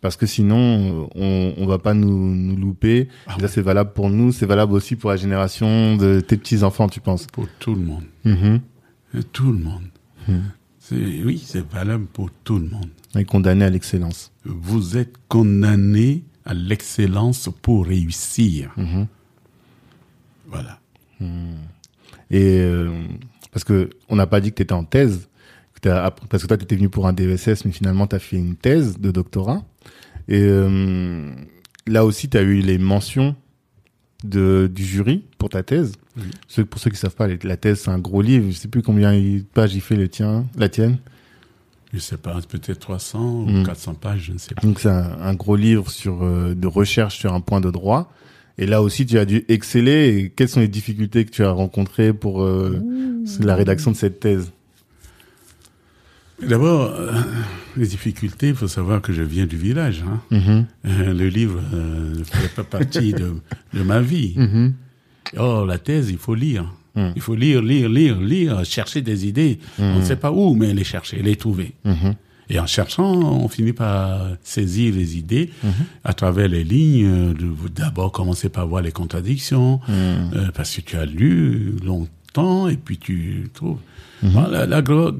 Parce 0.00 0.16
que 0.16 0.26
sinon, 0.26 1.08
on, 1.14 1.54
on 1.56 1.66
va 1.66 1.78
pas 1.78 1.92
nous, 1.94 2.34
nous 2.34 2.56
louper. 2.56 3.08
Ah 3.26 3.36
c'est 3.48 3.60
valable 3.60 3.92
pour 3.92 4.10
nous, 4.10 4.32
c'est 4.32 4.46
valable 4.46 4.72
aussi 4.72 4.96
pour 4.96 5.10
la 5.10 5.16
génération 5.16 5.96
de 5.96 6.20
tes 6.20 6.36
petits 6.36 6.62
enfants, 6.62 6.88
tu 6.88 7.00
penses 7.00 7.26
Pour 7.26 7.48
tout 7.58 7.74
le 7.74 7.82
monde. 7.82 8.04
Tout 9.32 9.52
le 9.52 9.58
monde. 9.58 9.84
Oui, 10.92 11.42
c'est 11.44 11.66
valable 11.68 12.06
pour 12.06 12.30
tout 12.44 12.58
le 12.58 12.68
monde. 12.68 12.90
Condamné 13.26 13.64
à 13.64 13.70
l'excellence. 13.70 14.32
Vous 14.44 14.96
êtes 14.96 15.14
condamné 15.28 16.24
à 16.44 16.54
l'excellence 16.54 17.48
pour 17.62 17.86
réussir. 17.86 18.72
Mhm. 18.76 19.06
Voilà. 20.46 20.80
Et 22.30 22.60
euh, 22.60 23.04
parce 23.52 23.64
que 23.64 23.90
on 24.08 24.16
n'a 24.16 24.26
pas 24.26 24.40
dit 24.40 24.50
que 24.50 24.56
tu 24.56 24.62
étais 24.62 24.72
en 24.72 24.84
thèse, 24.84 25.28
que 25.80 25.88
parce 26.28 26.42
que 26.42 26.48
toi 26.48 26.56
tu 26.56 26.64
étais 26.64 26.76
venu 26.76 26.88
pour 26.88 27.06
un 27.06 27.12
DESS, 27.12 27.64
mais 27.64 27.72
finalement 27.72 28.06
tu 28.06 28.16
as 28.16 28.18
fait 28.18 28.36
une 28.36 28.56
thèse 28.56 28.98
de 28.98 29.10
doctorat. 29.10 29.64
Et 30.28 30.42
euh, 30.42 31.30
là 31.86 32.04
aussi, 32.04 32.28
tu 32.28 32.36
as 32.36 32.42
eu 32.42 32.60
les 32.60 32.78
mentions 32.78 33.34
de, 34.24 34.70
du 34.72 34.84
jury 34.84 35.24
pour 35.38 35.48
ta 35.48 35.62
thèse. 35.62 35.92
Oui. 36.16 36.24
Ceux, 36.48 36.64
pour 36.64 36.80
ceux 36.80 36.90
qui 36.90 36.96
savent 36.96 37.14
pas, 37.14 37.28
la 37.28 37.56
thèse 37.56 37.80
c'est 37.80 37.90
un 37.90 37.98
gros 37.98 38.22
livre. 38.22 38.46
Je 38.50 38.56
sais 38.56 38.68
plus 38.68 38.82
combien 38.82 39.12
de 39.12 39.42
pages 39.54 39.74
il 39.74 39.80
fait 39.80 39.96
le 39.96 40.08
tien, 40.08 40.44
la 40.56 40.68
tienne. 40.68 40.98
Je 41.94 41.98
sais 41.98 42.16
pas, 42.18 42.38
peut-être 42.46 42.78
300 42.80 43.44
Mm. 43.46 43.60
ou 43.60 43.64
400 43.64 43.94
pages, 43.94 44.24
je 44.26 44.32
ne 44.32 44.38
sais 44.38 44.54
pas. 44.54 44.60
Donc 44.66 44.80
c'est 44.80 44.90
un, 44.90 45.16
un 45.22 45.34
gros 45.34 45.56
livre 45.56 45.90
sur 45.90 46.22
euh, 46.22 46.54
de 46.54 46.66
recherche 46.66 47.16
sur 47.18 47.32
un 47.32 47.40
point 47.40 47.60
de 47.60 47.70
droit. 47.70 48.12
Et 48.58 48.66
là 48.66 48.82
aussi, 48.82 49.06
tu 49.06 49.18
as 49.18 49.24
dû 49.24 49.44
exceller. 49.48 50.08
Et 50.18 50.30
quelles 50.30 50.48
sont 50.48 50.60
les 50.60 50.68
difficultés 50.68 51.24
que 51.24 51.30
tu 51.30 51.44
as 51.44 51.50
rencontrées 51.52 52.12
pour 52.12 52.42
euh, 52.42 52.82
la 53.40 53.54
rédaction 53.54 53.92
de 53.92 53.96
cette 53.96 54.18
thèse? 54.20 54.50
D'abord, 56.42 56.92
euh, 56.94 57.12
les 57.76 57.86
difficultés, 57.86 58.48
il 58.48 58.54
faut 58.54 58.68
savoir 58.68 59.02
que 59.02 59.12
je 59.12 59.22
viens 59.22 59.46
du 59.46 59.56
village. 59.56 60.04
hein. 60.06 60.20
Mhm. 60.30 60.66
Euh, 60.86 61.14
Le 61.14 61.28
livre 61.28 61.60
euh, 61.74 62.14
ne 62.18 62.24
fait 62.24 62.54
pas 62.54 62.64
partie 62.64 63.12
de, 63.12 63.34
de 63.74 63.82
ma 63.82 64.00
vie. 64.00 64.34
Mhm. 64.36 64.74
Oh, 65.38 65.64
la 65.66 65.78
thèse, 65.78 66.10
il 66.10 66.18
faut 66.18 66.34
lire. 66.34 66.72
Mm. 66.94 67.08
Il 67.16 67.20
faut 67.22 67.34
lire, 67.34 67.60
lire, 67.60 67.88
lire, 67.88 68.18
lire, 68.20 68.64
chercher 68.64 69.02
des 69.02 69.26
idées. 69.26 69.58
On 69.78 69.98
ne 69.98 70.02
sait 70.04 70.16
pas 70.16 70.32
où, 70.32 70.54
mais 70.54 70.72
les 70.72 70.84
chercher, 70.84 71.20
les 71.22 71.36
trouver. 71.36 71.72
Mhm. 71.84 72.14
Et 72.50 72.58
en 72.58 72.66
cherchant, 72.66 73.12
on 73.44 73.46
finit 73.48 73.74
par 73.74 74.26
saisir 74.42 74.94
les 74.94 75.18
idées 75.18 75.50
à 76.02 76.14
travers 76.14 76.48
les 76.48 76.64
lignes. 76.64 77.34
D'abord, 77.76 78.10
commencer 78.10 78.48
par 78.48 78.66
voir 78.66 78.80
les 78.80 78.90
contradictions, 78.92 79.80
euh, 79.90 80.48
parce 80.54 80.74
que 80.76 80.80
tu 80.80 80.96
as 80.96 81.04
lu 81.04 81.74
et 82.68 82.76
puis 82.76 82.98
tu 82.98 83.48
trouves. 83.54 83.78
Bon, 84.22 84.48
la 84.48 84.66
la 84.66 84.82
gro- 84.82 85.12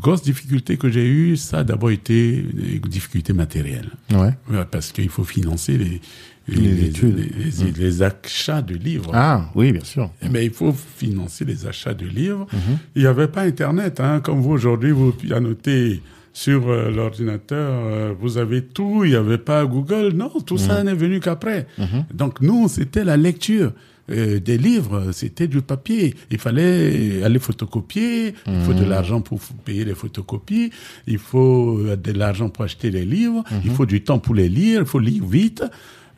grosse 0.00 0.22
difficulté 0.22 0.76
que 0.76 0.88
j'ai 0.88 1.06
eue, 1.06 1.36
ça 1.36 1.58
a 1.58 1.64
d'abord 1.64 1.90
été 1.90 2.42
des 2.54 2.78
difficultés 2.78 3.32
matérielles. 3.32 3.90
Ouais. 4.12 4.30
Ouais, 4.50 4.64
parce 4.70 4.92
qu'il 4.92 5.08
faut 5.08 5.24
financer 5.24 5.76
les, 5.76 6.00
Les 6.48 6.84
études. 6.86 7.16
les, 7.16 7.50
les- 7.64 7.72
les 7.72 8.02
achats 8.02 8.62
de 8.62 8.74
livres. 8.76 9.10
Ah, 9.14 9.50
oui, 9.56 9.72
bien 9.72 9.82
sûr. 9.84 10.10
Mais 10.30 10.44
il 10.46 10.52
faut 10.52 10.72
financer 10.72 11.44
les 11.44 11.66
achats 11.66 11.94
de 11.94 12.06
livres. 12.06 12.46
Mhm. 12.52 12.78
Il 12.96 13.02
n'y 13.02 13.08
avait 13.08 13.28
pas 13.28 13.42
Internet, 13.42 13.98
hein, 14.00 14.20
comme 14.20 14.40
vous 14.40 14.50
aujourd'hui, 14.52 14.92
vous 14.92 15.12
pianotez 15.12 16.00
sur 16.32 16.68
euh, 16.68 16.90
l'ordinateur, 16.90 17.70
euh, 17.86 18.14
vous 18.20 18.38
avez 18.38 18.62
tout, 18.62 19.02
il 19.04 19.10
n'y 19.10 19.16
avait 19.16 19.36
pas 19.38 19.64
Google, 19.66 20.12
non, 20.14 20.30
tout 20.46 20.54
Mhm. 20.54 20.60
ça 20.60 20.84
n'est 20.84 20.94
venu 20.94 21.20
qu'après. 21.20 21.66
Donc 22.14 22.40
nous, 22.40 22.68
c'était 22.68 23.04
la 23.04 23.16
lecture. 23.16 23.72
Euh, 24.10 24.40
des 24.40 24.58
livres, 24.58 25.12
c'était 25.12 25.46
du 25.48 25.60
papier. 25.62 26.14
Il 26.30 26.38
fallait 26.38 27.22
aller 27.22 27.38
photocopier, 27.38 28.34
il 28.46 28.60
faut 28.66 28.74
de 28.74 28.84
l'argent 28.84 29.20
pour 29.20 29.40
payer 29.64 29.84
les 29.84 29.94
photocopies, 29.94 30.70
il 31.06 31.18
faut 31.18 31.78
euh, 31.78 31.96
de 31.96 32.12
l'argent 32.12 32.48
pour 32.48 32.64
acheter 32.64 32.90
les 32.90 33.04
livres, 33.04 33.44
il 33.64 33.70
Mhm. 33.70 33.76
faut 33.76 33.86
du 33.86 34.02
temps 34.02 34.18
pour 34.18 34.34
les 34.34 34.48
lire, 34.48 34.80
il 34.80 34.86
faut 34.86 34.98
lire 34.98 35.24
vite. 35.24 35.62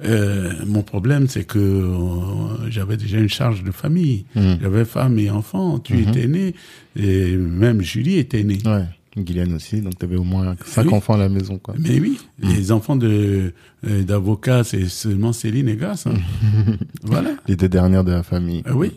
Euh, 0.05 0.53
mon 0.67 0.83
problème, 0.83 1.29
c'est 1.29 1.45
que 1.45 1.59
euh, 1.59 2.71
j'avais 2.71 2.97
déjà 2.97 3.19
une 3.19 3.29
charge 3.29 3.63
de 3.63 3.71
famille. 3.71 4.25
Mhm. 4.35 4.59
J'avais 4.61 4.85
femme 4.85 5.19
et 5.19 5.31
enfant. 5.31 5.79
Tu 5.79 6.01
étais 6.01 6.27
né, 6.27 6.55
et 6.97 7.37
même 7.37 7.81
Julie 7.81 8.19
était 8.19 8.43
née. 8.43 8.59
Ouais. 8.65 8.85
Guylaine 9.23 9.55
aussi, 9.55 9.81
donc 9.81 9.99
tu 9.99 10.05
avais 10.05 10.17
au 10.17 10.25
moins 10.25 10.57
cinq 10.65 10.87
Oui. 10.89 10.95
enfants 10.95 11.15
à 11.15 11.19
la 11.19 11.29
maison, 11.29 11.59
quoi. 11.59 11.75
Mais 11.79 12.01
oui, 12.01 12.19
les 12.41 12.73
enfants 12.73 12.97
de 12.97 13.53
euh, 13.87 14.03
d'avocats, 14.03 14.65
c'est 14.65 14.87
seulement 14.89 15.33
Céline 15.33 15.69
et 15.69 15.77
Grace. 15.77 16.07
hein. 16.07 16.15
voilà. 17.03 17.31
Les 17.47 17.55
deux 17.57 17.69
dernières 17.69 18.03
de 18.05 18.11
la 18.13 18.23
famille. 18.23 18.63
Ah 18.67 18.75
oui. 18.75 18.93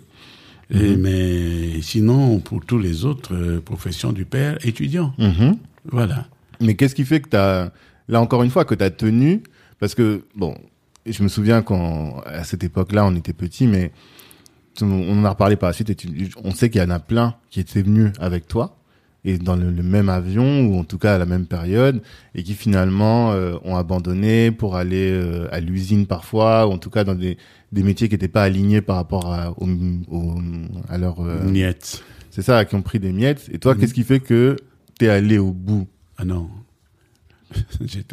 Et, 0.70 0.97
mais 0.97 1.82
sinon, 1.82 2.39
pour 2.39 2.65
tous 2.65 2.78
les 2.80 3.05
autres 3.05 3.34
euh, 3.36 3.61
professions 3.61 4.11
du 4.11 4.26
père, 4.26 4.57
étudiants. 4.65 5.13
Mhm. 5.18 5.57
Voilà. 5.91 6.26
Mais 6.59 6.76
qu'est-ce 6.76 6.95
qui 6.95 7.05
fait 7.05 7.22
que 7.22 7.30
tu 7.30 7.38
as, 7.38 7.72
là 8.09 8.20
encore 8.22 8.43
une 8.43 8.49
fois, 8.49 8.65
que 8.65 8.76
tu 8.76 8.84
as 8.84 8.89
tenu? 8.89 9.43
Parce 9.80 9.93
que, 9.95 10.24
bon, 10.36 10.55
je 11.05 11.22
me 11.24 11.28
souviens 11.30 11.61
quand, 11.61 12.22
à 12.26 12.43
cette 12.43 12.63
époque-là, 12.63 13.05
on 13.05 13.15
était 13.15 13.32
petits, 13.34 13.68
mais 13.68 13.91
on 14.82 15.20
en 15.22 15.24
a 15.26 15.30
reparlé 15.30 15.55
par 15.55 15.70
la 15.70 15.74
suite, 15.74 15.89
et 15.89 15.95
tu- 15.95 16.30
on 16.43 16.51
sait 16.51 16.70
qu'il 16.70 16.82
y 16.82 16.84
en 16.84 16.89
a 16.89 16.99
plein 16.99 17.36
qui 17.49 17.59
étaient 17.59 17.82
venus 17.82 18.11
avec 18.20 18.47
toi, 18.47 18.78
et 19.26 19.38
dans 19.38 19.55
le, 19.55 19.70
le 19.72 19.84
même 19.84 20.09
avion, 20.09 20.68
ou 20.68 20.80
en 20.80 20.84
tout 20.84 20.97
cas 20.97 21.15
à 21.15 21.18
la 21.18 21.26
même 21.26 21.45
période, 21.45 22.01
et 22.36 22.43
qui 22.43 22.53
finalement 22.53 23.32
euh, 23.34 23.57
ont 23.63 23.76
abandonné 23.76 24.51
pour 24.51 24.76
aller 24.76 25.09
euh, 25.11 25.47
à 25.51 25.59
l'usine 25.59 26.05
parfois, 26.05 26.68
ou 26.68 26.72
en 26.72 26.78
tout 26.78 26.89
cas 26.89 27.03
dans 27.03 27.15
des, 27.15 27.38
des 27.72 27.84
métiers 27.84 28.07
qui 28.07 28.13
n'étaient 28.15 28.28
pas 28.30 28.43
alignés 28.43 28.82
par 28.82 28.95
rapport 28.95 29.34
à, 29.34 29.51
au, 29.59 29.68
au- 30.09 30.36
à 30.89 30.97
leur... 30.97 31.20
euh, 31.22 31.43
Niette. 31.43 32.03
c'est 32.30 32.41
ça, 32.41 32.63
qui 32.65 32.76
ont 32.76 32.82
pris 32.82 32.99
des 32.99 33.11
miettes. 33.11 33.49
Et 33.51 33.59
toi, 33.59 33.74
Mhm. 33.74 33.82
qu'est-ce 33.82 33.93
qui 33.93 34.03
fait 34.03 34.20
que 34.22 34.55
t'es 34.97 35.09
allé 35.09 35.38
au 35.39 35.51
bout? 35.51 35.88
Ah 36.18 36.24
non. 36.26 36.49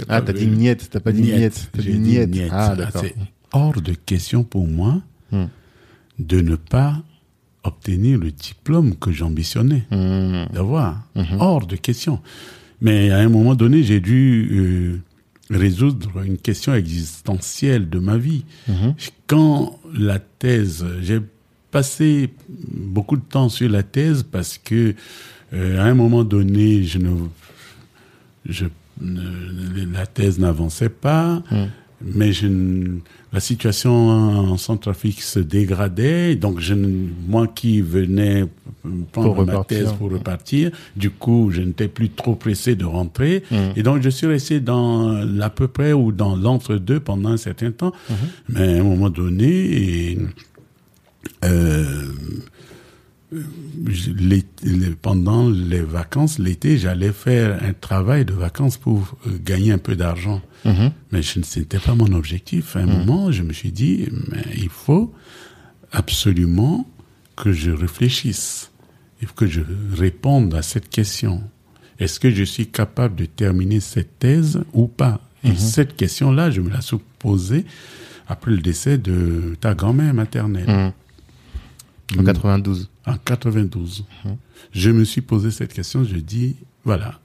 Ah, 0.08 0.20
t'as 0.22 0.32
dit 0.32 0.46
niette, 0.46 0.88
t'as 0.90 1.00
pas 1.00 1.12
dit 1.12 1.22
niette. 1.22 1.70
T'as 1.72 1.82
J'ai 1.82 1.92
dit 1.92 1.98
niette. 1.98 2.50
Ah, 2.52 2.74
d'accord. 2.76 3.02
C'est 3.02 3.14
hors 3.52 3.80
de 3.80 3.92
question 3.92 4.42
pour 4.44 4.66
moi 4.66 5.00
Hmm. 5.32 5.46
de 6.18 6.40
ne 6.40 6.54
pas 6.56 7.02
obtenir 7.64 8.18
le 8.18 8.30
diplôme 8.30 8.94
que 8.96 9.10
j'ambitionnais 9.10 9.84
Hmm. 9.90 10.46
d'avoir. 10.52 11.02
Mhm. 11.16 11.40
Hors 11.40 11.66
de 11.66 11.76
question. 11.76 12.20
Mais 12.80 13.10
à 13.10 13.18
un 13.18 13.28
moment 13.28 13.54
donné, 13.54 13.82
j'ai 13.82 14.00
dû 14.00 14.48
euh, 14.52 15.00
résoudre 15.50 16.22
une 16.24 16.36
question 16.38 16.74
existentielle 16.74 17.88
de 17.88 17.98
ma 17.98 18.16
vie. 18.18 18.44
Mhm. 18.68 18.94
Quand 19.26 19.78
la 19.94 20.18
thèse, 20.18 20.84
j'ai 21.00 21.20
passé 21.70 22.30
beaucoup 22.48 23.16
de 23.16 23.22
temps 23.22 23.48
sur 23.48 23.68
la 23.68 23.82
thèse 23.82 24.22
parce 24.22 24.58
que 24.58 24.94
euh, 25.52 25.80
à 25.80 25.84
un 25.84 25.94
moment 25.94 26.24
donné, 26.24 26.82
je 26.84 26.98
ne, 26.98 27.10
je, 28.48 28.66
ne- 29.00 29.92
la 29.92 30.06
thèse 30.06 30.38
n'avançait 30.38 30.88
pas. 30.88 31.42
Mais 32.06 32.32
je, 32.32 32.46
ne- 32.46 32.98
la 33.32 33.40
situation 33.40 33.92
en 34.08 34.56
Centrafrique 34.58 35.22
se 35.22 35.38
dégradait, 35.40 36.36
donc 36.36 36.60
je, 36.60 36.74
moi 36.74 37.46
qui 37.46 37.80
venais 37.80 38.44
prendre 39.12 39.34
Pour 39.34 39.46
ma 39.46 39.52
repartir. 39.52 39.78
thèse 39.78 39.92
pour 39.94 40.10
repartir, 40.12 40.70
du 40.96 41.10
coup, 41.10 41.50
je 41.50 41.62
n'étais 41.62 41.88
plus 41.88 42.10
trop 42.10 42.34
pressé 42.34 42.74
de 42.76 42.84
rentrer, 42.84 43.42
Mm. 43.50 43.56
et 43.76 43.82
donc 43.82 44.02
je 44.02 44.10
suis 44.10 44.26
resté 44.26 44.60
dans 44.60 45.12
l'à 45.24 45.48
peu 45.50 45.66
près 45.68 45.92
ou 45.94 46.12
dans 46.12 46.36
l'entre-deux 46.36 47.00
pendant 47.00 47.30
un 47.30 47.36
certain 47.38 47.70
temps, 47.70 47.92
Mm-hmm. 48.10 48.14
mais 48.50 48.76
à 48.78 48.80
un 48.80 48.84
moment 48.84 49.08
donné, 49.10 49.48
et, 50.12 50.18
euh, 51.44 52.04
pendant 55.02 55.48
les 55.50 55.80
vacances, 55.82 56.38
l'été, 56.38 56.78
j'allais 56.78 57.12
faire 57.12 57.62
un 57.62 57.72
travail 57.72 58.24
de 58.24 58.32
vacances 58.32 58.76
pour 58.76 59.16
euh, 59.26 59.30
gagner 59.44 59.72
un 59.72 59.78
peu 59.78 59.96
d'argent. 59.96 60.40
Mhm. 60.64 60.92
Mais 61.12 61.22
je 61.22 61.38
ne- 61.38 61.44
c'était 61.44 61.78
pas 61.78 61.94
mon 61.94 62.12
objectif. 62.12 62.76
À 62.76 62.80
un 62.80 62.86
moment, 62.86 63.30
je 63.32 63.42
me 63.42 63.52
suis 63.52 63.72
dit, 63.72 64.08
mais 64.30 64.42
il 64.56 64.68
faut 64.68 65.12
absolument 65.92 66.88
que 67.36 67.52
je 67.52 67.70
réfléchisse. 67.70 68.70
Faut 69.26 69.32
que 69.34 69.46
je 69.46 69.62
réponde 69.96 70.52
à 70.54 70.60
cette 70.62 70.90
question. 70.90 71.42
Est-ce 71.98 72.20
que 72.20 72.30
je 72.30 72.44
suis 72.44 72.66
capable 72.66 73.14
de 73.16 73.24
terminer 73.24 73.80
cette 73.80 74.18
thèse 74.18 74.60
ou 74.74 74.86
pas? 74.86 75.20
Et 75.44 75.54
cette 75.56 75.96
question-là, 75.96 76.50
je 76.50 76.60
me 76.60 76.68
la 76.70 76.80
suis 76.82 76.98
posée 77.18 77.64
après 78.28 78.50
le 78.50 78.58
décès 78.58 78.98
de 78.98 79.56
ta 79.60 79.74
grand-mère 79.74 80.12
maternelle 80.12 80.92
Mhm. 82.12 82.20
En 82.20 82.24
92. 82.24 82.90
En 83.06 83.16
92. 83.16 84.04
Je 84.72 84.90
me 84.90 85.04
suis 85.04 85.20
posé 85.20 85.50
cette 85.50 85.72
question, 85.72 86.04
je 86.04 86.16
dis, 86.16 86.56
voilà, 86.84 87.20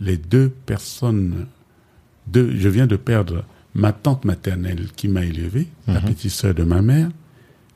les 0.00 0.16
deux 0.16 0.48
personnes, 0.48 1.46
deux, 2.26 2.56
je 2.56 2.68
viens 2.68 2.86
de 2.86 2.96
perdre 2.96 3.44
ma 3.74 3.92
tante 3.92 4.24
maternelle 4.24 4.88
qui 4.96 5.08
m'a 5.08 5.24
élevé, 5.24 5.68
la 5.86 6.00
petite 6.00 6.30
sœur 6.30 6.54
de 6.54 6.64
ma 6.64 6.82
mère, 6.82 7.10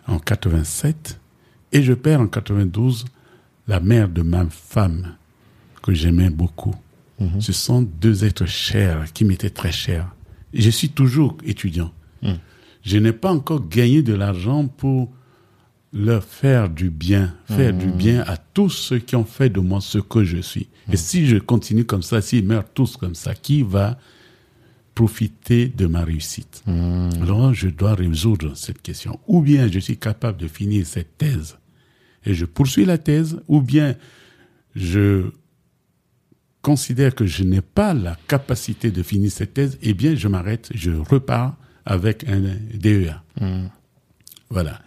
en 0.07 0.19
87, 0.19 1.21
et 1.73 1.83
je 1.83 1.93
perds 1.93 2.21
en 2.21 2.27
92 2.27 3.05
la 3.69 3.81
mère 3.81 4.09
de 4.09 4.23
ma 4.23 4.47
femme, 4.47 5.15
que 5.83 5.93
j'aimais 5.95 6.31
beaucoup. 6.31 6.75
Ce 7.39 7.53
sont 7.53 7.83
deux 7.83 8.25
êtres 8.25 8.47
chers, 8.47 9.13
qui 9.13 9.25
m'étaient 9.27 9.51
très 9.51 9.73
chers. 9.73 10.09
Je 10.55 10.71
suis 10.71 10.89
toujours 10.89 11.37
étudiant. 11.45 11.93
Je 12.83 12.97
n'ai 12.97 13.13
pas 13.13 13.31
encore 13.31 13.69
gagné 13.69 14.03
de 14.03 14.15
l'argent 14.15 14.67
pour 14.67 15.11
leur 15.93 16.23
faire 16.23 16.69
du 16.69 16.89
bien, 16.91 17.35
faire 17.47 17.73
du 17.73 17.87
bien 17.87 18.23
à 18.27 18.37
tous 18.37 18.71
ceux 18.71 18.99
qui 18.99 19.17
ont 19.17 19.25
fait 19.25 19.51
de 19.51 19.61
moi 19.61 19.81
ce 19.81 19.99
que 19.99 20.23
je 20.25 20.39
suis. 20.39 20.69
Et 20.93 20.97
si 20.97 21.27
je 21.27 21.37
continue 21.37 21.85
comme 21.85 22.03
ça, 22.03 22.23
s'ils 22.23 22.45
meurent 22.47 22.69
tous 22.73 22.97
comme 22.97 23.15
ça, 23.15 23.35
qui 23.35 23.63
va 23.63 23.99
profiter 24.95 25.69
de 25.69 25.87
ma 25.87 26.05
réussite? 26.05 26.63
Alors 26.67 27.55
je 27.55 27.69
dois 27.69 27.95
résoudre 27.95 28.57
cette 28.57 28.83
question. 28.83 29.19
Ou 29.27 29.41
bien 29.41 29.69
je 29.71 29.79
suis 29.79 29.97
capable 29.97 30.39
de 30.39 30.47
finir 30.47 30.87
cette 30.87 31.19
thèse 31.19 31.59
et 32.25 32.35
je 32.35 32.45
poursuis 32.45 32.85
la 32.85 32.99
thèse, 32.99 33.41
ou 33.49 33.61
bien 33.61 33.97
je 34.77 35.31
considère 36.63 37.15
que 37.15 37.27
je 37.27 37.43
n'ai 37.43 37.63
pas 37.63 37.95
la 37.95 38.17
capacité 38.29 38.91
de 38.91 39.03
finir 39.03 39.33
cette 39.33 39.55
thèse, 39.55 39.79
eh 39.83 39.95
bien 39.95 40.15
je 40.15 40.29
m'arrête, 40.29 40.71
je 40.75 40.91
repars 40.91 41.57
avec 41.85 42.29
un 42.29 42.41
DEA. 42.75 43.23
Voilà. 44.51 44.83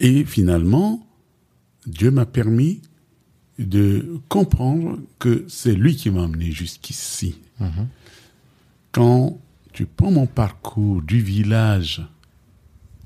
Et 0.00 0.24
finalement, 0.24 1.06
Dieu 1.86 2.10
m'a 2.10 2.26
permis 2.26 2.80
de 3.58 4.20
comprendre 4.28 4.98
que 5.18 5.44
c'est 5.48 5.74
lui 5.74 5.96
qui 5.96 6.10
m'a 6.10 6.24
amené 6.24 6.52
jusqu'ici. 6.52 7.36
Quand 8.92 9.38
tu 9.72 9.86
prends 9.86 10.10
mon 10.10 10.26
parcours 10.26 11.02
du 11.02 11.20
village 11.20 12.02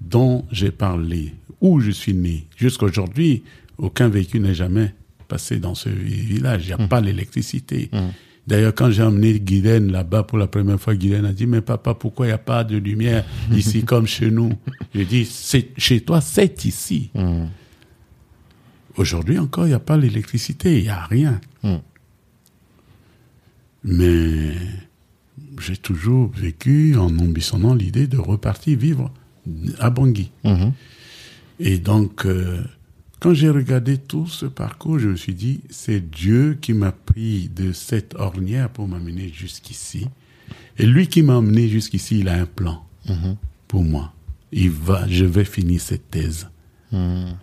dont 0.00 0.44
j'ai 0.50 0.70
parlé, 0.70 1.34
où 1.60 1.80
je 1.80 1.90
suis 1.90 2.14
né, 2.14 2.46
jusqu'à 2.56 2.86
aujourd'hui, 2.86 3.42
aucun 3.78 4.08
véhicule 4.08 4.42
n'est 4.42 4.54
jamais 4.54 4.94
passé 5.28 5.58
dans 5.58 5.74
ce 5.74 5.88
village. 5.88 6.64
Il 6.64 6.76
n'y 6.76 6.82
a 6.84 6.88
pas 6.88 7.00
l'électricité. 7.00 7.90
D'ailleurs, 8.46 8.74
quand 8.74 8.90
j'ai 8.90 9.02
emmené 9.02 9.38
Guylaine 9.38 9.92
là-bas 9.92 10.24
pour 10.24 10.36
la 10.36 10.48
première 10.48 10.80
fois, 10.80 10.94
Guylaine 10.96 11.24
a 11.24 11.32
dit, 11.32 11.46
mais 11.46 11.60
papa, 11.60 11.94
pourquoi 11.94 12.26
il 12.26 12.30
n'y 12.30 12.34
a 12.34 12.38
pas 12.38 12.64
de 12.64 12.76
lumière 12.76 13.24
ici 13.52 13.82
comme 13.84 14.06
chez 14.06 14.30
nous? 14.30 14.52
Je 14.94 15.02
dis, 15.02 15.24
c'est 15.24 15.68
chez 15.78 16.00
toi, 16.00 16.20
c'est 16.20 16.64
ici. 16.64 17.10
Aujourd'hui 18.96 19.38
encore, 19.38 19.66
il 19.66 19.68
n'y 19.68 19.74
a 19.74 19.80
pas 19.80 19.96
l'électricité, 19.96 20.78
il 20.78 20.82
n'y 20.82 20.88
a 20.88 21.04
rien. 21.04 21.40
Mm. 21.62 21.76
Mais 23.84 24.54
j'ai 25.60 25.76
toujours 25.76 26.30
vécu 26.34 26.96
en 26.96 27.18
ambitionnant 27.18 27.74
l'idée 27.74 28.06
de 28.06 28.18
repartir 28.18 28.78
vivre 28.78 29.12
à 29.78 29.90
Bangui. 29.90 30.30
Mhm. 30.44 30.72
Et 31.60 31.78
donc, 31.78 32.26
euh, 32.26 32.62
quand 33.22 33.34
j'ai 33.34 33.50
regardé 33.50 33.98
tout 33.98 34.26
ce 34.26 34.46
parcours, 34.46 34.98
je 34.98 35.10
me 35.10 35.14
suis 35.16 35.32
dit, 35.34 35.60
c'est 35.70 36.00
Dieu 36.10 36.58
qui 36.60 36.72
m'a 36.72 36.90
pris 36.90 37.48
de 37.48 37.70
cette 37.72 38.16
ornière 38.16 38.68
pour 38.68 38.88
m'amener 38.88 39.28
jusqu'ici. 39.28 40.08
Et 40.76 40.86
lui 40.86 41.06
qui 41.06 41.22
m'a 41.22 41.36
amené 41.36 41.68
jusqu'ici, 41.68 42.18
il 42.18 42.28
a 42.28 42.34
un 42.34 42.46
plan 42.46 42.84
Mhm. 43.08 43.36
pour 43.68 43.84
moi. 43.84 44.12
Il 44.50 44.70
va, 44.70 45.06
je 45.06 45.24
vais 45.24 45.44
finir 45.44 45.80
cette 45.80 46.10
thèse. 46.10 46.48
Mhm. 46.90 47.36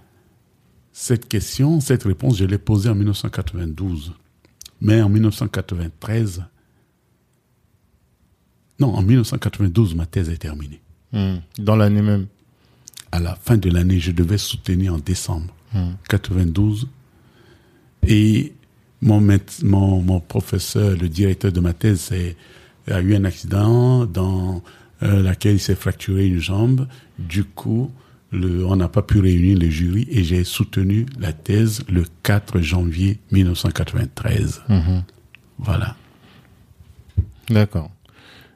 Cette 0.91 1.29
question, 1.29 1.79
cette 1.79 2.03
réponse, 2.03 2.37
je 2.37 2.43
l'ai 2.43 2.57
posée 2.57 2.89
en 2.89 2.95
1992. 2.95 4.11
Mais 4.81 5.01
en 5.01 5.07
1993, 5.07 6.43
non, 8.81 8.93
en 8.95 9.01
1992, 9.01 9.95
ma 9.95 10.05
thèse 10.05 10.29
est 10.29 10.39
terminée. 10.39 10.81
Mhm. 11.13 11.39
Dans 11.59 11.77
l'année 11.77 12.01
même. 12.01 12.27
À 13.13 13.19
la 13.21 13.35
fin 13.35 13.55
de 13.57 13.69
l'année, 13.69 13.99
je 14.01 14.11
devais 14.11 14.37
soutenir 14.37 14.93
en 14.93 14.99
décembre 14.99 15.55
Mhm. 15.73 15.95
92. 16.09 16.87
Et 18.07 18.53
mon, 19.01 19.19
maître- 19.21 19.63
mon, 19.63 20.01
mon 20.01 20.19
professeur, 20.19 20.95
le 20.97 21.09
directeur 21.09 21.51
de 21.51 21.59
ma 21.59 21.73
thèse, 21.73 22.11
a 22.87 23.01
eu 23.01 23.15
un 23.15 23.23
accident 23.25 24.05
dans 24.05 24.63
euh, 25.03 25.21
laquelle 25.21 25.55
il 25.55 25.59
s'est 25.59 25.75
fracturé 25.75 26.27
une 26.27 26.39
jambe. 26.39 26.87
Du 27.19 27.43
coup, 27.43 27.91
le, 28.31 28.65
on 28.65 28.75
n'a 28.75 28.87
pas 28.87 29.01
pu 29.01 29.19
réunir 29.19 29.57
le 29.59 29.69
jury 29.69 30.07
et 30.09 30.23
j'ai 30.23 30.43
soutenu 30.43 31.05
la 31.19 31.33
thèse 31.33 31.83
le 31.89 32.03
4 32.23 32.61
janvier 32.61 33.19
1993. 33.31 34.63
Mhm. 34.69 35.03
Voilà. 35.59 35.95
D'accord. 37.49 37.91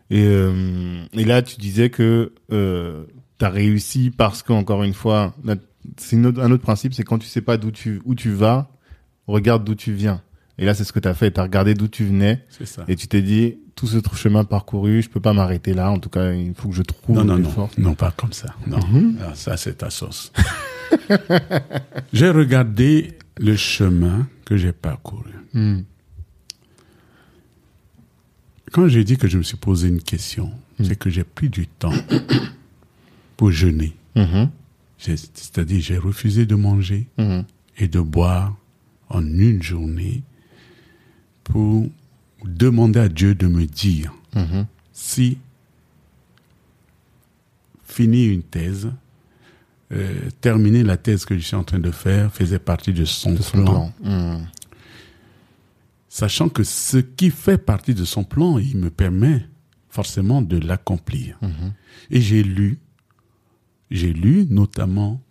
Et, 0.10 0.24
euh, 0.26 1.04
et 1.14 1.24
là, 1.26 1.42
tu 1.42 1.58
disais 1.58 1.90
que 1.90 2.34
euh, 2.52 3.04
tu 3.40 3.46
as 3.46 3.50
réussi 3.50 4.12
parce 4.16 4.44
qu'encore 4.44 4.84
une 4.84 4.94
fois, 4.94 5.34
là, 5.44 5.56
c'est 5.98 6.18
un 6.18 6.52
autre 6.52 6.64
principe, 6.64 6.94
c'est 6.94 7.04
quand 7.04 7.18
tu 7.20 7.28
sais 7.28 7.42
pas 7.42 7.58
d'où 7.58 7.72
tu, 7.72 8.02
où 8.06 8.16
tu 8.16 8.32
vas, 8.32 8.70
regarde 9.28 9.64
d'où 9.64 9.76
tu 9.76 9.94
viens. 9.94 10.22
Et 10.58 10.66
là, 10.66 10.74
c'est 10.74 10.84
ce 10.84 10.94
que 10.94 11.00
tu 11.00 11.08
as 11.08 11.14
fait. 11.14 11.32
Tu 11.32 11.40
as 11.40 11.44
regardé 11.44 11.74
d'où 11.74 11.88
tu 11.88 12.06
venais 12.06 12.46
ça. 12.64 12.86
et 12.88 12.96
tu 12.96 13.08
t'es 13.08 13.22
dit, 13.22 13.58
tout 13.76 13.88
ce 13.88 13.98
chemin 14.16 14.44
parcouru, 14.44 15.02
je 15.02 15.10
peux 15.10 15.20
pas 15.20 15.34
m'arrêter 15.34 15.74
là. 15.74 15.90
En 15.92 16.00
tout 16.00 16.10
cas, 16.10 16.32
il 16.32 16.54
faut 16.54 16.70
que 16.70 16.76
je 16.76 16.84
trouve 16.84 17.16
Non, 17.16 17.24
non, 17.26 17.38
non. 17.40 17.50
forces. 17.50 17.78
Non, 17.78 17.96
pas 17.96 18.12
comme 18.12 18.34
ça. 18.34 18.54
Non. 18.68 18.78
Mhm. 18.78 19.18
Ah, 19.22 19.32
ça, 19.34 19.58
c'est 19.58 19.80
ta 19.80 19.90
sauce. 19.90 20.32
j'ai 22.14 22.30
regardé 22.30 23.18
le 23.38 23.56
chemin 23.56 24.28
que 24.46 24.58
j'ai 24.58 24.74
parcouru. 24.74 25.32
Hmm. 25.54 25.82
Quand 28.72 28.88
j'ai 28.88 29.04
dit 29.04 29.18
que 29.18 29.28
je 29.28 29.38
me 29.38 29.44
suis 29.44 29.58
posé 29.58 29.88
une 29.88 30.02
question, 30.02 30.52
c'est 30.82 30.96
que 30.98 31.10
j'ai 31.10 31.24
pris 31.24 31.50
du 31.50 31.68
temps 31.68 31.94
pour 33.38 33.52
jeûner. 33.52 33.96
Mhm. 34.16 34.50
C'est-à-dire, 34.98 35.82
j'ai 35.82 35.98
refusé 35.98 36.46
de 36.46 36.56
manger 36.56 37.08
Mhm. 37.18 37.46
et 37.78 37.88
de 37.88 38.00
boire 38.00 38.56
en 39.10 39.26
une 39.26 39.62
journée 39.62 40.24
pour 41.44 41.88
demander 42.46 43.00
à 43.00 43.10
Dieu 43.10 43.36
de 43.36 43.48
me 43.48 43.66
dire 43.66 44.14
Mhm. 44.36 44.66
si 44.94 45.38
finir 47.86 48.32
une 48.32 48.44
thèse, 48.44 48.92
euh, 49.92 50.30
terminer 50.42 50.84
la 50.84 50.98
thèse 50.98 51.26
que 51.26 51.38
je 51.38 51.44
suis 51.44 51.56
en 51.56 51.64
train 51.64 51.80
de 51.80 51.92
faire 51.92 52.34
faisait 52.34 52.60
partie 52.60 52.94
de 52.94 53.06
son, 53.06 53.34
De 53.34 53.42
son 53.42 53.58
plan. 53.64 53.66
plan. 53.66 53.94
Mhm. 54.04 54.48
Sachant 56.10 56.50
que 56.50 56.64
ce 56.64 56.98
qui 56.98 57.30
fait 57.30 57.58
partie 57.58 57.94
de 57.94 58.06
son 58.06 58.24
plan, 58.24 58.58
il 58.60 58.78
me 58.78 58.90
permet 58.90 59.46
forcément 59.90 60.42
de 60.42 60.58
l'accomplir. 60.58 61.40
Et 62.10 62.22
j'ai 62.22 62.44
lu, 62.44 62.80
j'ai 63.94 64.12
lu 64.12 64.46
notamment 64.50 65.22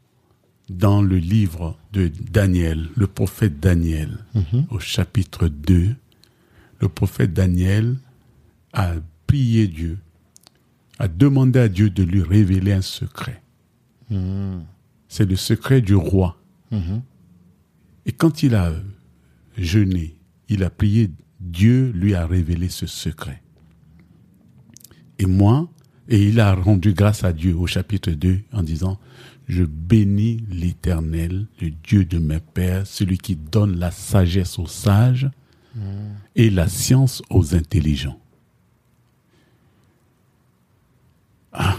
dans 0.70 1.02
le 1.02 1.18
livre 1.18 1.76
de 1.92 2.08
Daniel, 2.30 2.88
le 2.96 3.06
prophète 3.08 3.58
Daniel, 3.60 4.24
Mhm. 4.34 4.66
au 4.70 4.78
chapitre 4.78 5.48
2, 5.48 5.94
le 6.80 6.88
prophète 6.88 7.34
Daniel 7.34 7.96
a 8.72 8.94
prié 9.26 9.66
Dieu, 9.66 9.98
a 10.98 11.08
demandé 11.08 11.58
à 11.58 11.68
Dieu 11.68 11.90
de 11.90 12.04
lui 12.04 12.22
révéler 12.22 12.72
un 12.72 12.82
secret. 12.82 13.42
Mhm. 14.10 14.62
C'est 15.08 15.28
le 15.28 15.36
secret 15.36 15.80
du 15.82 15.94
roi. 15.96 16.38
Mhm. 16.70 17.02
Et 18.06 18.12
quand 18.12 18.42
il 18.44 18.54
a 18.54 18.72
jeûné, 19.58 20.16
il 20.48 20.62
a 20.62 20.70
prié, 20.70 21.10
Dieu 21.40 21.90
lui 21.94 22.14
a 22.14 22.26
révélé 22.26 22.68
ce 22.68 22.86
secret. 22.86 23.42
Et 25.18 25.26
moi, 25.26 25.68
Et 26.08 26.28
il 26.28 26.40
a 26.40 26.54
rendu 26.54 26.92
grâce 26.92 27.24
à 27.24 27.32
Dieu 27.32 27.56
au 27.56 27.66
chapitre 27.66 28.10
2 28.10 28.40
en 28.52 28.62
disant, 28.62 28.98
je 29.48 29.64
bénis 29.64 30.44
l'Éternel, 30.50 31.46
le 31.60 31.70
Dieu 31.70 32.04
de 32.04 32.18
mes 32.18 32.40
pères, 32.40 32.86
celui 32.86 33.18
qui 33.18 33.36
donne 33.36 33.78
la 33.78 33.90
sagesse 33.90 34.58
aux 34.58 34.66
sages 34.66 35.30
et 36.36 36.50
la 36.50 36.68
science 36.68 37.22
aux 37.30 37.54
intelligents. 37.54 38.18
Ah. 41.52 41.76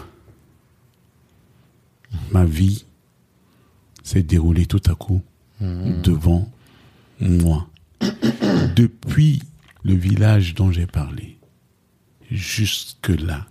Ma 2.31 2.45
vie 2.45 2.85
s'est 4.03 4.23
déroulée 4.23 4.65
tout 4.65 4.81
à 4.85 4.95
coup 4.95 5.21
devant 5.59 6.51
moi. 7.19 7.69
Depuis 8.75 9.41
le 9.83 9.93
village 9.95 10.55
dont 10.55 10.71
j'ai 10.71 10.87
parlé, 10.87 11.37
jusque-là, 12.31 13.47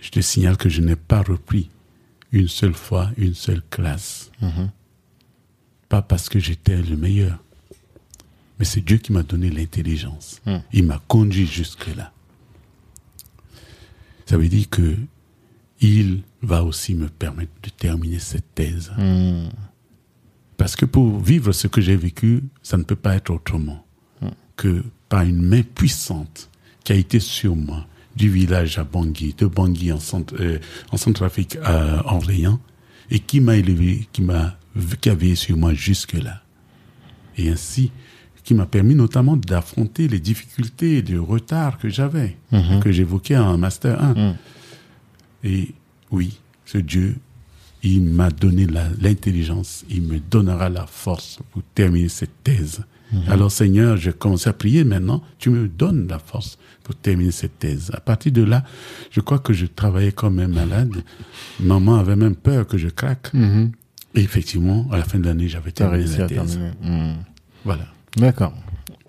je 0.00 0.10
te 0.10 0.20
signale 0.20 0.56
que 0.56 0.68
je 0.68 0.80
n'ai 0.80 0.96
pas 0.96 1.22
repris 1.22 1.70
une 2.32 2.48
seule 2.48 2.74
fois 2.74 3.10
une 3.16 3.34
seule 3.34 3.62
classe. 3.70 4.30
Pas 5.88 6.02
parce 6.02 6.28
que 6.28 6.38
j'étais 6.38 6.76
le 6.76 6.96
meilleur, 6.96 7.38
mais 8.58 8.64
c'est 8.64 8.82
Dieu 8.82 8.98
qui 8.98 9.12
m'a 9.12 9.22
donné 9.22 9.48
l'intelligence. 9.50 10.42
Mm. 10.44 10.56
Il 10.72 10.84
m'a 10.84 11.00
conduit 11.08 11.46
jusque-là. 11.46 12.12
Ça 14.26 14.36
veut 14.36 14.48
dire 14.48 14.68
que 14.68 14.96
il 15.80 16.22
va 16.42 16.64
aussi 16.64 16.94
me 16.94 17.08
permettre 17.08 17.52
de 17.62 17.70
terminer 17.70 18.18
cette 18.18 18.54
thèse. 18.54 18.92
Hmm. 18.96 19.48
Parce 20.56 20.74
que 20.76 20.84
pour 20.84 21.20
vivre 21.20 21.52
ce 21.52 21.68
que 21.68 21.80
j'ai 21.80 21.96
vécu, 21.96 22.42
ça 22.62 22.76
ne 22.76 22.82
peut 22.82 22.96
pas 22.96 23.14
être 23.14 23.30
autrement 23.30 23.84
que 24.56 24.82
par 25.08 25.22
une 25.22 25.40
main 25.40 25.62
puissante 25.62 26.50
qui 26.82 26.92
a 26.92 26.96
été 26.96 27.20
sur 27.20 27.54
moi, 27.54 27.86
du 28.18 28.28
village 28.28 28.78
à 28.78 28.84
Bangui, 28.84 29.34
de 29.38 29.46
Bangui 29.46 29.92
en, 29.92 30.00
centre, 30.00 30.34
euh, 30.40 30.58
en 30.90 30.96
Centrafrique 30.96 31.56
à 31.62 32.04
Orléans, 32.12 32.60
et 33.10 33.20
qui 33.20 33.40
m'a 33.40 33.56
élevé, 33.56 34.08
qui 34.12 34.22
m'a, 34.22 34.58
qui 35.00 35.08
a 35.08 35.14
veillé 35.14 35.36
sur 35.36 35.56
moi 35.56 35.72
jusque-là. 35.72 36.42
Et 37.38 37.48
ainsi, 37.48 37.92
qui 38.42 38.54
m'a 38.54 38.66
permis 38.66 38.96
notamment 38.96 39.36
d'affronter 39.36 40.08
les 40.08 40.18
difficultés 40.18 40.98
et 40.98 41.02
le 41.02 41.20
retard 41.20 41.78
que 41.78 41.88
j'avais, 41.88 42.36
que 42.82 42.90
j'évoquais 42.90 43.36
en 43.36 43.56
Master 43.56 44.02
1. 44.02 44.14
Mhm. 44.14 44.36
Et 45.44 45.74
oui, 46.10 46.40
ce 46.64 46.78
Dieu, 46.78 47.16
il 47.82 48.02
m'a 48.02 48.30
donné 48.30 48.66
l'intelligence, 49.00 49.84
il 49.88 50.02
me 50.02 50.18
donnera 50.18 50.68
la 50.68 50.86
force 50.86 51.38
pour 51.52 51.62
terminer 51.74 52.08
cette 52.08 52.42
thèse. 52.42 52.84
Alors 53.28 53.50
Seigneur, 53.50 53.96
je 53.96 54.10
commence 54.10 54.46
à 54.46 54.52
prier 54.52 54.84
maintenant, 54.84 55.22
tu 55.38 55.48
me 55.50 55.66
donnes 55.68 56.06
la 56.08 56.18
force 56.18 56.58
pour 56.84 56.94
terminer 56.94 57.30
cette 57.30 57.58
thèse. 57.58 57.90
À 57.94 58.00
partir 58.00 58.32
de 58.32 58.42
là, 58.42 58.64
je 59.10 59.20
crois 59.20 59.38
que 59.38 59.52
je 59.52 59.66
travaillais 59.66 60.12
comme 60.12 60.38
un 60.40 60.48
malade. 60.48 60.92
Maman 61.60 61.96
avait 61.96 62.16
même 62.16 62.36
peur 62.36 62.66
que 62.66 62.76
je 62.78 62.88
craque. 62.88 63.32
Mhm. 63.32 63.72
Et 64.14 64.20
effectivement, 64.20 64.86
à 64.90 64.98
la 64.98 65.04
fin 65.04 65.18
de 65.18 65.24
l'année, 65.26 65.48
j'avais 65.48 65.70
terminé 65.72 66.04
réussi 66.04 66.18
la 66.18 66.24
à 66.24 66.28
thèse. 66.28 66.36
terminer. 66.58 66.70
Hmm. 66.82 67.16
Voilà. 67.64 67.86
D'accord. 68.16 68.54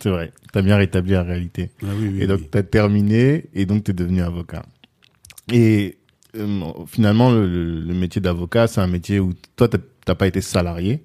c'est 0.00 0.10
vrai. 0.10 0.32
T'as 0.52 0.62
bien 0.62 0.76
rétabli 0.76 1.12
la 1.12 1.22
réalité. 1.22 1.70
Ah 1.82 1.86
oui, 1.98 2.10
oui, 2.14 2.22
Et 2.22 2.26
donc, 2.26 2.40
oui. 2.40 2.48
tu 2.50 2.58
as 2.58 2.62
terminé 2.62 3.46
et 3.54 3.64
donc 3.66 3.84
tu 3.84 3.90
es 3.90 3.94
devenu 3.94 4.22
avocat. 4.22 4.64
Et 5.52 5.98
euh, 6.36 6.60
finalement, 6.86 7.30
le, 7.30 7.46
le- 7.46 7.94
métier 7.94 8.20
d'avocat, 8.20 8.66
c'est 8.66 8.80
un 8.80 8.86
métier 8.86 9.20
où 9.20 9.32
toi, 9.56 9.68
t'as- 9.68 9.78
t'as 10.04 10.14
pas 10.14 10.26
été 10.26 10.40
salarié. 10.40 11.02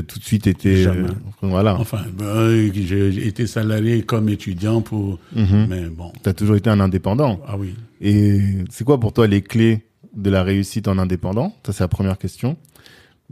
Tu 0.00 0.06
tout 0.06 0.18
de 0.18 0.24
suite 0.24 0.46
été... 0.46 0.82
Jamais. 0.82 1.08
euh, 1.08 1.12
voilà. 1.42 1.76
Enfin, 1.78 2.04
ben, 2.12 2.70
j'ai 2.74 3.26
été 3.26 3.46
salarié 3.46 4.02
comme 4.02 4.28
étudiant 4.28 4.82
pour... 4.82 5.18
Mhm. 5.34 5.66
Mais 5.68 5.86
bon, 5.86 6.12
Tu 6.22 6.28
as 6.28 6.34
toujours 6.34 6.56
été 6.56 6.68
un 6.70 6.80
indépendant. 6.80 7.40
ah 7.46 7.56
oui. 7.56 7.74
Et 8.00 8.40
c'est 8.70 8.84
quoi 8.84 9.00
pour 9.00 9.12
toi 9.12 9.26
les 9.26 9.42
clés 9.42 9.86
de 10.14 10.30
la 10.30 10.42
réussite 10.42 10.88
en 10.88 10.98
indépendant? 10.98 11.54
Ça, 11.64 11.72
c'est 11.72 11.84
la 11.84 11.88
première 11.88 12.18
question. 12.18 12.56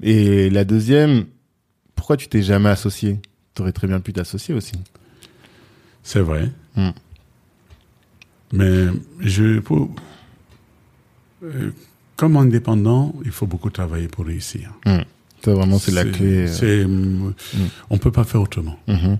Et 0.02 0.48
la 0.50 0.64
deuxième, 0.64 1.26
pourquoi 1.94 2.16
tu 2.16 2.28
t'es 2.28 2.42
jamais 2.42 2.70
associé? 2.70 3.20
Tu 3.54 3.62
aurais 3.62 3.72
très 3.72 3.86
bien 3.86 4.00
pu 4.00 4.12
t'associer 4.12 4.54
aussi. 4.54 4.72
C'est 6.02 6.20
vrai. 6.20 6.50
Hmm. 6.76 6.90
Mais 8.52 8.86
je, 9.20 9.58
pour, 9.60 9.94
euh, 11.42 11.70
comme 12.16 12.36
indépendant, 12.36 13.14
il 13.24 13.30
faut 13.30 13.46
beaucoup 13.46 13.70
travailler 13.70 14.08
pour 14.08 14.26
réussir. 14.26 14.72
Ça, 15.44 15.52
vraiment, 15.52 15.78
c'est 15.78 15.92
la 15.92 16.04
clé. 16.04 16.46
euh. 16.46 16.46
c'est, 16.48 16.84
mm, 16.86 17.32
On 17.90 17.98
peut 17.98 18.10
pas 18.12 18.24
faire 18.24 18.40
autrement. 18.40 18.78
Mhm. 18.88 19.18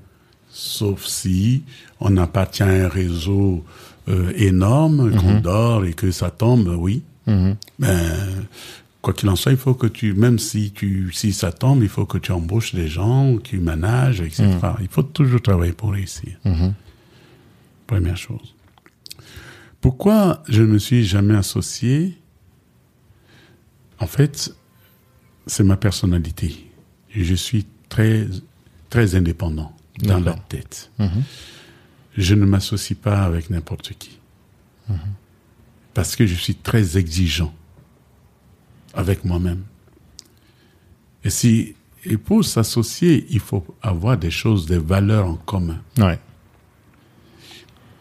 Sauf 0.50 1.04
si 1.04 1.62
on 2.00 2.16
appartient 2.16 2.62
à 2.62 2.68
un 2.68 2.88
réseau 2.88 3.64
euh, 4.08 4.32
énorme, 4.36 5.14
qu'on 5.16 5.40
dort 5.40 5.84
et 5.84 5.92
que 5.94 6.10
ça 6.10 6.30
tombe, 6.30 6.68
oui. 6.78 7.02
Mhm. 7.26 7.56
Ben, 7.78 8.00
quoi 9.02 9.12
qu'il 9.14 9.28
en 9.28 9.36
soit, 9.36 9.52
il 9.52 9.58
faut 9.58 9.74
que 9.74 9.86
tu, 9.86 10.12
même 10.14 10.38
si 10.38 10.70
tu, 10.70 11.10
si 11.12 11.32
ça 11.32 11.52
tombe, 11.52 11.82
il 11.82 11.88
faut 11.88 12.06
que 12.06 12.18
tu 12.18 12.30
embauches 12.32 12.74
des 12.74 12.88
gens, 12.88 13.36
que 13.36 13.42
tu 13.42 13.58
manages, 13.58 14.20
etc. 14.20 14.46
Il 14.80 14.88
faut 14.88 15.02
toujours 15.02 15.42
travailler 15.42 15.72
pour 15.72 15.92
réussir. 15.92 16.38
Première 17.86 18.16
chose. 18.16 18.54
Pourquoi 19.80 20.42
je 20.48 20.62
ne 20.62 20.68
me 20.68 20.78
suis 20.78 21.04
jamais 21.04 21.34
associé? 21.34 22.16
En 23.98 24.06
fait, 24.06 24.54
c'est 25.46 25.64
ma 25.64 25.76
personnalité. 25.76 26.70
Je 27.10 27.34
suis 27.34 27.66
très, 27.88 28.26
très 28.90 29.14
indépendant 29.14 29.74
dans 29.98 30.20
la 30.20 30.34
tête. 30.34 30.90
Mhm. 30.98 31.22
Je 32.16 32.34
ne 32.34 32.44
m'associe 32.44 32.98
pas 32.98 33.24
avec 33.24 33.50
n'importe 33.50 33.92
qui. 33.98 34.18
Parce 35.94 36.16
que 36.16 36.26
je 36.26 36.34
suis 36.34 36.54
très 36.54 36.98
exigeant 36.98 37.54
avec 38.92 39.24
moi-même. 39.24 39.62
Et 41.24 41.30
si, 41.30 41.74
et 42.04 42.16
pour 42.16 42.44
s'associer, 42.44 43.26
il 43.30 43.40
faut 43.40 43.64
avoir 43.80 44.18
des 44.18 44.30
choses, 44.30 44.66
des 44.66 44.78
valeurs 44.78 45.26
en 45.26 45.36
commun. 45.36 45.80
Ouais. 45.96 46.18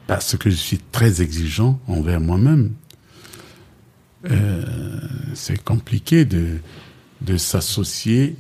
Parce 0.08 0.36
que 0.38 0.50
je 0.50 0.56
suis 0.56 0.80
très 0.80 1.22
exigeant 1.22 1.80
envers 1.88 2.20
moi-même. 2.20 2.74
Euh, 4.30 4.64
c'est 5.34 5.62
compliqué 5.64 6.26
de, 6.26 6.60
de 7.26 7.38
s'associer. 7.38 8.36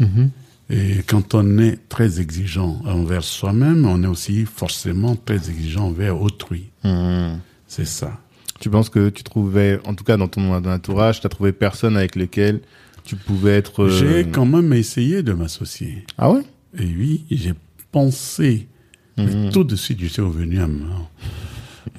Et 0.70 1.04
quand 1.08 1.34
on 1.36 1.58
est 1.60 1.78
très 1.90 2.20
exigeant 2.22 2.82
envers 2.86 3.24
soi-même, 3.24 3.86
on 3.86 4.02
est 4.04 4.08
aussi 4.08 4.46
forcément 4.46 5.16
très 5.16 5.50
exigeant 5.50 5.88
envers 5.88 6.20
autrui. 6.22 6.72
Mhm. 6.84 7.40
C'est 7.68 7.86
ça. 7.86 8.20
Tu 8.60 8.70
penses 8.70 8.90
que 8.90 9.10
tu 9.10 9.24
trouvais, 9.24 9.80
en 9.86 9.94
tout 9.94 10.04
cas 10.06 10.16
dans 10.16 10.28
ton 10.30 10.54
entourage, 10.54 11.20
tu 11.20 11.28
as 11.28 11.30
trouvé 11.30 11.52
personne 11.52 11.98
avec 11.98 12.16
lequel 12.16 12.62
tu 13.04 13.16
pouvais 13.18 13.52
être... 13.58 13.84
euh, 13.84 13.90
J'ai 13.90 14.30
quand 14.30 14.46
même 14.46 14.72
essayé 14.72 15.22
de 15.22 15.34
m'associer. 15.34 16.06
Ah 16.18 16.32
ouais? 16.32 16.44
Et 16.80 16.86
oui, 16.86 17.26
j'ai 17.30 17.54
pensé. 17.92 18.68
Mais 19.18 19.50
tout 19.52 19.64
de 19.66 19.76
suite, 19.76 20.00
je 20.02 20.08
suis 20.08 20.22
revenu 20.22 20.60
à, 20.60 20.68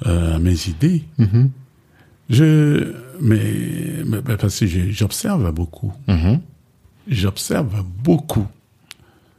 euh, 0.07 0.35
à 0.35 0.39
mes 0.39 0.67
idées. 0.67 1.03
Mhm. 1.19 1.49
Je, 2.29 2.93
mais, 3.21 4.03
mais- 4.05 4.21
parce 4.37 4.59
que 4.59 4.65
j'observe 4.91 5.49
beaucoup. 5.53 5.93
J'observe 7.07 7.83
beaucoup 8.03 8.47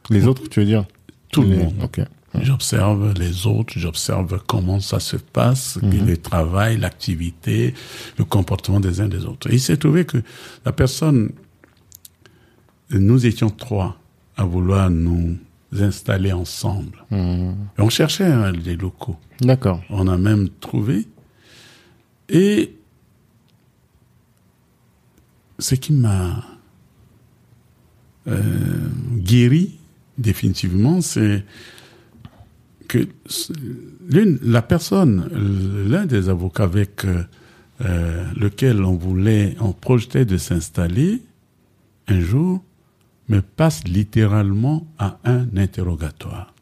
Les 0.09 0.25
autres, 0.27 0.47
tu 0.49 0.61
veux 0.61 0.65
dire? 0.65 0.85
Tout 1.31 1.41
le 1.41 1.57
monde. 1.57 1.73
Ok. 1.83 2.01
J'observe 2.41 3.13
les 3.13 3.47
autres, 3.47 3.73
j'observe 3.77 4.41
comment 4.45 4.79
ça 4.79 4.99
se 4.99 5.17
passe, 5.17 5.79
le 5.81 6.17
travail, 6.17 6.77
l'activité, 6.77 7.73
le 8.17 8.25
comportement 8.25 8.79
des 8.79 9.01
uns 9.01 9.07
des 9.07 9.25
autres. 9.25 9.49
Et 9.49 9.55
il 9.55 9.59
s'est 9.59 9.77
trouvé 9.77 10.05
que 10.05 10.21
la 10.65 10.71
personne, 10.71 11.31
nous 12.91 13.25
étions 13.25 13.49
trois 13.49 13.97
à 14.35 14.43
vouloir 14.43 14.89
nous 14.89 15.37
installer 15.79 16.31
ensemble. 16.31 17.03
Mhm. 17.11 17.55
Et 17.77 17.81
on 17.81 17.89
cherchait 17.89 18.25
hein, 18.25 18.51
des 18.51 18.75
locaux. 18.75 19.17
D'accord. 19.41 19.81
On 19.89 20.07
a 20.07 20.17
même 20.17 20.49
trouvé. 20.49 21.07
Et 22.29 22.75
ce 25.59 25.75
qui 25.75 25.93
m'a 25.93 26.43
euh, 28.27 28.39
guéri 29.15 29.77
définitivement, 30.17 31.01
c'est 31.01 31.43
que 32.87 33.07
la 34.41 34.61
personne, 34.61 35.29
l'un 35.87 36.05
des 36.05 36.29
avocats 36.29 36.63
avec 36.63 37.05
euh, 37.05 37.23
euh, 37.81 38.25
lequel 38.35 38.83
on 38.83 38.95
voulait, 38.95 39.55
on 39.59 39.73
projetait 39.73 40.25
de 40.25 40.37
s'installer, 40.37 41.21
un 42.07 42.21
jour, 42.21 42.63
me 43.29 43.41
passe 43.41 43.83
littéralement 43.83 44.87
à 44.97 45.19
un 45.25 45.47
interrogatoire. 45.57 46.53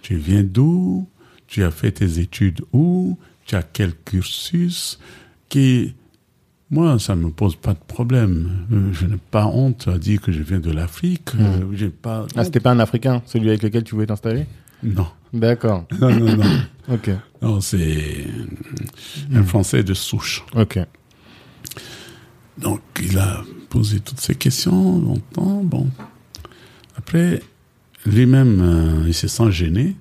Tu 0.00 0.16
viens 0.16 0.42
d'où? 0.42 1.06
Tu 1.46 1.62
as 1.62 1.70
fait 1.70 1.92
tes 1.92 2.18
études 2.18 2.62
où? 2.72 3.18
Tu 3.44 3.54
as 3.54 3.62
quel 3.62 3.94
cursus? 3.94 4.98
Qui 5.48 5.94
moi, 6.70 6.98
ça 6.98 7.14
me 7.14 7.30
pose 7.30 7.56
pas 7.56 7.74
de 7.74 7.78
problème. 7.86 8.66
Euh, 8.72 8.92
Je 8.92 9.06
n'ai 9.06 9.18
pas 9.30 9.46
honte 9.46 9.86
à 9.88 9.98
dire 9.98 10.20
que 10.20 10.32
je 10.32 10.42
viens 10.42 10.58
de 10.58 10.70
l'Afrique. 10.72 11.30
Euh, 11.38 11.64
j'ai 11.72 11.90
pas. 11.90 12.26
Ah, 12.36 12.44
c'était 12.44 12.60
pas 12.60 12.72
un 12.72 12.80
Africain, 12.80 13.22
celui 13.26 13.48
avec 13.48 13.62
lequel 13.62 13.84
tu 13.84 13.94
voulais 13.94 14.06
t'installer? 14.06 14.46
Non, 14.82 15.06
D'accord. 15.32 15.86
non, 16.00 16.10
non, 16.18 16.36
non. 16.36 16.44
Ok. 16.88 17.10
Non, 17.42 17.60
c'est 17.60 18.26
un 19.34 19.42
Français 19.42 19.82
de 19.82 19.92
souche. 19.92 20.44
Ok. 20.54 20.78
Donc, 22.58 22.80
il 23.02 23.18
a 23.18 23.42
posé 23.70 23.98
toutes 23.98 24.20
ces 24.20 24.36
questions 24.36 25.00
longtemps. 25.00 25.64
Bon. 25.64 25.88
Après, 26.96 27.42
lui-même, 28.06 28.60
euh, 28.60 29.04
il 29.08 29.14
se 29.14 29.26
sent 29.26 29.50
gêné. 29.50 29.96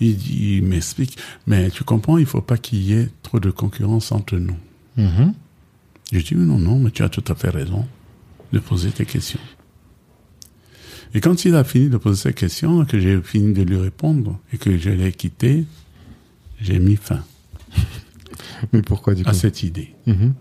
Il, 0.00 0.56
il 0.58 0.62
m'explique, 0.62 1.18
mais 1.48 1.70
tu 1.70 1.82
comprends, 1.82 2.18
il 2.18 2.26
faut 2.26 2.40
pas 2.40 2.56
qu'il 2.56 2.82
y 2.82 2.92
ait 2.92 3.08
trop 3.24 3.40
de 3.40 3.50
concurrence 3.50 4.12
entre 4.12 4.36
nous. 4.36 4.56
Mhm. 4.96 5.34
Je 6.12 6.18
dis, 6.18 6.34
non, 6.34 6.58
non, 6.58 6.78
mais 6.78 6.90
tu 6.90 7.02
as 7.02 7.08
tout 7.08 7.24
à 7.28 7.34
fait 7.34 7.50
raison 7.50 7.86
de 8.52 8.58
poser 8.58 8.90
tes 8.90 9.04
questions. 9.06 9.40
Et 11.14 11.20
quand 11.20 11.44
il 11.44 11.54
a 11.54 11.64
fini 11.64 11.88
de 11.88 11.96
poser 11.96 12.22
ses 12.30 12.32
questions, 12.32 12.84
que 12.84 12.98
j'ai 13.00 13.20
fini 13.22 13.52
de 13.52 13.62
lui 13.62 13.76
répondre 13.76 14.38
et 14.52 14.58
que 14.58 14.76
je 14.78 14.90
l'ai 14.90 15.12
quitté, 15.12 15.64
j'ai 16.60 16.78
mis 16.78 16.96
fin 16.96 17.24
Mais 18.72 18.82
pourquoi 18.82 19.14
du 19.14 19.24
coup 19.24 19.30
à 19.30 19.34
cette 19.34 19.62
idée. 19.62 19.94
Mhm. 20.06 20.34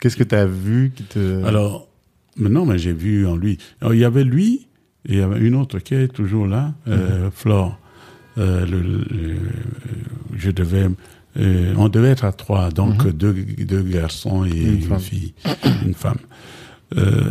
Qu'est-ce 0.00 0.16
que 0.16 0.24
tu 0.24 0.34
as 0.34 0.46
vu 0.46 0.92
qui 0.94 1.02
te... 1.04 1.42
Alors, 1.44 1.88
maintenant, 2.36 2.64
mais 2.66 2.78
j'ai 2.78 2.92
vu 2.92 3.26
en 3.26 3.36
lui. 3.36 3.58
Alors, 3.80 3.94
il 3.94 4.00
y 4.00 4.04
avait 4.04 4.24
lui, 4.24 4.66
et 5.06 5.14
il 5.14 5.18
y 5.18 5.22
avait 5.22 5.40
une 5.40 5.54
autre 5.54 5.78
qui 5.78 5.94
est 5.94 6.08
toujours 6.08 6.46
là, 6.46 6.74
euh, 6.88 7.30
Flore. 7.30 7.78
Euh, 8.36 8.66
le, 8.66 8.80
le- 8.80 9.38
je 10.36 10.50
devais, 10.50 10.88
euh, 11.36 11.74
on 11.76 11.88
devait 11.88 12.10
être 12.10 12.24
à 12.24 12.32
trois, 12.32 12.70
donc 12.70 13.08
deux, 13.08 13.32
deux 13.34 13.82
garçons 13.82 14.44
et 14.44 14.50
Une 14.50 14.98
fille, 15.00 15.34
une 15.84 15.94
femme. 15.94 16.18
Euh, 16.96 17.30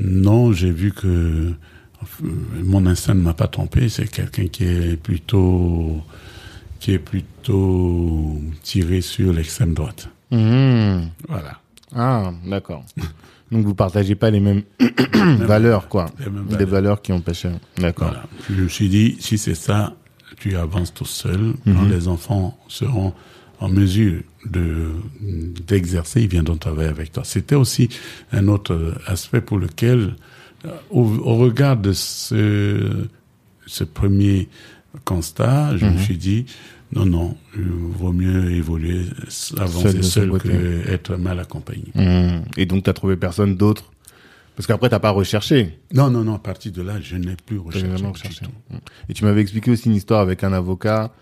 non, 0.00 0.52
j'ai 0.52 0.70
vu 0.70 0.92
que 0.92 1.06
euh, 1.06 1.52
mon 2.62 2.86
instinct 2.86 3.14
ne 3.14 3.20
m'a 3.20 3.34
pas 3.34 3.48
trompé. 3.48 3.88
C'est 3.88 4.06
quelqu'un 4.10 4.46
qui 4.46 4.64
est 4.64 4.96
plutôt, 4.96 6.00
qui 6.80 6.92
est 6.92 6.98
plutôt 6.98 8.40
tiré 8.62 9.00
sur 9.00 9.32
l'extrême 9.32 9.74
droite. 9.74 10.08
Mhm. 10.30 11.10
Voilà. 11.28 11.60
Ah, 11.94 12.32
d'accord. 12.46 12.84
Donc 13.52 13.66
vous 13.66 13.74
partagez 13.74 14.14
pas 14.14 14.30
les 14.30 14.40
mêmes 14.40 14.62
valeurs, 15.40 15.88
quoi. 15.88 16.06
Les 16.18 16.30
mêmes 16.30 16.44
Des 16.46 16.52
valeurs. 16.56 16.68
valeurs 16.70 17.02
qui 17.02 17.12
ont 17.12 17.20
pêché. 17.20 17.50
D'accord. 17.78 18.08
Voilà. 18.08 18.24
Je 18.50 18.62
me 18.62 18.68
suis 18.68 18.88
dit, 18.88 19.16
si 19.20 19.36
c'est 19.38 19.54
ça, 19.54 19.94
tu 20.38 20.56
avances 20.56 20.92
tout 20.94 21.04
seul. 21.04 21.52
Quand 21.64 21.84
les 21.84 22.08
enfants 22.08 22.58
seront 22.68 23.12
en 23.64 23.68
mesure 23.70 24.20
de 24.44 24.88
d'exercer, 25.66 26.22
ils 26.22 26.28
viendront 26.28 26.56
travailler 26.56 26.90
avec 26.90 27.12
toi. 27.12 27.24
C'était 27.24 27.54
aussi 27.54 27.88
un 28.32 28.48
autre 28.48 28.94
aspect 29.06 29.40
pour 29.40 29.58
lequel, 29.58 30.14
euh, 30.66 30.68
au, 30.90 31.02
au 31.02 31.36
regard 31.36 31.76
de 31.76 31.92
ce, 31.92 33.06
ce 33.66 33.84
premier 33.84 34.48
constat, 35.04 35.76
je 35.78 35.86
me 35.86 35.98
suis 35.98 36.18
dit, 36.18 36.44
non, 36.92 37.06
non, 37.06 37.36
il 37.56 37.62
vaut 38.00 38.12
mieux 38.12 38.52
évoluer, 38.52 39.06
avancer 39.58 40.02
seul 40.02 40.28
côté. 40.30 40.48
que 40.50 40.90
être 40.90 41.16
mal 41.16 41.40
accompagné. 41.40 41.86
Mhm. 41.94 42.44
Et 42.56 42.66
donc 42.66 42.84
tu 42.84 42.90
as 42.90 42.92
trouvé 42.92 43.16
personne 43.16 43.56
d'autre? 43.56 43.90
Parce 44.56 44.66
qu'après 44.68 44.88
t'as 44.88 45.00
pas 45.00 45.10
recherché. 45.10 45.78
Non, 45.92 46.10
non, 46.10 46.22
non, 46.22 46.34
à 46.34 46.38
partir 46.38 46.70
de 46.70 46.82
là, 46.82 47.00
je 47.00 47.16
n'ai 47.16 47.34
plus 47.46 47.58
recherché. 47.58 47.88
vraiment 47.88 48.10
du 48.12 48.18
recherché. 48.18 48.44
tout. 48.44 48.52
Mhm. 48.70 48.80
Et 49.08 49.14
tu 49.14 49.24
m'avais 49.24 49.40
expliqué 49.40 49.70
aussi 49.70 49.88
une 49.88 49.96
histoire 49.96 50.20
avec 50.20 50.44
un 50.44 50.52
avocat. 50.52 51.12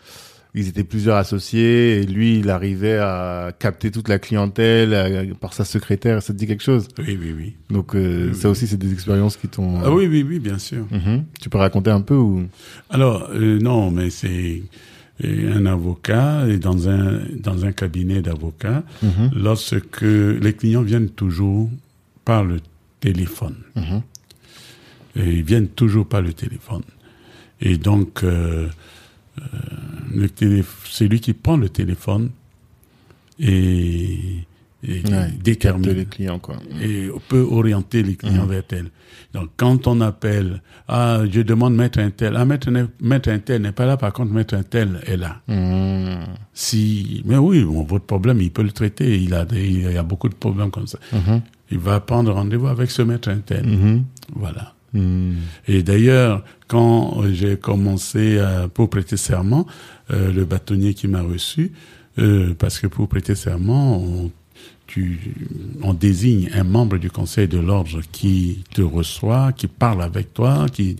Ils 0.55 0.69
étaient 0.69 0.85
plusieurs 0.85 1.17
associés 1.17 1.97
et 2.01 2.03
lui, 2.07 2.39
il 2.41 2.51
arrivait 2.51 2.99
à 2.99 3.53
capter 3.59 3.91
toute 3.91 4.09
la 4.11 4.19
clientèle 4.19 4.93
à- 4.95 5.35
par 5.41 5.55
sa 5.55 5.65
secrétaire. 5.65 6.23
Ça 6.23 6.35
te 6.35 6.39
dit 6.39 6.47
quelque 6.47 6.63
chose? 6.63 6.89
Oui, 6.99 7.19
oui, 7.19 7.35
oui. 7.35 7.55
Donc 7.71 7.95
euh, 7.95 8.35
ça 8.35 8.51
aussi, 8.51 8.67
c'est 8.67 8.77
des 8.77 8.93
expériences 8.93 9.39
qui 9.39 9.49
t'ont. 9.49 9.81
Ah 9.83 9.91
oui, 9.91 10.07
oui, 10.07 10.23
oui, 10.29 10.39
bien 10.41 10.59
sûr. 10.59 10.85
Mhm. 10.91 11.25
Tu 11.41 11.49
peux 11.49 11.57
raconter 11.57 11.91
un 11.91 12.03
peu 12.03 12.17
ou? 12.17 12.45
Alors, 12.91 13.31
euh, 13.33 13.59
non, 13.61 13.91
mais 13.91 14.11
c'est 14.11 14.63
euh, 15.25 15.57
un 15.57 15.65
avocat 15.65 16.47
et 16.47 16.59
dans 16.59 16.87
un, 16.87 17.21
dans 17.39 17.65
un 17.65 17.73
cabinet 17.73 18.21
d'avocats, 18.21 18.83
Mhm. 19.03 19.31
lorsque 19.35 20.03
les 20.03 20.53
clients 20.53 20.83
viennent 20.83 21.09
toujours 21.11 21.71
par 22.27 22.45
le 22.45 22.59
téléphone. 23.01 23.57
Mhm. 23.75 24.03
Et 25.17 25.31
ils 25.39 25.43
viennent 25.45 25.69
toujours 25.69 26.07
par 26.07 26.21
le 26.21 26.35
téléphone. 26.35 26.83
Et 27.63 27.79
donc, 27.79 28.23
euh, 28.23 28.69
le 30.15 30.29
télé- 30.29 30.65
c'est 30.91 31.09
lui 31.09 31.21
qui 31.21 31.33
prend 31.33 31.57
le 31.57 31.69
téléphone 31.69 32.31
et, 33.39 34.45
et 34.85 35.03
Ouais, 35.09 35.31
détermine 35.43 35.91
les 35.93 36.05
clients 36.07 36.39
quoi. 36.39 36.57
et 36.83 37.09
peut 37.29 37.47
orienter 37.51 38.03
les 38.03 38.17
clients 38.17 38.45
Mhm. 38.45 38.51
vers 38.51 38.67
tel. 38.67 38.91
Donc, 39.33 39.51
quand 39.57 39.87
on 39.87 40.01
appelle, 40.01 40.61
ah, 40.89 41.23
je 41.31 41.41
demande 41.41 41.75
maître 41.77 41.99
un 42.01 42.11
tel, 42.11 42.37
ah, 42.37 42.45
maître, 42.45 42.69
maître 43.01 43.31
un 43.31 43.39
tel 43.39 43.63
n'est 43.63 43.73
pas 43.73 43.87
là, 43.87 43.97
par 43.97 44.13
contre, 44.13 44.33
maître 44.33 44.55
un 44.55 44.63
tel 44.65 45.01
est 45.07 45.17
là. 45.17 45.41
Mhm. 45.49 46.25
Si, 46.53 47.23
mais 47.25 47.37
oui, 47.39 47.63
bon, 47.65 47.85
votre 47.85 48.05
problème, 48.05 48.41
il 48.41 48.51
peut 48.51 48.63
le 48.65 48.73
traiter, 48.73 49.19
il 49.23 49.33
a 49.35 49.47
il 49.53 49.83
y 49.93 49.97
a 49.97 50.03
beaucoup 50.03 50.29
de 50.29 50.35
problèmes 50.35 50.71
comme 50.71 50.87
ça. 50.89 50.99
Mhm. 51.13 51.41
Il 51.71 51.79
va 51.79 52.01
prendre 52.01 52.33
rendez-vous 52.33 52.67
avec 52.67 52.91
ce 52.91 53.03
maître 53.03 53.31
un 53.31 53.39
tel. 53.39 53.65
Voilà. 54.35 54.75
Mhm. 54.95 55.35
Et 55.69 55.83
d'ailleurs, 55.83 56.45
quand 56.69 57.23
j'ai 57.33 57.57
commencé 57.57 58.39
à, 58.39 58.69
pour 58.69 58.91
prêter 58.91 59.17
serment, 59.17 59.67
euh, 60.11 60.33
le 60.33 60.45
bâtonnier 60.45 60.95
qui 60.95 61.09
m'a 61.09 61.23
reçu, 61.23 61.73
euh, 62.19 62.55
parce 62.59 62.79
que 62.79 62.87
pour 62.87 63.09
prêter 63.09 63.35
serment, 63.35 63.97
on, 64.03 64.31
tu, 64.87 65.19
on 65.83 65.95
désigne 65.95 66.51
un 66.55 66.65
membre 66.65 66.99
du 66.99 67.11
conseil 67.11 67.49
de 67.49 67.59
l'ordre 67.59 68.01
qui 68.13 68.65
te 68.75 68.83
reçoit, 68.83 69.53
qui 69.53 69.67
parle 69.67 70.03
avec 70.03 70.35
toi, 70.35 70.67
qui 70.71 70.97